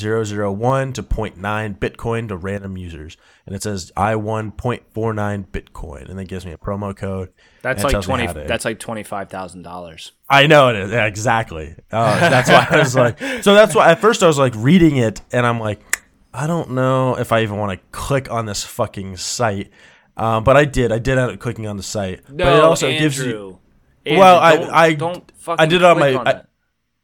0.001 0.00 0.94
to 0.94 1.02
0.9 1.02 1.78
Bitcoin 1.78 2.28
to 2.28 2.36
random 2.36 2.76
users. 2.76 3.16
And 3.46 3.54
it 3.56 3.62
says 3.62 3.90
I 3.96 4.16
won 4.16 4.52
0.49 4.52 5.46
Bitcoin, 5.48 6.08
and 6.08 6.20
it 6.20 6.26
gives 6.28 6.46
me 6.46 6.52
a 6.52 6.56
promo 6.58 6.96
code. 6.96 7.30
That's 7.62 7.82
like 7.84 8.00
twenty. 8.02 8.26
to- 8.26 8.44
That's 8.48 8.64
like 8.64 8.78
twenty 8.78 9.02
five 9.02 9.28
thousand 9.30 9.62
dollars. 9.62 10.12
I 10.28 10.46
know 10.46 10.68
it 10.70 10.76
is 10.76 10.90
yeah, 10.90 11.06
exactly. 11.06 11.74
Uh, 11.90 12.18
that's 12.30 12.48
why 12.48 12.66
I 12.70 12.78
was 12.78 12.94
like, 12.96 13.18
so 13.42 13.54
that's 13.54 13.74
why 13.74 13.90
at 13.90 14.00
first 14.00 14.22
I 14.22 14.26
was 14.26 14.38
like 14.38 14.54
reading 14.56 14.96
it, 14.96 15.20
and 15.32 15.46
I'm 15.46 15.60
like, 15.60 15.80
I 16.34 16.46
don't 16.46 16.70
know 16.70 17.16
if 17.18 17.32
I 17.32 17.42
even 17.42 17.58
want 17.58 17.72
to 17.78 17.84
click 17.90 18.30
on 18.30 18.46
this 18.46 18.64
fucking 18.64 19.16
site. 19.16 19.70
Um, 20.16 20.44
but 20.44 20.56
I 20.56 20.64
did. 20.64 20.92
I 20.92 20.98
did 20.98 21.18
end 21.18 21.32
up 21.32 21.40
clicking 21.40 21.66
on 21.66 21.76
the 21.76 21.82
site. 21.82 22.28
No, 22.28 22.44
but 22.44 22.54
it 22.56 22.60
also 22.60 22.86
Andrew. 22.86 23.00
gives 23.00 23.18
you. 23.18 23.58
Andrew, 24.04 24.20
Well, 24.20 24.38
I- 24.38 24.56
don't, 24.56 24.70
I- 24.70 24.94
don't 24.94 25.32
fucking 25.38 25.62
I 25.62 25.66
did 25.66 25.76
it 25.82 25.84
on 25.84 25.98
my- 25.98 26.14
on 26.14 26.28
I-. 26.28 26.42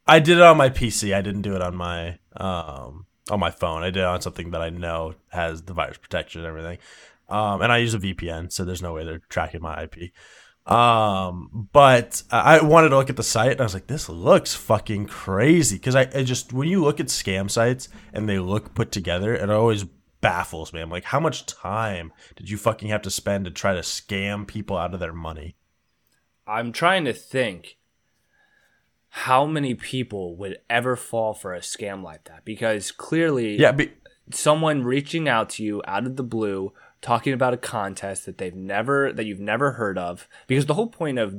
I 0.07 0.19
did 0.19 0.37
it 0.37 0.43
on 0.43 0.57
my 0.57 0.69
PC. 0.69 1.13
I 1.15 1.21
didn't 1.21 1.41
do 1.43 1.55
it 1.55 1.61
on 1.61 1.75
my 1.75 2.17
um 2.37 3.05
on 3.29 3.39
my 3.39 3.51
phone. 3.51 3.83
I 3.83 3.91
did 3.91 3.97
it 3.99 4.05
on 4.05 4.21
something 4.21 4.51
that 4.51 4.61
I 4.61 4.69
know 4.69 5.13
has 5.29 5.61
the 5.63 5.73
virus 5.73 5.97
protection 5.97 6.41
and 6.41 6.47
everything. 6.47 6.77
Um, 7.29 7.61
and 7.61 7.71
I 7.71 7.77
use 7.77 7.93
a 7.93 7.99
VPN, 7.99 8.51
so 8.51 8.65
there's 8.65 8.81
no 8.81 8.93
way 8.93 9.05
they're 9.05 9.21
tracking 9.29 9.61
my 9.61 9.83
IP. 9.83 10.11
Um, 10.71 11.67
but 11.71 12.23
I 12.31 12.57
I 12.59 12.63
wanted 12.63 12.89
to 12.89 12.97
look 12.97 13.09
at 13.09 13.17
the 13.17 13.23
site 13.23 13.51
and 13.53 13.61
I 13.61 13.63
was 13.63 13.73
like, 13.73 13.87
this 13.87 14.09
looks 14.09 14.53
fucking 14.55 15.07
crazy. 15.07 15.77
Cause 15.79 15.95
I, 15.95 16.01
I 16.13 16.23
just, 16.23 16.53
when 16.53 16.67
you 16.69 16.81
look 16.83 16.99
at 16.99 17.07
scam 17.07 17.49
sites 17.49 17.89
and 18.13 18.27
they 18.29 18.39
look 18.39 18.73
put 18.75 18.91
together, 18.91 19.33
it 19.35 19.49
always 19.49 19.85
baffles 20.21 20.73
me. 20.73 20.81
I'm 20.81 20.89
like, 20.89 21.05
how 21.05 21.19
much 21.19 21.45
time 21.45 22.11
did 22.35 22.49
you 22.49 22.57
fucking 22.57 22.89
have 22.89 23.01
to 23.03 23.09
spend 23.11 23.45
to 23.45 23.51
try 23.51 23.73
to 23.73 23.81
scam 23.81 24.45
people 24.47 24.77
out 24.77 24.93
of 24.93 24.99
their 24.99 25.13
money? 25.13 25.55
I'm 26.47 26.71
trying 26.71 27.05
to 27.05 27.13
think 27.13 27.77
how 29.09 29.45
many 29.45 29.73
people 29.73 30.35
would 30.37 30.59
ever 30.69 30.95
fall 30.95 31.33
for 31.33 31.53
a 31.53 31.59
scam 31.59 32.03
like 32.03 32.25
that 32.25 32.45
because 32.45 32.91
clearly 32.91 33.57
Yeah. 33.59 33.71
Be, 33.71 33.91
someone 34.31 34.83
reaching 34.83 35.27
out 35.27 35.49
to 35.51 35.63
you 35.63 35.81
out 35.87 36.05
of 36.05 36.15
the 36.15 36.23
blue 36.23 36.71
talking 37.01 37.33
about 37.33 37.53
a 37.53 37.57
contest 37.57 38.25
that 38.27 38.37
they've 38.37 38.53
never 38.55 39.11
that 39.13 39.25
you've 39.25 39.39
never 39.39 39.71
heard 39.71 39.97
of 39.97 40.27
because 40.45 40.67
the 40.67 40.75
whole 40.75 40.87
point 40.87 41.17
of 41.17 41.35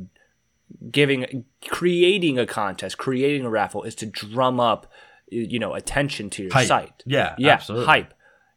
giving 0.91 1.45
creating 1.69 2.39
a 2.39 2.47
contest 2.47 2.99
creating 2.99 3.45
a 3.45 3.51
raffle 3.51 3.85
is 3.85 3.95
to 3.95 4.07
drum 4.07 4.59
up 4.59 4.91
you 5.31 5.59
know 5.61 5.75
attention 5.75 6.29
to 6.31 6.43
your 6.45 6.53
Hype. 6.53 6.67
site 6.67 7.03
Yeah, 7.07 7.35
yeah 7.39 7.53
absolutely. 7.53 7.87
hype 7.87 8.15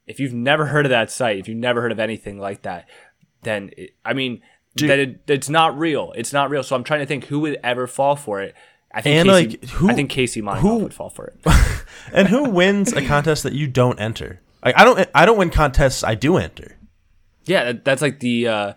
if 0.07 0.19
you've 0.19 0.33
never 0.33 0.65
heard 0.67 0.85
of 0.85 0.89
that 0.89 1.09
site 1.11 1.37
if 1.37 1.47
you've 1.47 1.57
never 1.57 1.81
heard 1.81 1.91
of 1.91 1.99
anything 1.99 2.39
like 2.39 2.61
that 2.63 2.87
then 3.43 3.69
it, 3.77 3.91
i 4.05 4.13
mean 4.13 4.41
Dude. 4.75 4.89
that 4.89 4.99
it, 4.99 5.21
it's 5.27 5.49
not 5.49 5.77
real 5.77 6.13
it's 6.15 6.33
not 6.33 6.49
real 6.49 6.63
so 6.63 6.75
i'm 6.75 6.83
trying 6.83 6.99
to 7.01 7.05
think 7.05 7.25
who 7.25 7.39
would 7.41 7.59
ever 7.63 7.87
fall 7.87 8.15
for 8.15 8.41
it 8.41 8.55
i 8.93 9.01
think 9.01 9.15
And, 9.19 9.29
casey, 9.29 9.57
like, 9.57 9.69
who- 9.69 9.89
i 9.89 9.93
think 9.93 10.09
casey 10.09 10.41
who- 10.41 10.75
would 10.77 10.93
fall 10.93 11.09
for 11.09 11.27
it 11.27 11.39
and 12.13 12.27
who 12.27 12.49
wins 12.49 12.91
a 12.93 13.05
contest 13.05 13.43
that 13.43 13.53
you 13.53 13.67
don't 13.67 13.99
enter? 13.99 14.41
Like, 14.63 14.77
I 14.77 14.83
don't, 14.85 15.09
I 15.13 15.25
don't 15.25 15.37
win 15.37 15.49
contests 15.49 16.03
I 16.03 16.15
do 16.15 16.37
enter. 16.37 16.77
Yeah, 17.45 17.73
that's 17.83 18.01
like 18.01 18.19
the 18.21 18.47
uh, 18.47 18.73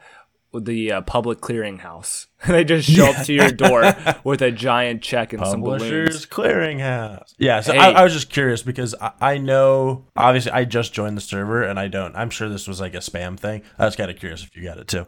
the 0.60 0.92
uh, 0.92 1.00
public 1.02 1.40
clearinghouse. 1.40 2.26
they 2.48 2.64
just 2.64 2.88
show 2.88 3.06
up 3.06 3.24
to 3.26 3.32
your 3.32 3.50
door 3.50 3.94
with 4.24 4.42
a 4.42 4.50
giant 4.50 5.02
check 5.02 5.32
and 5.32 5.44
some 5.46 5.62
balloons. 5.62 5.82
Publishers 5.82 6.26
Clearinghouse. 6.26 7.34
Yeah, 7.38 7.60
so 7.60 7.72
Hey. 7.72 7.78
I, 7.78 7.90
I 7.92 8.04
was 8.04 8.12
just 8.12 8.30
curious 8.30 8.62
because 8.62 8.94
I, 9.00 9.12
I 9.20 9.38
know 9.38 10.04
obviously 10.16 10.52
I 10.52 10.64
just 10.64 10.92
joined 10.92 11.16
the 11.16 11.20
server 11.22 11.62
and 11.62 11.78
I 11.78 11.88
don't. 11.88 12.14
I'm 12.16 12.30
sure 12.30 12.48
this 12.48 12.68
was 12.68 12.80
like 12.80 12.94
a 12.94 12.98
spam 12.98 13.38
thing. 13.38 13.62
I 13.78 13.84
was 13.84 13.96
kind 13.96 14.10
of 14.10 14.18
curious 14.18 14.42
if 14.44 14.56
you 14.56 14.62
got 14.64 14.78
it 14.78 14.88
too. 14.88 15.06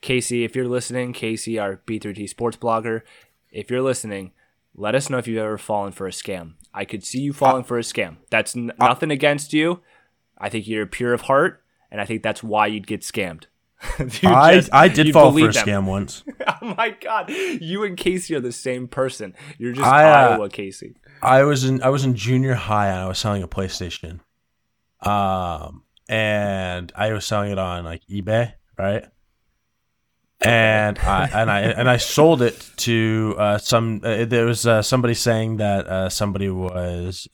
Casey, 0.00 0.44
if 0.44 0.56
you're 0.56 0.68
listening, 0.68 1.12
Casey, 1.12 1.58
our 1.58 1.76
B3T 1.86 2.28
sports 2.28 2.56
blogger, 2.56 3.02
if 3.50 3.70
you're 3.70 3.82
listening, 3.82 4.32
let 4.74 4.94
us 4.94 5.08
know 5.08 5.18
if 5.18 5.28
you've 5.28 5.38
ever 5.38 5.58
fallen 5.58 5.92
for 5.92 6.06
a 6.06 6.10
scam. 6.10 6.54
I 6.74 6.84
could 6.84 7.04
see 7.04 7.20
you 7.20 7.32
falling 7.32 7.64
for 7.64 7.78
a 7.78 7.82
scam. 7.82 8.16
That's 8.30 8.56
n- 8.56 8.72
nothing 8.78 9.10
against 9.10 9.52
you. 9.52 9.80
I 10.38 10.48
think 10.48 10.66
you're 10.66 10.86
pure 10.86 11.12
of 11.12 11.22
heart, 11.22 11.62
and 11.90 12.00
I 12.00 12.04
think 12.04 12.22
that's 12.22 12.42
why 12.42 12.66
you'd 12.66 12.86
get 12.86 13.02
scammed. 13.02 13.44
I 14.24 14.54
just- 14.54 14.72
I 14.72 14.88
did 14.88 15.12
fall 15.12 15.32
for 15.32 15.48
a 15.48 15.52
them. 15.52 15.66
scam 15.66 15.84
once. 15.84 16.22
oh 16.62 16.74
my 16.78 16.90
god, 16.90 17.30
you 17.30 17.84
and 17.84 17.96
Casey 17.96 18.34
are 18.34 18.40
the 18.40 18.52
same 18.52 18.88
person. 18.88 19.34
You're 19.58 19.72
just 19.72 19.86
I, 19.86 20.04
uh, 20.04 20.28
Iowa 20.34 20.48
Casey. 20.48 20.94
I 21.22 21.42
was 21.44 21.64
in 21.64 21.82
I 21.82 21.88
was 21.88 22.04
in 22.04 22.14
junior 22.14 22.54
high 22.54 22.88
and 22.88 22.98
I 23.00 23.06
was 23.08 23.18
selling 23.18 23.42
a 23.42 23.48
PlayStation. 23.48 24.20
Um 25.00 25.82
and 26.08 26.92
I 26.94 27.12
was 27.12 27.24
selling 27.24 27.52
it 27.52 27.58
on 27.58 27.84
like 27.84 28.02
eBay, 28.10 28.54
right? 28.78 29.04
And 30.40 30.98
I 30.98 31.30
and 31.32 31.50
I 31.50 31.60
and 31.60 31.88
I 31.88 31.96
sold 32.16 32.42
it 32.42 32.68
to 32.78 33.34
uh, 33.38 33.58
some. 33.58 34.00
Uh, 34.02 34.24
there 34.24 34.44
was 34.44 34.66
uh, 34.66 34.82
somebody 34.82 35.14
saying 35.14 35.58
that 35.58 35.86
uh, 35.86 36.08
somebody 36.08 36.50
was 36.50 37.28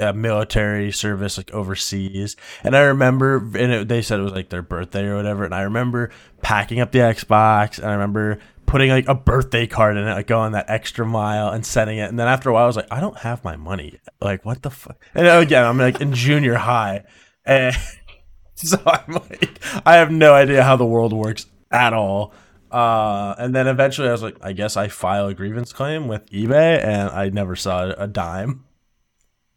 uh, 0.00 0.12
military 0.12 0.92
service 0.92 1.36
like 1.36 1.50
overseas, 1.52 2.36
and 2.64 2.76
I 2.76 2.80
remember, 2.80 3.36
and 3.36 3.72
it, 3.72 3.88
they 3.88 4.02
said 4.02 4.20
it 4.20 4.24
was 4.24 4.32
like 4.32 4.48
their 4.48 4.62
birthday 4.62 5.04
or 5.04 5.16
whatever, 5.16 5.44
and 5.44 5.54
I 5.54 5.62
remember 5.62 6.10
packing 6.42 6.80
up 6.80 6.92
the 6.92 7.00
Xbox, 7.00 7.78
and 7.78 7.88
I 7.88 7.92
remember 7.92 8.38
putting 8.66 8.90
like 8.90 9.08
a 9.08 9.14
birthday 9.14 9.66
card 9.66 9.96
in 9.96 10.06
it, 10.06 10.12
like 10.12 10.26
going 10.26 10.52
that 10.52 10.70
extra 10.70 11.04
mile 11.06 11.48
and 11.50 11.64
sending 11.64 11.98
it, 11.98 12.08
and 12.08 12.18
then 12.18 12.28
after 12.28 12.50
a 12.50 12.52
while, 12.52 12.64
I 12.64 12.66
was 12.66 12.76
like, 12.76 12.88
I 12.90 13.00
don't 13.00 13.18
have 13.18 13.44
my 13.44 13.56
money, 13.56 13.98
like 14.20 14.44
what 14.44 14.62
the 14.62 14.70
fuck? 14.70 14.98
And 15.14 15.26
again, 15.26 15.64
I'm 15.64 15.78
like 15.78 16.00
in 16.00 16.12
junior 16.12 16.54
high, 16.54 17.04
and 17.44 17.76
so 18.54 18.78
I'm 18.86 19.14
like, 19.14 19.60
I 19.86 19.96
have 19.96 20.10
no 20.10 20.34
idea 20.34 20.62
how 20.62 20.76
the 20.76 20.86
world 20.86 21.12
works 21.12 21.46
at 21.70 21.92
all. 21.92 22.32
Uh, 22.70 23.34
and 23.38 23.54
then 23.54 23.66
eventually 23.66 24.08
I 24.08 24.12
was 24.12 24.22
like, 24.22 24.36
I 24.42 24.52
guess 24.52 24.76
I 24.76 24.88
file 24.88 25.26
a 25.26 25.34
grievance 25.34 25.72
claim 25.72 26.06
with 26.08 26.30
eBay, 26.30 26.82
and 26.82 27.10
I 27.10 27.28
never 27.28 27.56
saw 27.56 27.92
a 27.96 28.06
dime. 28.06 28.64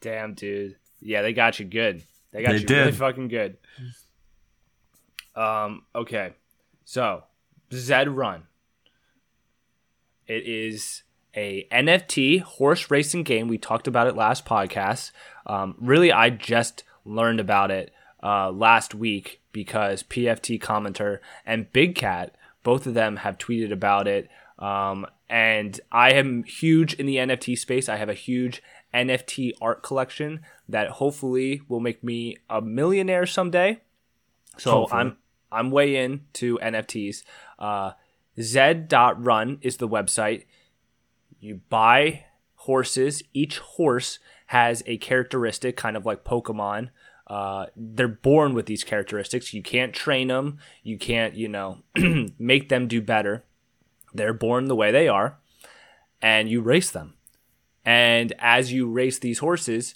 Damn, 0.03 0.33
dude. 0.33 0.75
Yeah, 0.99 1.21
they 1.21 1.31
got 1.31 1.59
you 1.59 1.65
good. 1.65 2.03
They 2.31 2.43
got 2.43 2.51
They 2.51 2.57
you 2.59 2.65
really 2.67 2.91
fucking 2.91 3.29
good. 3.29 3.57
Um, 5.33 5.83
okay. 5.95 6.33
So, 6.83 7.23
Zed 7.73 8.09
Run. 8.09 8.43
It 10.27 10.45
is 10.45 11.03
a 11.35 11.67
NFT 11.71 12.41
horse 12.41 12.91
racing 12.91 13.23
game. 13.23 13.47
We 13.47 13.57
talked 13.57 13.87
about 13.87 14.07
it 14.07 14.15
last 14.15 14.45
podcast. 14.45 15.11
Um, 15.45 15.75
really, 15.79 16.11
I 16.11 16.29
just 16.29 16.83
learned 17.05 17.39
about 17.39 17.71
it 17.71 17.93
uh, 18.21 18.51
last 18.51 18.93
week 18.93 19.41
because 19.53 20.03
PFT 20.03 20.61
commenter 20.61 21.19
and 21.45 21.71
Big 21.71 21.95
Cat, 21.95 22.35
both 22.63 22.85
of 22.85 22.93
them 22.93 23.17
have 23.17 23.37
tweeted 23.37 23.71
about 23.71 24.07
it. 24.07 24.29
Um, 24.59 25.05
and 25.29 25.79
I 25.91 26.11
am 26.11 26.43
huge 26.43 26.93
in 26.93 27.05
the 27.05 27.15
NFT 27.17 27.57
space. 27.57 27.87
I 27.87 27.95
have 27.95 28.09
a 28.09 28.13
huge 28.13 28.61
NFT 28.93 29.53
art 29.61 29.83
collection 29.83 30.41
that 30.69 30.89
hopefully 30.89 31.61
will 31.67 31.79
make 31.79 32.03
me 32.03 32.37
a 32.49 32.61
millionaire 32.61 33.25
someday. 33.25 33.81
So 34.57 34.71
Hopefully. 34.71 35.01
I'm 35.01 35.17
I'm 35.51 35.71
way 35.71 35.95
into 35.95 36.57
NFTs. 36.59 37.23
Uh, 37.59 37.91
Zed.run 38.41 39.59
is 39.61 39.77
the 39.77 39.87
website. 39.87 40.45
You 41.39 41.61
buy 41.69 42.25
horses. 42.55 43.21
Each 43.33 43.59
horse 43.59 44.19
has 44.47 44.81
a 44.85 44.97
characteristic, 44.97 45.77
kind 45.77 45.95
of 45.95 46.05
like 46.05 46.23
Pokemon. 46.23 46.89
Uh, 47.27 47.67
they're 47.75 48.07
born 48.07 48.53
with 48.53 48.65
these 48.65 48.83
characteristics. 48.83 49.53
You 49.53 49.61
can't 49.61 49.93
train 49.93 50.27
them. 50.27 50.57
You 50.81 50.97
can't, 50.97 51.35
you 51.35 51.47
know, 51.47 51.79
make 52.39 52.69
them 52.69 52.87
do 52.87 53.01
better. 53.01 53.43
They're 54.13 54.33
born 54.33 54.65
the 54.65 54.75
way 54.75 54.91
they 54.91 55.07
are, 55.07 55.39
and 56.21 56.49
you 56.49 56.61
race 56.61 56.91
them. 56.91 57.15
And 57.85 58.33
as 58.39 58.71
you 58.71 58.89
race 58.89 59.19
these 59.19 59.39
horses, 59.39 59.95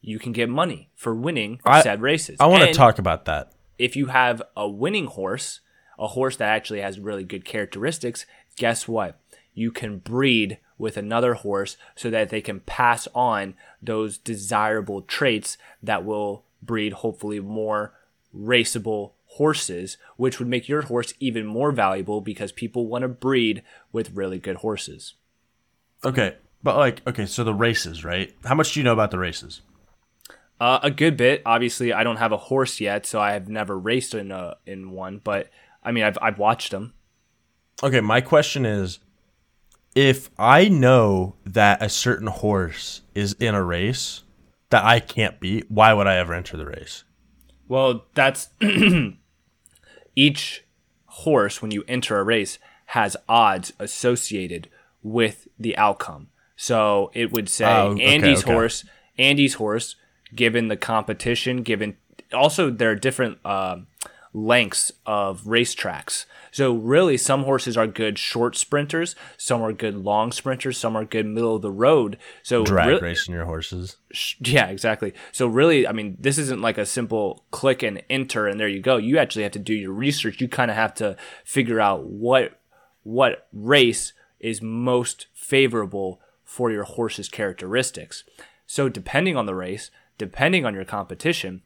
you 0.00 0.18
can 0.18 0.32
get 0.32 0.48
money 0.48 0.90
for 0.94 1.14
winning 1.14 1.60
I- 1.64 1.82
said 1.82 2.00
races. 2.00 2.36
I 2.40 2.46
want 2.46 2.62
to 2.64 2.72
talk 2.72 2.98
about 2.98 3.24
that. 3.24 3.52
if 3.78 3.96
you 3.96 4.06
have 4.06 4.40
a 4.56 4.68
winning 4.68 5.06
horse, 5.06 5.60
a 5.98 6.08
horse 6.08 6.36
that 6.36 6.48
actually 6.48 6.80
has 6.80 6.98
really 7.00 7.24
good 7.24 7.44
characteristics, 7.44 8.24
guess 8.56 8.86
what? 8.86 9.18
You 9.52 9.72
can 9.72 9.98
breed 9.98 10.58
with 10.78 10.96
another 10.96 11.34
horse 11.34 11.76
so 11.94 12.10
that 12.10 12.28
they 12.30 12.40
can 12.40 12.60
pass 12.60 13.08
on 13.14 13.54
those 13.82 14.18
desirable 14.18 15.02
traits 15.02 15.56
that 15.82 16.04
will 16.04 16.44
breed 16.62 16.92
hopefully 16.94 17.40
more 17.40 17.94
raceable 18.36 19.12
horses, 19.26 19.96
which 20.16 20.38
would 20.38 20.48
make 20.48 20.68
your 20.68 20.82
horse 20.82 21.14
even 21.20 21.46
more 21.46 21.72
valuable 21.72 22.20
because 22.20 22.52
people 22.52 22.86
want 22.86 23.02
to 23.02 23.08
breed 23.08 23.62
with 23.92 24.12
really 24.12 24.38
good 24.38 24.56
horses. 24.56 25.14
Okay, 26.04 26.36
but 26.64 26.76
like, 26.78 27.06
okay, 27.06 27.26
so 27.26 27.44
the 27.44 27.54
races, 27.54 28.04
right? 28.04 28.34
How 28.44 28.54
much 28.54 28.72
do 28.72 28.80
you 28.80 28.84
know 28.84 28.94
about 28.94 29.10
the 29.10 29.18
races? 29.18 29.60
Uh, 30.58 30.80
a 30.82 30.90
good 30.90 31.16
bit. 31.16 31.42
Obviously, 31.44 31.92
I 31.92 32.02
don't 32.02 32.16
have 32.16 32.32
a 32.32 32.38
horse 32.38 32.80
yet, 32.80 33.04
so 33.04 33.20
I 33.20 33.32
have 33.32 33.48
never 33.48 33.78
raced 33.78 34.14
in 34.14 34.32
a 34.32 34.56
in 34.66 34.90
one. 34.90 35.20
But 35.22 35.50
I 35.82 35.92
mean, 35.92 36.04
I've 36.04 36.16
I've 36.22 36.38
watched 36.38 36.70
them. 36.70 36.94
Okay, 37.82 38.00
my 38.00 38.22
question 38.22 38.64
is 38.64 38.98
if 39.94 40.30
I 40.38 40.68
know 40.68 41.36
that 41.44 41.82
a 41.82 41.88
certain 41.90 42.28
horse 42.28 43.02
is 43.14 43.34
in 43.34 43.54
a 43.54 43.62
race 43.62 44.22
that 44.70 44.84
I 44.84 45.00
can't 45.00 45.38
beat, 45.38 45.70
why 45.70 45.92
would 45.92 46.06
I 46.06 46.16
ever 46.16 46.32
enter 46.32 46.56
the 46.56 46.66
race? 46.66 47.04
Well, 47.68 48.06
that's 48.14 48.48
each 50.16 50.64
horse 51.06 51.60
when 51.60 51.70
you 51.72 51.84
enter 51.86 52.18
a 52.18 52.24
race 52.24 52.58
has 52.86 53.16
odds 53.28 53.72
associated 53.78 54.70
with 55.02 55.46
the 55.58 55.76
outcome. 55.76 56.28
So 56.56 57.10
it 57.14 57.32
would 57.32 57.48
say 57.48 57.64
Oh, 57.66 57.88
okay, 57.92 58.04
Andy's 58.04 58.42
okay. 58.44 58.52
horse, 58.52 58.84
Andy's 59.18 59.54
horse, 59.54 59.96
given 60.34 60.68
the 60.68 60.76
competition, 60.76 61.62
given 61.62 61.96
also 62.32 62.70
there 62.70 62.90
are 62.90 62.94
different 62.96 63.38
uh, 63.44 63.78
lengths 64.32 64.92
of 65.06 65.42
racetracks. 65.42 66.26
So 66.50 66.72
really, 66.72 67.16
some 67.16 67.42
horses 67.44 67.76
are 67.76 67.86
good 67.88 68.16
short 68.18 68.56
sprinters, 68.56 69.16
some 69.36 69.62
are 69.62 69.72
good 69.72 69.96
long 69.96 70.30
sprinters, 70.30 70.78
some 70.78 70.96
are 70.96 71.04
good 71.04 71.26
middle 71.26 71.56
of 71.56 71.62
the 71.62 71.70
road. 71.70 72.16
So 72.44 72.64
Drag 72.64 72.86
rea- 72.88 73.00
racing 73.00 73.34
your 73.34 73.44
horses. 73.44 73.96
Yeah, 74.40 74.66
exactly. 74.68 75.14
So 75.32 75.48
really, 75.48 75.86
I 75.86 75.92
mean, 75.92 76.16
this 76.20 76.38
isn't 76.38 76.62
like 76.62 76.78
a 76.78 76.86
simple 76.86 77.44
click 77.50 77.82
and 77.82 78.02
enter 78.08 78.46
and 78.46 78.58
there 78.60 78.68
you 78.68 78.80
go. 78.80 78.96
You 78.96 79.18
actually 79.18 79.42
have 79.42 79.52
to 79.52 79.58
do 79.58 79.74
your 79.74 79.92
research. 79.92 80.40
You 80.40 80.46
kind 80.48 80.70
of 80.70 80.76
have 80.76 80.94
to 80.94 81.16
figure 81.44 81.80
out 81.80 82.04
what 82.06 82.60
what 83.02 83.48
race 83.52 84.12
is 84.40 84.62
most 84.62 85.26
favorable 85.34 86.20
for 86.44 86.70
your 86.70 86.84
horse's 86.84 87.28
characteristics. 87.28 88.24
So 88.66 88.88
depending 88.88 89.36
on 89.36 89.46
the 89.46 89.54
race, 89.54 89.90
depending 90.18 90.64
on 90.64 90.74
your 90.74 90.84
competition, 90.84 91.62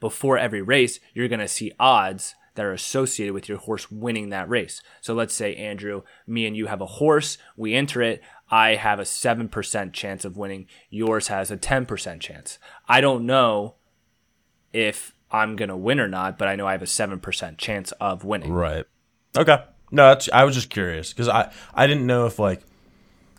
before 0.00 0.36
every 0.36 0.62
race, 0.62 1.00
you're 1.14 1.28
going 1.28 1.40
to 1.40 1.48
see 1.48 1.72
odds 1.78 2.34
that 2.54 2.64
are 2.64 2.72
associated 2.72 3.32
with 3.32 3.48
your 3.48 3.58
horse 3.58 3.90
winning 3.90 4.30
that 4.30 4.48
race. 4.48 4.82
So 5.00 5.14
let's 5.14 5.34
say, 5.34 5.54
Andrew, 5.56 6.02
me 6.26 6.46
and 6.46 6.56
you 6.56 6.66
have 6.66 6.80
a 6.80 6.86
horse, 6.86 7.38
we 7.56 7.74
enter 7.74 8.02
it, 8.02 8.22
I 8.50 8.74
have 8.74 8.98
a 8.98 9.04
7% 9.04 9.92
chance 9.92 10.24
of 10.24 10.36
winning, 10.36 10.66
yours 10.90 11.28
has 11.28 11.50
a 11.50 11.56
10% 11.56 12.20
chance. 12.20 12.58
I 12.88 13.00
don't 13.00 13.26
know 13.26 13.74
if 14.72 15.14
I'm 15.30 15.56
going 15.56 15.68
to 15.68 15.76
win 15.76 16.00
or 16.00 16.08
not, 16.08 16.38
but 16.38 16.48
I 16.48 16.56
know 16.56 16.66
I 16.66 16.72
have 16.72 16.82
a 16.82 16.86
7% 16.86 17.58
chance 17.58 17.92
of 17.92 18.24
winning. 18.24 18.52
Right. 18.52 18.84
Okay. 19.36 19.62
No, 19.90 20.16
I 20.32 20.44
was 20.44 20.54
just 20.54 20.70
curious 20.70 21.12
because 21.12 21.28
I, 21.28 21.52
I 21.74 21.86
didn't 21.86 22.06
know 22.06 22.26
if 22.26 22.38
like 22.38 22.62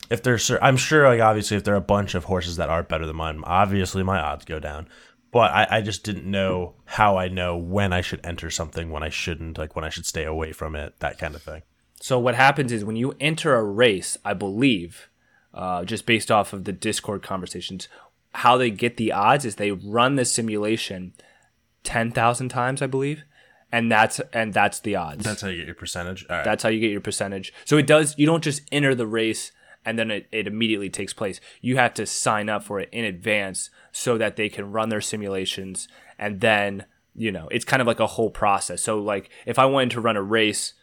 if 0.09 0.23
there's 0.23 0.49
I'm 0.61 0.77
sure 0.77 1.07
like 1.07 1.21
obviously 1.21 1.57
if 1.57 1.63
there 1.63 1.73
are 1.73 1.77
a 1.77 1.81
bunch 1.81 2.15
of 2.15 2.25
horses 2.25 2.57
that 2.57 2.69
are 2.69 2.83
better 2.83 3.05
than 3.05 3.15
mine, 3.15 3.41
obviously 3.43 4.03
my 4.03 4.19
odds 4.19 4.45
go 4.45 4.59
down. 4.59 4.87
But 5.31 5.51
I, 5.51 5.67
I 5.69 5.81
just 5.81 6.03
didn't 6.03 6.25
know 6.25 6.75
how 6.85 7.17
I 7.17 7.27
know 7.27 7.57
when 7.57 7.91
I 7.91 8.01
should 8.01 8.25
enter 8.25 8.49
something, 8.49 8.89
when 8.89 9.03
I 9.03 9.09
shouldn't, 9.09 9.57
like 9.57 9.75
when 9.75 9.83
I 9.83 9.89
should 9.89 10.05
stay 10.05 10.23
away 10.23 10.53
from 10.53 10.75
it, 10.75 10.99
that 10.99 11.19
kind 11.19 11.35
of 11.35 11.43
thing. 11.43 11.63
So 11.99 12.17
what 12.17 12.35
happens 12.35 12.71
is 12.71 12.85
when 12.85 12.95
you 12.95 13.13
enter 13.19 13.55
a 13.55 13.63
race, 13.63 14.17
I 14.23 14.33
believe, 14.33 15.09
uh, 15.53 15.83
just 15.83 16.05
based 16.05 16.31
off 16.31 16.53
of 16.53 16.63
the 16.63 16.71
Discord 16.71 17.23
conversations, 17.23 17.89
how 18.35 18.55
they 18.55 18.69
get 18.69 18.97
the 18.97 19.11
odds 19.11 19.43
is 19.45 19.55
they 19.55 19.71
run 19.71 20.15
the 20.15 20.25
simulation 20.25 21.13
ten 21.83 22.11
thousand 22.11 22.49
times, 22.49 22.81
I 22.81 22.87
believe, 22.87 23.23
and 23.71 23.91
that's 23.91 24.21
and 24.31 24.53
that's 24.53 24.79
the 24.79 24.95
odds. 24.95 25.25
That's 25.25 25.41
how 25.41 25.49
you 25.49 25.57
get 25.57 25.65
your 25.65 25.75
percentage. 25.75 26.25
All 26.29 26.37
right. 26.37 26.45
That's 26.45 26.63
how 26.63 26.69
you 26.69 26.79
get 26.79 26.91
your 26.91 27.01
percentage. 27.01 27.53
So 27.65 27.77
it 27.77 27.87
does. 27.87 28.15
You 28.17 28.25
don't 28.25 28.43
just 28.43 28.61
enter 28.71 28.95
the 28.95 29.07
race 29.07 29.51
and 29.87 29.97
then 29.97 30.11
it, 30.11 30.27
it 30.33 30.47
immediately 30.47 30.89
takes 30.89 31.13
place. 31.13 31.39
You 31.61 31.77
have 31.77 31.93
to 31.93 32.05
sign 32.05 32.49
up 32.49 32.61
for 32.61 32.81
it 32.81 32.89
in 32.91 33.05
advance 33.05 33.69
so 33.93 34.17
that 34.17 34.35
they 34.35 34.49
can 34.49 34.73
run 34.73 34.89
their 34.89 34.99
simulations 34.99 35.87
and 36.19 36.41
then 36.41 36.83
you 37.15 37.31
know 37.31 37.47
it's 37.49 37.63
kind 37.63 37.81
of 37.81 37.87
like 37.87 38.01
a 38.01 38.05
whole 38.05 38.29
process. 38.29 38.81
So 38.81 38.99
like 38.99 39.29
if 39.45 39.57
I 39.57 39.65
wanted 39.65 39.91
to 39.91 40.01
run 40.01 40.17
a 40.17 40.21
race 40.21 40.73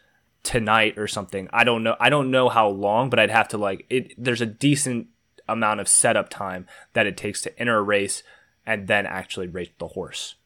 tonight 0.43 0.97
or 0.97 1.07
something, 1.07 1.51
I 1.53 1.65
don't 1.65 1.83
know. 1.83 1.97
I 2.01 2.09
don't 2.09 2.31
know 2.31 2.49
how 2.49 2.69
long, 2.69 3.11
but 3.11 3.19
I'd 3.19 3.31
have 3.31 3.49
to 3.49 3.59
like 3.59 3.85
it. 3.91 4.15
There's 4.17 4.41
a 4.41 4.47
decent 4.47 5.09
amount 5.47 5.81
of 5.81 5.89
setup 5.89 6.31
time 6.31 6.67
that 6.95 7.07
it 7.07 7.19
takes 7.19 7.43
to 7.43 7.61
enter 7.61 7.77
a 7.77 7.83
race 7.83 8.23
and 8.65 8.89
then 8.89 9.05
actually 9.05 9.49
race 9.49 9.69
the 9.79 9.89
horse. 9.89 10.37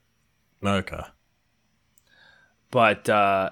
okay. 0.64 1.02
but 2.72 3.08
uh 3.08 3.50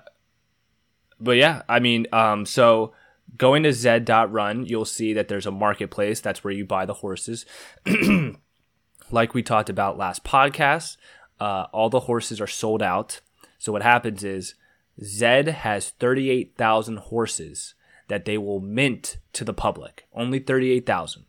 but 1.20 1.36
yeah 1.36 1.62
i 1.68 1.78
mean 1.78 2.06
um 2.12 2.44
so 2.44 2.92
going 3.36 3.62
to 3.62 3.72
zed.run 3.72 4.66
you'll 4.66 4.84
see 4.84 5.12
that 5.12 5.28
there's 5.28 5.46
a 5.46 5.50
marketplace 5.50 6.20
that's 6.20 6.42
where 6.42 6.52
you 6.52 6.64
buy 6.64 6.84
the 6.84 6.94
horses 6.94 7.46
like 9.10 9.34
we 9.34 9.42
talked 9.42 9.70
about 9.70 9.98
last 9.98 10.24
podcast 10.24 10.96
uh, 11.40 11.66
all 11.72 11.90
the 11.90 12.00
horses 12.00 12.40
are 12.40 12.46
sold 12.46 12.82
out 12.82 13.20
so 13.58 13.72
what 13.72 13.82
happens 13.82 14.24
is 14.24 14.54
zed 15.02 15.48
has 15.48 15.90
38000 15.90 16.98
horses 16.98 17.74
that 18.08 18.24
they 18.24 18.38
will 18.38 18.60
mint 18.60 19.18
to 19.32 19.44
the 19.44 19.54
public 19.54 20.06
only 20.12 20.38
38000 20.38 21.26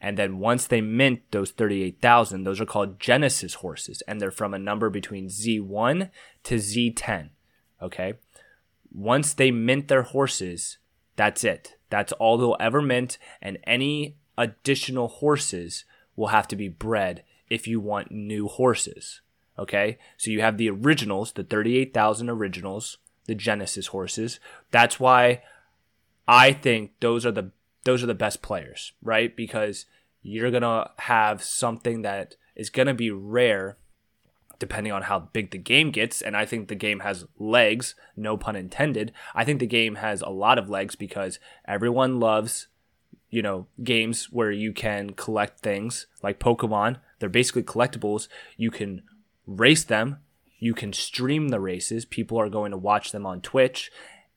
and 0.00 0.18
then 0.18 0.38
once 0.38 0.66
they 0.66 0.80
mint 0.80 1.22
those 1.30 1.50
38,000, 1.50 2.44
those 2.44 2.60
are 2.60 2.66
called 2.66 3.00
Genesis 3.00 3.54
horses, 3.54 4.02
and 4.06 4.20
they're 4.20 4.30
from 4.30 4.52
a 4.52 4.58
number 4.58 4.90
between 4.90 5.28
Z1 5.28 6.10
to 6.44 6.54
Z10. 6.54 7.30
Okay. 7.82 8.14
Once 8.92 9.34
they 9.34 9.50
mint 9.50 9.88
their 9.88 10.02
horses, 10.02 10.78
that's 11.16 11.44
it. 11.44 11.76
That's 11.90 12.12
all 12.12 12.38
they'll 12.38 12.56
ever 12.60 12.82
mint, 12.82 13.18
and 13.40 13.58
any 13.64 14.16
additional 14.38 15.08
horses 15.08 15.84
will 16.14 16.28
have 16.28 16.48
to 16.48 16.56
be 16.56 16.68
bred 16.68 17.22
if 17.48 17.66
you 17.66 17.80
want 17.80 18.10
new 18.10 18.48
horses. 18.48 19.20
Okay. 19.58 19.98
So 20.16 20.30
you 20.30 20.40
have 20.40 20.58
the 20.58 20.70
originals, 20.70 21.32
the 21.32 21.44
38,000 21.44 22.28
originals, 22.28 22.98
the 23.26 23.34
Genesis 23.34 23.88
horses. 23.88 24.40
That's 24.70 25.00
why 25.00 25.42
I 26.28 26.52
think 26.52 26.92
those 27.00 27.24
are 27.24 27.32
the 27.32 27.50
those 27.84 28.02
are 28.02 28.06
the 28.06 28.14
best 28.14 28.42
players, 28.42 28.92
right? 29.00 29.34
Because 29.34 29.86
you're 30.22 30.50
gonna 30.50 30.90
have 30.98 31.42
something 31.42 32.02
that 32.02 32.34
is 32.56 32.68
gonna 32.68 32.94
be 32.94 33.10
rare 33.10 33.76
depending 34.58 34.92
on 34.92 35.02
how 35.02 35.18
big 35.18 35.50
the 35.50 35.58
game 35.58 35.90
gets. 35.90 36.20
And 36.22 36.36
I 36.36 36.44
think 36.44 36.68
the 36.68 36.74
game 36.74 37.00
has 37.00 37.26
legs, 37.38 37.94
no 38.16 38.36
pun 38.36 38.56
intended. 38.56 39.12
I 39.34 39.44
think 39.44 39.60
the 39.60 39.66
game 39.66 39.96
has 39.96 40.22
a 40.22 40.28
lot 40.28 40.58
of 40.58 40.70
legs 40.70 40.96
because 40.96 41.38
everyone 41.66 42.20
loves, 42.20 42.68
you 43.30 43.42
know, 43.42 43.66
games 43.82 44.30
where 44.30 44.50
you 44.50 44.72
can 44.72 45.10
collect 45.10 45.60
things 45.60 46.06
like 46.22 46.38
Pokemon. 46.38 46.98
They're 47.18 47.28
basically 47.28 47.62
collectibles. 47.62 48.28
You 48.56 48.70
can 48.70 49.02
race 49.46 49.84
them, 49.84 50.18
you 50.58 50.74
can 50.74 50.92
stream 50.92 51.48
the 51.48 51.60
races. 51.60 52.04
People 52.04 52.38
are 52.38 52.48
going 52.48 52.70
to 52.70 52.76
watch 52.76 53.12
them 53.12 53.26
on 53.26 53.40
Twitch, 53.40 53.92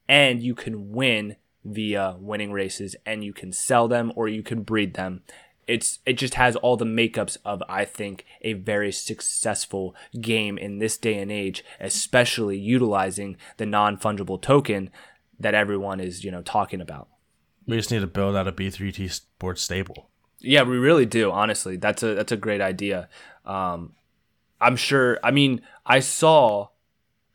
and 0.07 0.41
you 0.41 0.53
can 0.53 0.91
win 0.91 1.35
via 1.65 2.15
winning 2.19 2.51
races 2.51 2.95
and 3.05 3.23
you 3.23 3.33
can 3.33 3.51
sell 3.51 3.87
them 3.87 4.11
or 4.15 4.27
you 4.27 4.41
can 4.43 4.63
breed 4.63 4.93
them. 4.93 5.21
It's 5.69 5.99
it 6.03 6.13
just 6.13 6.33
has 6.33 6.55
all 6.55 6.77
the 6.77 6.85
makeups 6.85 7.37
of 7.45 7.61
I 7.69 7.85
think 7.85 8.25
a 8.41 8.53
very 8.53 8.91
successful 8.91 9.95
game 10.19 10.57
in 10.57 10.79
this 10.79 10.97
day 10.97 11.19
and 11.19 11.31
age, 11.31 11.63
especially 11.79 12.57
utilizing 12.57 13.37
the 13.57 13.67
non-fungible 13.67 14.41
token 14.41 14.89
that 15.39 15.53
everyone 15.53 15.99
is, 15.99 16.23
you 16.23 16.31
know, 16.31 16.41
talking 16.41 16.81
about. 16.81 17.07
We 17.67 17.77
just 17.77 17.91
need 17.91 17.99
to 17.99 18.07
build 18.07 18.35
out 18.35 18.47
a 18.47 18.51
B3T 18.51 19.11
sports 19.11 19.61
stable. 19.61 20.09
Yeah, 20.39 20.63
we 20.63 20.77
really 20.77 21.05
do. 21.05 21.31
Honestly, 21.31 21.77
that's 21.77 22.01
a 22.01 22.15
that's 22.15 22.31
a 22.31 22.37
great 22.37 22.61
idea. 22.61 23.07
Um, 23.45 23.93
I'm 24.59 24.75
sure. 24.75 25.19
I 25.23 25.29
mean, 25.29 25.61
I 25.85 25.99
saw 25.99 26.69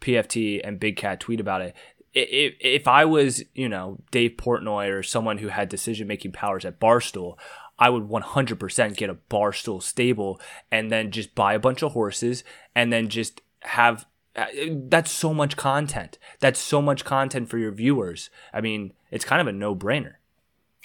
PFT 0.00 0.60
and 0.64 0.80
Big 0.80 0.96
Cat 0.96 1.20
tweet 1.20 1.38
about 1.38 1.62
it. 1.62 1.74
If 2.14 2.54
if 2.60 2.88
I 2.88 3.04
was, 3.04 3.44
you 3.54 3.68
know, 3.68 3.98
Dave 4.10 4.32
Portnoy 4.32 4.90
or 4.90 5.04
someone 5.04 5.38
who 5.38 5.48
had 5.48 5.68
decision 5.68 6.08
making 6.08 6.32
powers 6.32 6.64
at 6.64 6.80
Barstool, 6.80 7.36
I 7.78 7.90
would 7.90 8.04
100% 8.04 8.96
get 8.96 9.10
a 9.10 9.14
Barstool 9.14 9.82
stable 9.82 10.40
and 10.70 10.90
then 10.92 11.10
just 11.10 11.34
buy 11.34 11.54
a 11.54 11.58
bunch 11.58 11.82
of 11.82 11.92
horses 11.92 12.44
and 12.74 12.92
then 12.92 13.08
just 13.08 13.40
have. 13.62 14.06
uh, 14.36 14.46
That's 14.70 15.10
so 15.10 15.34
much 15.34 15.56
content. 15.56 16.18
That's 16.40 16.60
so 16.60 16.80
much 16.80 17.04
content 17.04 17.48
for 17.48 17.58
your 17.58 17.72
viewers. 17.72 18.30
I 18.52 18.60
mean, 18.60 18.92
it's 19.10 19.24
kind 19.24 19.40
of 19.40 19.46
a 19.48 19.52
no 19.52 19.74
brainer. 19.74 20.14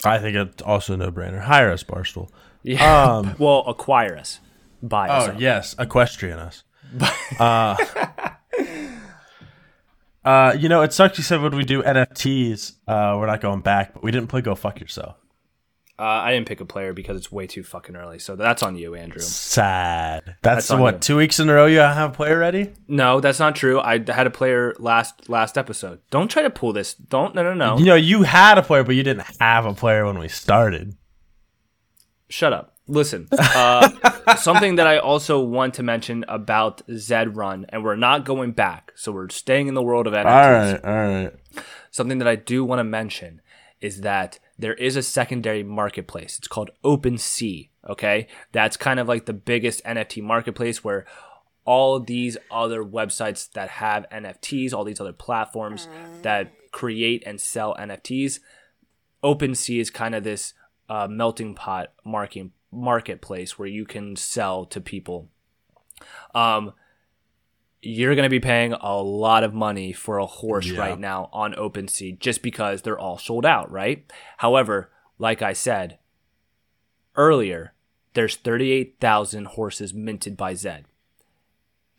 I 0.03 0.17
think 0.17 0.35
it's 0.35 0.61
also 0.63 0.93
a 0.93 0.97
no 0.97 1.11
brainer. 1.11 1.41
Hire 1.41 1.71
us, 1.71 1.83
Barstool. 1.83 2.29
Yeah. 2.63 3.03
Um, 3.17 3.35
well, 3.39 3.63
acquire 3.67 4.17
us. 4.17 4.39
Buy 4.81 5.09
us. 5.09 5.29
Oh 5.29 5.35
yes, 5.37 5.75
equestrian 5.77 6.39
us. 6.39 6.63
uh, 7.39 7.75
uh, 10.23 10.55
you 10.57 10.69
know, 10.69 10.81
it 10.81 10.93
sucks. 10.93 11.17
You 11.17 11.23
said 11.23 11.41
when 11.41 11.55
we 11.55 11.63
do 11.65 11.81
NFTs, 11.83 12.73
uh, 12.87 13.15
we're 13.17 13.27
not 13.27 13.41
going 13.41 13.61
back, 13.61 13.93
but 13.93 14.03
we 14.03 14.11
didn't 14.11 14.27
play 14.27 14.41
Go 14.41 14.55
Fuck 14.55 14.79
Yourself. 14.79 15.17
Uh, 15.99 16.03
I 16.03 16.31
didn't 16.31 16.47
pick 16.47 16.61
a 16.61 16.65
player 16.65 16.93
because 16.93 17.17
it's 17.17 17.29
way 17.29 17.45
too 17.45 17.61
fucking 17.61 17.97
early. 17.97 18.19
So 18.19 18.37
that's 18.37 18.63
on 18.63 18.77
you, 18.77 18.95
Andrew. 18.95 19.19
Sad. 19.21 20.37
That's, 20.41 20.69
That's 20.69 20.79
what 20.79 20.93
you. 20.93 20.99
two 21.01 21.17
weeks 21.17 21.41
in 21.41 21.49
a 21.49 21.53
row 21.53 21.65
you 21.65 21.79
have 21.79 22.11
a 22.11 22.13
player 22.13 22.39
ready. 22.39 22.71
No, 22.87 23.19
that's 23.19 23.37
not 23.37 23.53
true. 23.53 23.81
I 23.81 23.99
had 24.07 24.25
a 24.25 24.29
player 24.29 24.73
last 24.79 25.27
last 25.27 25.57
episode. 25.57 25.99
Don't 26.09 26.29
try 26.29 26.43
to 26.43 26.49
pull 26.49 26.71
this. 26.71 26.93
Don't. 26.93 27.35
No, 27.35 27.43
no, 27.43 27.53
no. 27.53 27.77
You 27.77 27.85
know, 27.85 27.95
you 27.95 28.23
had 28.23 28.57
a 28.57 28.61
player, 28.61 28.85
but 28.85 28.95
you 28.95 29.03
didn't 29.03 29.25
have 29.41 29.65
a 29.65 29.73
player 29.73 30.05
when 30.05 30.17
we 30.17 30.29
started. 30.29 30.95
Shut 32.29 32.53
up. 32.53 32.77
Listen, 32.87 33.27
uh, 33.37 34.35
something 34.37 34.75
that 34.75 34.87
I 34.87 34.99
also 34.99 35.41
want 35.41 35.73
to 35.75 35.83
mention 35.83 36.23
about 36.29 36.81
Zed 36.95 37.35
Run, 37.35 37.65
and 37.69 37.83
we're 37.83 37.95
not 37.97 38.23
going 38.23 38.51
back, 38.51 38.93
so 38.95 39.11
we're 39.11 39.29
staying 39.29 39.67
in 39.67 39.73
the 39.73 39.83
world 39.83 40.07
of 40.07 40.13
NFTs. 40.13 40.25
All 40.25 40.51
right, 40.51 40.85
all 40.85 41.23
right. 41.23 41.33
Something 41.91 42.19
that 42.19 42.27
I 42.27 42.35
do 42.35 42.63
want 42.63 42.79
to 42.79 42.83
mention 42.85 43.41
is 43.81 44.01
that 44.01 44.39
there 44.59 44.73
is 44.73 44.97
a 44.97 45.01
secondary 45.01 45.63
marketplace. 45.63 46.37
It's 46.37 46.47
called 46.47 46.71
OpenSea. 46.83 47.69
Okay, 47.89 48.27
that's 48.51 48.77
kind 48.77 48.99
of 48.99 49.07
like 49.07 49.25
the 49.25 49.33
biggest 49.33 49.83
NFT 49.85 50.21
marketplace 50.21 50.83
where 50.83 51.05
all 51.65 51.99
these 51.99 52.37
other 52.51 52.83
websites 52.83 53.49
that 53.53 53.69
have 53.69 54.05
NFTs, 54.11 54.73
all 54.73 54.83
these 54.83 54.99
other 54.99 55.13
platforms 55.13 55.87
that 56.23 56.51
create 56.71 57.23
and 57.25 57.39
sell 57.39 57.75
NFTs, 57.79 58.39
OpenSea 59.23 59.79
is 59.79 59.89
kind 59.89 60.13
of 60.13 60.23
this 60.23 60.53
uh, 60.89 61.07
melting 61.07 61.55
pot 61.55 61.93
marking 62.03 62.51
marketplace 62.71 63.57
where 63.57 63.67
you 63.67 63.85
can 63.85 64.15
sell 64.15 64.65
to 64.65 64.81
people. 64.81 65.29
Um, 66.35 66.73
you're 67.81 68.15
going 68.15 68.25
to 68.25 68.29
be 68.29 68.39
paying 68.41 68.73
a 68.73 68.97
lot 69.01 69.43
of 69.43 69.53
money 69.53 69.93
for 69.93 70.17
a 70.17 70.25
horse 70.25 70.67
Yeah. 70.67 70.79
right 70.79 70.99
now 70.99 71.29
on 71.31 71.53
OpenSea 71.53 72.19
just 72.19 72.41
because 72.41 72.81
they're 72.81 72.99
all 72.99 73.17
sold 73.17 73.45
out, 73.45 73.71
right? 73.71 74.11
However, 74.37 74.91
like 75.17 75.41
I 75.41 75.53
said 75.53 75.97
earlier, 77.15 77.73
there's 78.13 78.35
38,000 78.35 79.45
horses 79.45 79.93
minted 79.93 80.35
by 80.35 80.53
Zed. 80.55 80.85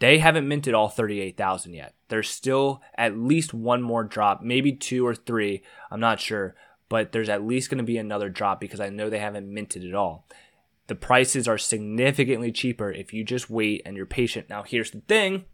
They 0.00 0.18
haven't 0.18 0.48
minted 0.48 0.74
all 0.74 0.88
38,000 0.88 1.74
yet. 1.74 1.94
There's 2.08 2.28
still 2.28 2.80
at 2.96 3.18
least 3.18 3.52
one 3.52 3.82
more 3.82 4.02
drop, 4.04 4.42
maybe 4.42 4.72
two 4.72 5.06
or 5.06 5.14
three. 5.14 5.62
I'm 5.90 6.00
not 6.00 6.20
sure, 6.20 6.54
but 6.88 7.12
there's 7.12 7.28
at 7.28 7.44
least 7.46 7.70
going 7.70 7.78
to 7.78 7.84
be 7.84 7.98
another 7.98 8.28
drop 8.30 8.60
because 8.60 8.80
I 8.80 8.88
know 8.88 9.10
they 9.10 9.18
haven't 9.18 9.52
minted 9.52 9.84
it 9.84 9.94
all. 9.94 10.26
The 10.86 10.94
prices 10.94 11.46
are 11.46 11.58
significantly 11.58 12.50
cheaper 12.50 12.90
if 12.90 13.12
you 13.12 13.24
just 13.24 13.48
wait 13.50 13.82
and 13.84 13.96
you're 13.96 14.06
patient. 14.06 14.48
Now, 14.48 14.62
here's 14.62 14.90
the 14.90 15.02
thing 15.02 15.44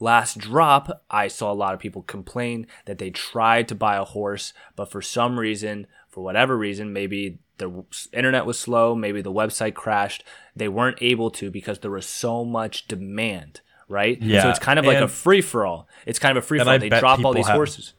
last 0.00 0.38
drop, 0.38 1.04
I 1.10 1.28
saw 1.28 1.52
a 1.52 1.54
lot 1.54 1.74
of 1.74 1.80
people 1.80 2.02
complain 2.02 2.66
that 2.86 2.98
they 2.98 3.10
tried 3.10 3.68
to 3.68 3.74
buy 3.74 3.96
a 3.96 4.04
horse, 4.04 4.52
but 4.76 4.90
for 4.90 5.02
some 5.02 5.38
reason, 5.38 5.86
for 6.08 6.22
whatever 6.22 6.56
reason, 6.56 6.92
maybe 6.92 7.38
the 7.58 7.84
internet 8.12 8.46
was 8.46 8.58
slow, 8.58 8.94
maybe 8.94 9.22
the 9.22 9.32
website 9.32 9.74
crashed, 9.74 10.24
they 10.56 10.68
weren't 10.68 10.98
able 11.00 11.30
to 11.30 11.50
because 11.50 11.78
there 11.80 11.90
was 11.90 12.06
so 12.06 12.44
much 12.44 12.86
demand, 12.88 13.60
right? 13.88 14.20
Yeah. 14.20 14.42
So 14.42 14.50
it's 14.50 14.58
kind 14.58 14.78
of 14.78 14.84
like 14.84 14.98
a 14.98 15.08
free 15.08 15.40
for 15.40 15.64
all. 15.64 15.88
It's 16.06 16.18
kind 16.18 16.36
of 16.36 16.44
a 16.44 16.46
free 16.46 16.58
for 16.58 16.68
all. 16.68 16.78
They 16.78 16.88
drop 16.88 17.24
all 17.24 17.32
these 17.32 17.46
have- 17.46 17.56
horses. 17.56 17.94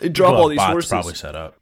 They 0.00 0.08
drop 0.08 0.34
all 0.34 0.48
these 0.48 0.56
bots 0.56 0.72
horses. 0.72 0.90
probably 0.90 1.14
set 1.14 1.34
up. 1.34 1.56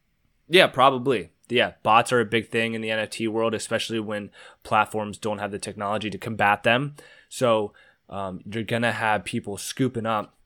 Yeah, 0.48 0.66
probably. 0.66 1.30
Yeah, 1.48 1.72
bots 1.82 2.12
are 2.12 2.20
a 2.20 2.26
big 2.26 2.50
thing 2.50 2.74
in 2.74 2.82
the 2.82 2.88
NFT 2.88 3.28
world, 3.28 3.54
especially 3.54 4.00
when 4.00 4.30
platforms 4.62 5.16
don't 5.16 5.38
have 5.38 5.50
the 5.50 5.58
technology 5.58 6.10
to 6.10 6.18
combat 6.18 6.62
them. 6.62 6.94
So 7.30 7.72
um, 8.08 8.40
you're 8.50 8.62
gonna 8.62 8.92
have 8.92 9.24
people 9.24 9.56
scooping 9.56 10.06
up 10.06 10.38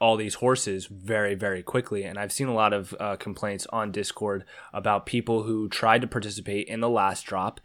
all 0.00 0.16
these 0.16 0.34
horses 0.34 0.86
very, 0.86 1.34
very 1.34 1.62
quickly. 1.62 2.04
And 2.04 2.18
I've 2.18 2.32
seen 2.32 2.48
a 2.48 2.54
lot 2.54 2.72
of 2.72 2.94
uh, 3.00 3.16
complaints 3.16 3.66
on 3.72 3.92
Discord 3.92 4.44
about 4.72 5.06
people 5.06 5.44
who 5.44 5.68
tried 5.68 6.02
to 6.02 6.06
participate 6.06 6.68
in 6.68 6.80
the 6.80 6.88
last 6.88 7.24
drop, 7.24 7.60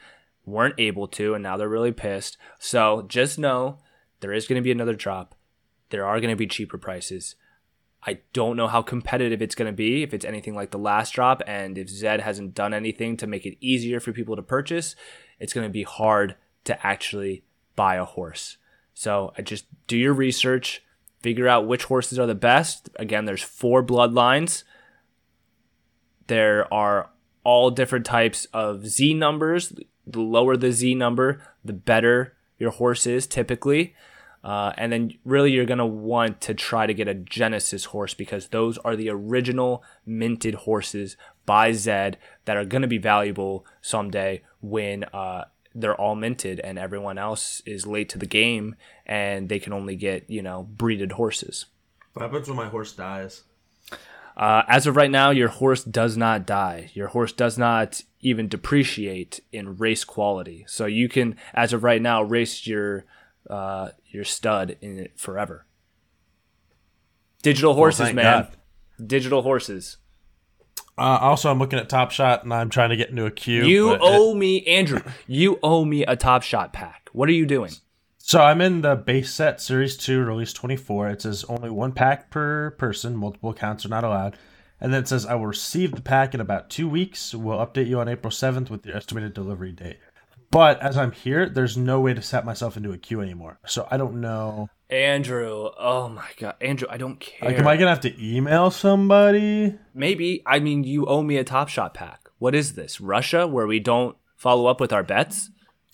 weren't 0.45 0.75
able 0.77 1.07
to, 1.09 1.33
and 1.33 1.43
now 1.43 1.57
they're 1.57 1.67
really 1.67 1.91
pissed. 1.91 2.37
So 2.57 3.05
just 3.07 3.37
know 3.37 3.79
there 4.21 4.33
is 4.33 4.47
going 4.47 4.59
to 4.59 4.63
be 4.63 4.71
another 4.71 4.95
drop. 4.95 5.35
There 5.89 6.05
are 6.05 6.19
going 6.19 6.29
to 6.29 6.37
be 6.37 6.47
cheaper 6.47 6.77
prices. 6.77 7.35
I 8.03 8.19
don't 8.33 8.57
know 8.57 8.67
how 8.67 8.81
competitive 8.81 9.41
it's 9.41 9.55
going 9.55 9.71
to 9.71 9.75
be 9.75 10.01
if 10.01 10.13
it's 10.13 10.25
anything 10.25 10.55
like 10.55 10.71
the 10.71 10.79
last 10.79 11.13
drop, 11.13 11.43
and 11.45 11.77
if 11.77 11.87
Zed 11.89 12.21
hasn't 12.21 12.55
done 12.55 12.73
anything 12.73 13.15
to 13.17 13.27
make 13.27 13.45
it 13.45 13.57
easier 13.59 13.99
for 13.99 14.11
people 14.11 14.35
to 14.35 14.41
purchase, 14.41 14.95
it's 15.39 15.53
going 15.53 15.67
to 15.67 15.71
be 15.71 15.83
hard 15.83 16.35
to 16.63 16.87
actually 16.87 17.43
buy 17.75 17.95
a 17.95 18.05
horse. 18.05 18.57
So 18.93 19.33
I 19.37 19.41
just 19.41 19.65
do 19.87 19.97
your 19.97 20.13
research, 20.13 20.83
figure 21.21 21.47
out 21.47 21.67
which 21.67 21.85
horses 21.85 22.19
are 22.19 22.27
the 22.27 22.35
best. 22.35 22.89
Again, 22.95 23.25
there's 23.25 23.43
four 23.43 23.83
bloodlines. 23.83 24.63
There 26.27 26.71
are 26.73 27.09
all 27.43 27.71
different 27.71 28.05
types 28.05 28.45
of 28.53 28.87
Z 28.87 29.13
numbers. 29.13 29.73
The 30.05 30.21
lower 30.21 30.57
the 30.57 30.71
Z 30.71 30.95
number, 30.95 31.41
the 31.63 31.73
better 31.73 32.35
your 32.57 32.71
horse 32.71 33.07
is 33.07 33.27
typically. 33.27 33.95
Uh, 34.43 34.73
and 34.77 34.91
then 34.91 35.13
really 35.23 35.51
you're 35.51 35.65
going 35.65 35.77
to 35.77 35.85
want 35.85 36.41
to 36.41 36.53
try 36.53 36.87
to 36.87 36.93
get 36.93 37.07
a 37.07 37.13
Genesis 37.13 37.85
horse 37.85 38.13
because 38.13 38.47
those 38.47 38.77
are 38.79 38.95
the 38.95 39.09
original 39.09 39.83
minted 40.05 40.55
horses 40.55 41.15
by 41.45 41.71
Zed 41.71 42.17
that 42.45 42.57
are 42.57 42.65
going 42.65 42.81
to 42.81 42.87
be 42.87 42.97
valuable 42.97 43.65
someday 43.81 44.41
when 44.59 45.03
uh, 45.05 45.45
they're 45.73 45.95
all 45.95 46.15
minted 46.15 46.59
and 46.59 46.77
everyone 46.77 47.17
else 47.17 47.61
is 47.65 47.87
late 47.87 48.09
to 48.09 48.17
the 48.17 48.25
game 48.25 48.75
and 49.05 49.49
they 49.49 49.59
can 49.59 49.73
only 49.73 49.95
get, 49.95 50.29
you 50.29 50.41
know, 50.41 50.63
breeded 50.63 51.13
horses. 51.13 51.65
What 52.13 52.23
happens 52.23 52.47
when 52.47 52.57
my 52.57 52.67
horse 52.67 52.91
dies? 52.93 53.43
Uh, 54.35 54.63
as 54.67 54.87
of 54.87 54.95
right 54.95 55.11
now, 55.11 55.29
your 55.29 55.49
horse 55.49 55.83
does 55.83 56.17
not 56.17 56.45
die. 56.45 56.89
Your 56.93 57.07
horse 57.07 57.31
does 57.31 57.57
not 57.57 58.01
even 58.21 58.47
depreciate 58.47 59.41
in 59.51 59.77
race 59.77 60.03
quality. 60.03 60.65
So 60.67 60.85
you 60.85 61.09
can, 61.09 61.35
as 61.53 61.73
of 61.73 61.83
right 61.83 62.01
now, 62.01 62.23
race 62.23 62.65
your 62.65 63.05
uh, 63.49 63.89
your 64.07 64.23
stud 64.23 64.77
in 64.81 64.99
it 64.99 65.19
forever. 65.19 65.65
Digital 67.41 67.73
horses, 67.73 68.13
man. 68.13 68.23
God. 68.23 68.57
Digital 69.05 69.41
horses. 69.41 69.97
Uh, 70.97 71.17
also, 71.21 71.49
I'm 71.49 71.59
looking 71.59 71.79
at 71.79 71.89
Top 71.89 72.11
Shot, 72.11 72.43
and 72.43 72.53
I'm 72.53 72.69
trying 72.69 72.89
to 72.89 72.95
get 72.95 73.09
into 73.09 73.25
a 73.25 73.31
queue. 73.31 73.65
You 73.65 73.87
but 73.89 73.95
it- 73.95 74.01
owe 74.03 74.33
me, 74.35 74.65
Andrew. 74.65 75.01
You 75.27 75.59
owe 75.63 75.85
me 75.85 76.03
a 76.05 76.15
Top 76.15 76.43
Shot 76.43 76.73
pack. 76.73 77.09
What 77.13 77.29
are 77.29 77.33
you 77.33 77.45
doing? 77.45 77.71
So 78.17 78.39
I'm 78.39 78.61
in 78.61 78.81
the 78.81 78.95
base 78.95 79.33
set 79.33 79.59
series 79.59 79.97
two, 79.97 80.21
release 80.21 80.53
24. 80.53 81.09
It 81.09 81.21
says 81.23 81.43
only 81.49 81.69
one 81.69 81.91
pack 81.91 82.29
per 82.29 82.71
person. 82.71 83.15
Multiple 83.15 83.49
accounts 83.49 83.85
are 83.85 83.89
not 83.89 84.03
allowed. 84.03 84.37
And 84.79 84.93
then 84.93 85.01
it 85.03 85.07
says 85.07 85.25
I 85.25 85.35
will 85.35 85.47
receive 85.47 85.91
the 85.93 86.01
pack 86.01 86.33
in 86.33 86.39
about 86.39 86.69
two 86.69 86.87
weeks. 86.87 87.35
We'll 87.35 87.57
update 87.57 87.87
you 87.87 87.99
on 87.99 88.07
April 88.07 88.31
7th 88.31 88.69
with 88.69 88.85
your 88.85 88.95
estimated 88.95 89.33
delivery 89.33 89.71
date. 89.71 89.97
But 90.49 90.81
as 90.81 90.97
I'm 90.97 91.11
here, 91.11 91.49
there's 91.49 91.77
no 91.77 91.99
way 91.99 92.13
to 92.13 92.21
set 92.21 92.45
myself 92.45 92.77
into 92.77 92.91
a 92.91 92.97
queue 92.97 93.21
anymore. 93.21 93.59
So 93.65 93.87
I 93.89 93.97
don't 93.97 94.21
know. 94.21 94.69
Andrew. 94.91 95.69
Oh 95.79 96.09
my 96.09 96.27
God, 96.37 96.55
Andrew. 96.59 96.87
I 96.91 96.97
don't 96.97 97.19
care. 97.19 97.49
Like, 97.49 97.59
am 97.59 97.67
I 97.67 97.77
gonna 97.77 97.89
have 97.89 98.01
to 98.01 98.13
email 98.23 98.69
somebody? 98.69 99.75
Maybe. 99.93 100.43
I 100.45 100.59
mean, 100.59 100.83
you 100.83 101.05
owe 101.05 101.23
me 101.23 101.37
a 101.37 101.43
Top 101.43 101.69
Shot 101.69 101.93
pack. 101.93 102.29
What 102.39 102.53
is 102.53 102.73
this? 102.73 102.99
Russia, 102.99 103.47
where 103.47 103.67
we 103.67 103.79
don't 103.79 104.17
follow 104.35 104.67
up 104.67 104.81
with 104.81 104.91
our 104.91 105.03
bets? 105.03 105.49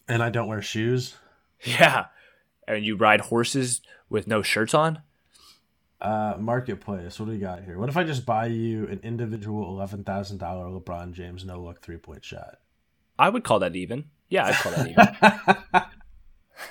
And 0.08 0.24
I 0.24 0.30
don't 0.30 0.48
wear 0.48 0.62
shoes. 0.62 1.16
Yeah. 1.64 2.06
And 2.68 2.86
you 2.86 2.96
ride 2.96 3.20
horses 3.22 3.82
with 4.10 4.28
no 4.28 4.44
shirts 4.44 4.76
on? 4.76 5.02
Uh, 6.00 6.36
marketplace. 6.38 7.20
What 7.20 7.26
do 7.26 7.32
we 7.32 7.40
got 7.40 7.64
here? 7.64 7.80
What 7.80 7.90
if 7.90 7.98
I 7.98 8.04
just 8.04 8.28
buy 8.28 8.46
you 8.46 8.86
an 8.88 9.00
individual 9.02 9.68
eleven 9.68 10.04
thousand 10.04 10.38
dollar 10.38 10.66
LeBron 10.66 11.14
James 11.14 11.44
no 11.46 11.60
look 11.60 11.82
three 11.82 11.98
point 11.98 12.24
shot? 12.24 12.60
I 13.18 13.30
would 13.30 13.44
call 13.44 13.58
that 13.60 13.76
even. 13.76 14.06
Yeah, 14.30 14.46
I'd 14.46 14.56
call 14.56 14.72
that 14.74 14.88
even. 14.88 15.82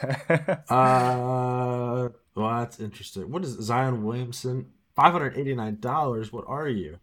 Uh, 0.68 2.08
well, 2.34 2.60
that's 2.60 2.80
interesting. 2.80 3.30
What 3.30 3.44
is 3.44 3.50
Zion 3.62 4.04
Williamson? 4.04 4.66
Five 4.94 5.12
hundred 5.12 5.36
eighty 5.36 5.54
nine 5.54 5.78
dollars. 5.80 6.32
What 6.32 6.44
are 6.48 6.68
you? 6.68 6.98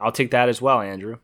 I'll 0.00 0.12
take 0.12 0.30
that 0.32 0.48
as 0.48 0.60
well, 0.62 0.80
Andrew. 0.80 1.18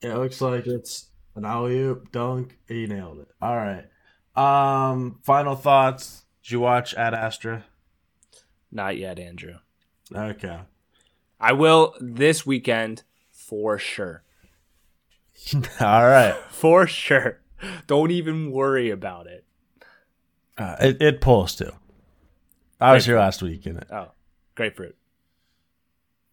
It 0.00 0.14
looks 0.14 0.40
like 0.40 0.66
it's 0.66 1.08
an 1.34 1.44
alley 1.44 1.78
oop 1.78 2.12
dunk. 2.12 2.56
You 2.68 2.86
nailed 2.86 3.18
it. 3.20 3.28
All 3.42 3.56
right. 3.56 3.86
Um, 4.36 5.18
final 5.22 5.56
thoughts. 5.56 6.24
Did 6.42 6.52
you 6.52 6.60
watch 6.60 6.94
Ad 6.94 7.14
Astra? 7.14 7.64
Not 8.70 8.96
yet, 8.96 9.18
Andrew. 9.18 9.54
Okay. 10.14 10.60
I 11.40 11.52
will 11.52 11.94
this 12.00 12.46
weekend 12.46 13.02
for 13.30 13.78
sure. 13.78 14.22
All 15.80 16.04
right. 16.06 16.34
For 16.50 16.86
sure. 16.86 17.40
Don't 17.86 18.10
even 18.10 18.50
worry 18.50 18.90
about 18.90 19.26
it. 19.26 19.44
Uh, 20.58 20.76
it, 20.80 21.00
it 21.00 21.20
pulls 21.20 21.54
too. 21.54 21.70
I 22.80 22.92
was 22.92 23.06
here 23.06 23.18
last 23.18 23.42
week 23.42 23.66
in 23.66 23.76
it. 23.76 23.86
Oh, 23.90 24.10
grapefruit. 24.54 24.96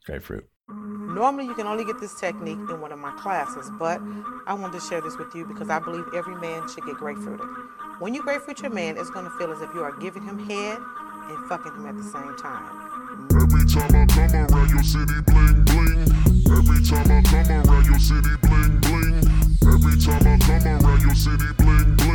Grapefruit. 0.06 0.48
Normally, 0.68 1.46
you 1.46 1.54
can 1.54 1.68
only 1.68 1.86
get 1.86 2.00
this 2.00 2.20
technique 2.20 2.58
in 2.58 2.82
one 2.82 2.92
of 2.92 2.98
my 2.98 3.12
classes, 3.12 3.70
but 3.78 4.02
I 4.48 4.54
wanted 4.54 4.80
to 4.80 4.86
share 4.86 5.00
this 5.00 5.16
with 5.18 5.34
you 5.36 5.46
because 5.46 5.70
I 5.70 5.78
believe 5.80 6.06
every 6.16 6.36
man 6.36 6.68
should 6.68 6.86
get 6.86 6.96
grapefruited. 6.96 7.46
When 8.00 8.14
you 8.16 8.24
grapefruit 8.24 8.62
your 8.62 8.72
man, 8.72 8.98
it's 8.98 9.12
going 9.12 9.26
to 9.26 9.32
feel 9.38 9.52
as 9.52 9.62
if 9.62 9.70
you 9.76 9.82
are 9.82 9.96
giving 9.98 10.24
him 10.24 10.40
head 10.48 10.80
and 11.30 11.48
fucking 11.48 11.74
him 11.74 11.86
at 11.86 11.96
the 11.96 12.04
same 12.04 12.36
time. 12.38 12.82
Every 13.32 13.66
time 13.70 13.94
I 13.96 14.06
come 14.06 14.36
around 14.36 14.70
your 14.70 14.84
city, 14.84 15.22
bling 15.26 15.64
bling. 15.66 16.02
Every 16.50 16.82
time 16.84 17.12
I 17.12 17.22
come 17.22 17.70
around 17.70 17.86
your 17.86 18.00
city, 18.00 18.36
bling 18.42 18.80
bling. 18.82 19.22
Every 19.70 19.98
time 20.02 20.26
I 20.28 20.38
come 20.42 20.66
around 20.66 21.02
your 21.02 21.16
city, 21.16 21.54
bling 21.58 21.96
bling. 21.98 22.15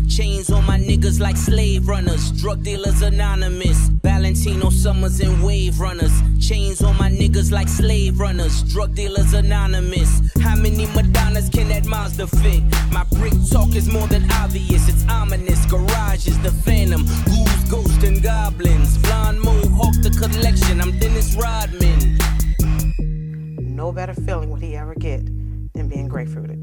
Chains 0.21 0.51
on 0.51 0.63
my 0.67 0.77
niggas 0.77 1.19
like 1.19 1.35
slave 1.35 1.87
runners. 1.87 2.31
Drug 2.33 2.61
dealers 2.61 3.01
anonymous. 3.01 3.89
Valentino 4.03 4.69
summers 4.69 5.19
and 5.19 5.43
wave 5.43 5.79
runners. 5.79 6.13
Chains 6.39 6.83
on 6.83 6.95
my 6.99 7.09
niggas 7.09 7.51
like 7.51 7.67
slave 7.67 8.19
runners. 8.19 8.61
Drug 8.71 8.93
dealers 8.93 9.33
anonymous. 9.33 10.21
How 10.39 10.55
many 10.55 10.85
Madonnas 10.93 11.49
can 11.49 11.69
that 11.69 11.85
Mazda 11.85 12.27
fit? 12.27 12.61
My 12.91 13.03
brick 13.17 13.33
talk 13.51 13.75
is 13.75 13.91
more 13.91 14.05
than 14.09 14.29
obvious. 14.33 14.87
It's 14.87 15.03
ominous. 15.09 15.65
Garage 15.65 16.27
is 16.27 16.39
the 16.41 16.51
phantom. 16.51 17.03
Ghouls, 17.25 17.63
ghosts, 17.71 18.03
and 18.03 18.21
goblins. 18.21 18.99
Blonde 18.99 19.41
mohawk, 19.41 19.95
the 20.03 20.11
collection. 20.11 20.81
I'm 20.81 20.99
Dennis 20.99 21.35
Rodman. 21.35 22.19
No 23.75 23.91
better 23.91 24.13
feeling 24.13 24.51
would 24.51 24.61
he 24.61 24.75
ever 24.75 24.93
get 24.93 25.25
than 25.73 25.87
being 25.87 26.07
grapefruited. 26.07 26.59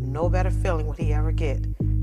No 0.00 0.28
better 0.28 0.52
feeling 0.52 0.86
would 0.86 0.98
he 0.98 1.12
ever 1.12 1.32
get 1.32 1.58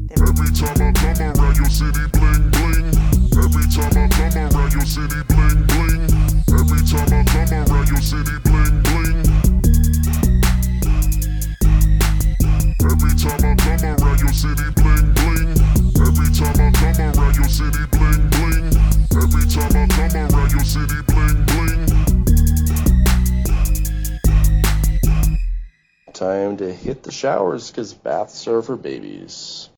Every 0.10 0.48
time 0.56 0.80
I 0.80 0.92
come 0.94 1.20
around 1.20 1.58
your 1.58 1.70
city, 1.70 2.08
bling 2.14 2.50
bling. 2.52 2.96
Every 3.36 3.68
time 3.68 3.92
I 3.98 4.08
come 4.08 4.38
around 4.38 4.72
your 4.72 4.86
city, 4.86 5.22
bling 5.28 5.68
bling. 5.68 6.08
Every 6.48 6.80
time 6.88 7.12
I 7.12 7.24
come 7.28 7.52
around 7.52 7.88
your 7.90 8.00
city, 8.00 8.40
bling 8.46 8.84
bling. 8.88 9.28
Every 12.88 13.12
time 13.20 13.44
I 13.44 13.56
come 13.60 13.84
around 13.84 14.20
your 14.20 14.32
city, 14.32 14.72
bling 14.80 15.12
bling. 15.12 15.60
Every 16.00 16.30
time 16.32 16.56
I 16.56 16.72
come 16.72 17.00
around 17.04 17.36
your 17.36 17.50
city, 17.50 17.84
bling 17.92 18.30
bling. 18.32 18.72
Every 19.12 19.44
time 19.52 19.76
I 19.76 19.88
come 19.92 20.16
around 20.16 20.52
your 20.52 20.64
city, 20.64 21.02
bling 21.08 21.46
bling. 21.48 21.84
Time 26.14 26.56
to 26.58 26.72
hit 26.74 27.04
the 27.04 27.12
showers 27.12 27.70
because 27.70 27.94
baths 27.94 28.48
are 28.48 28.62
for 28.62 28.78
babies. 28.78 29.70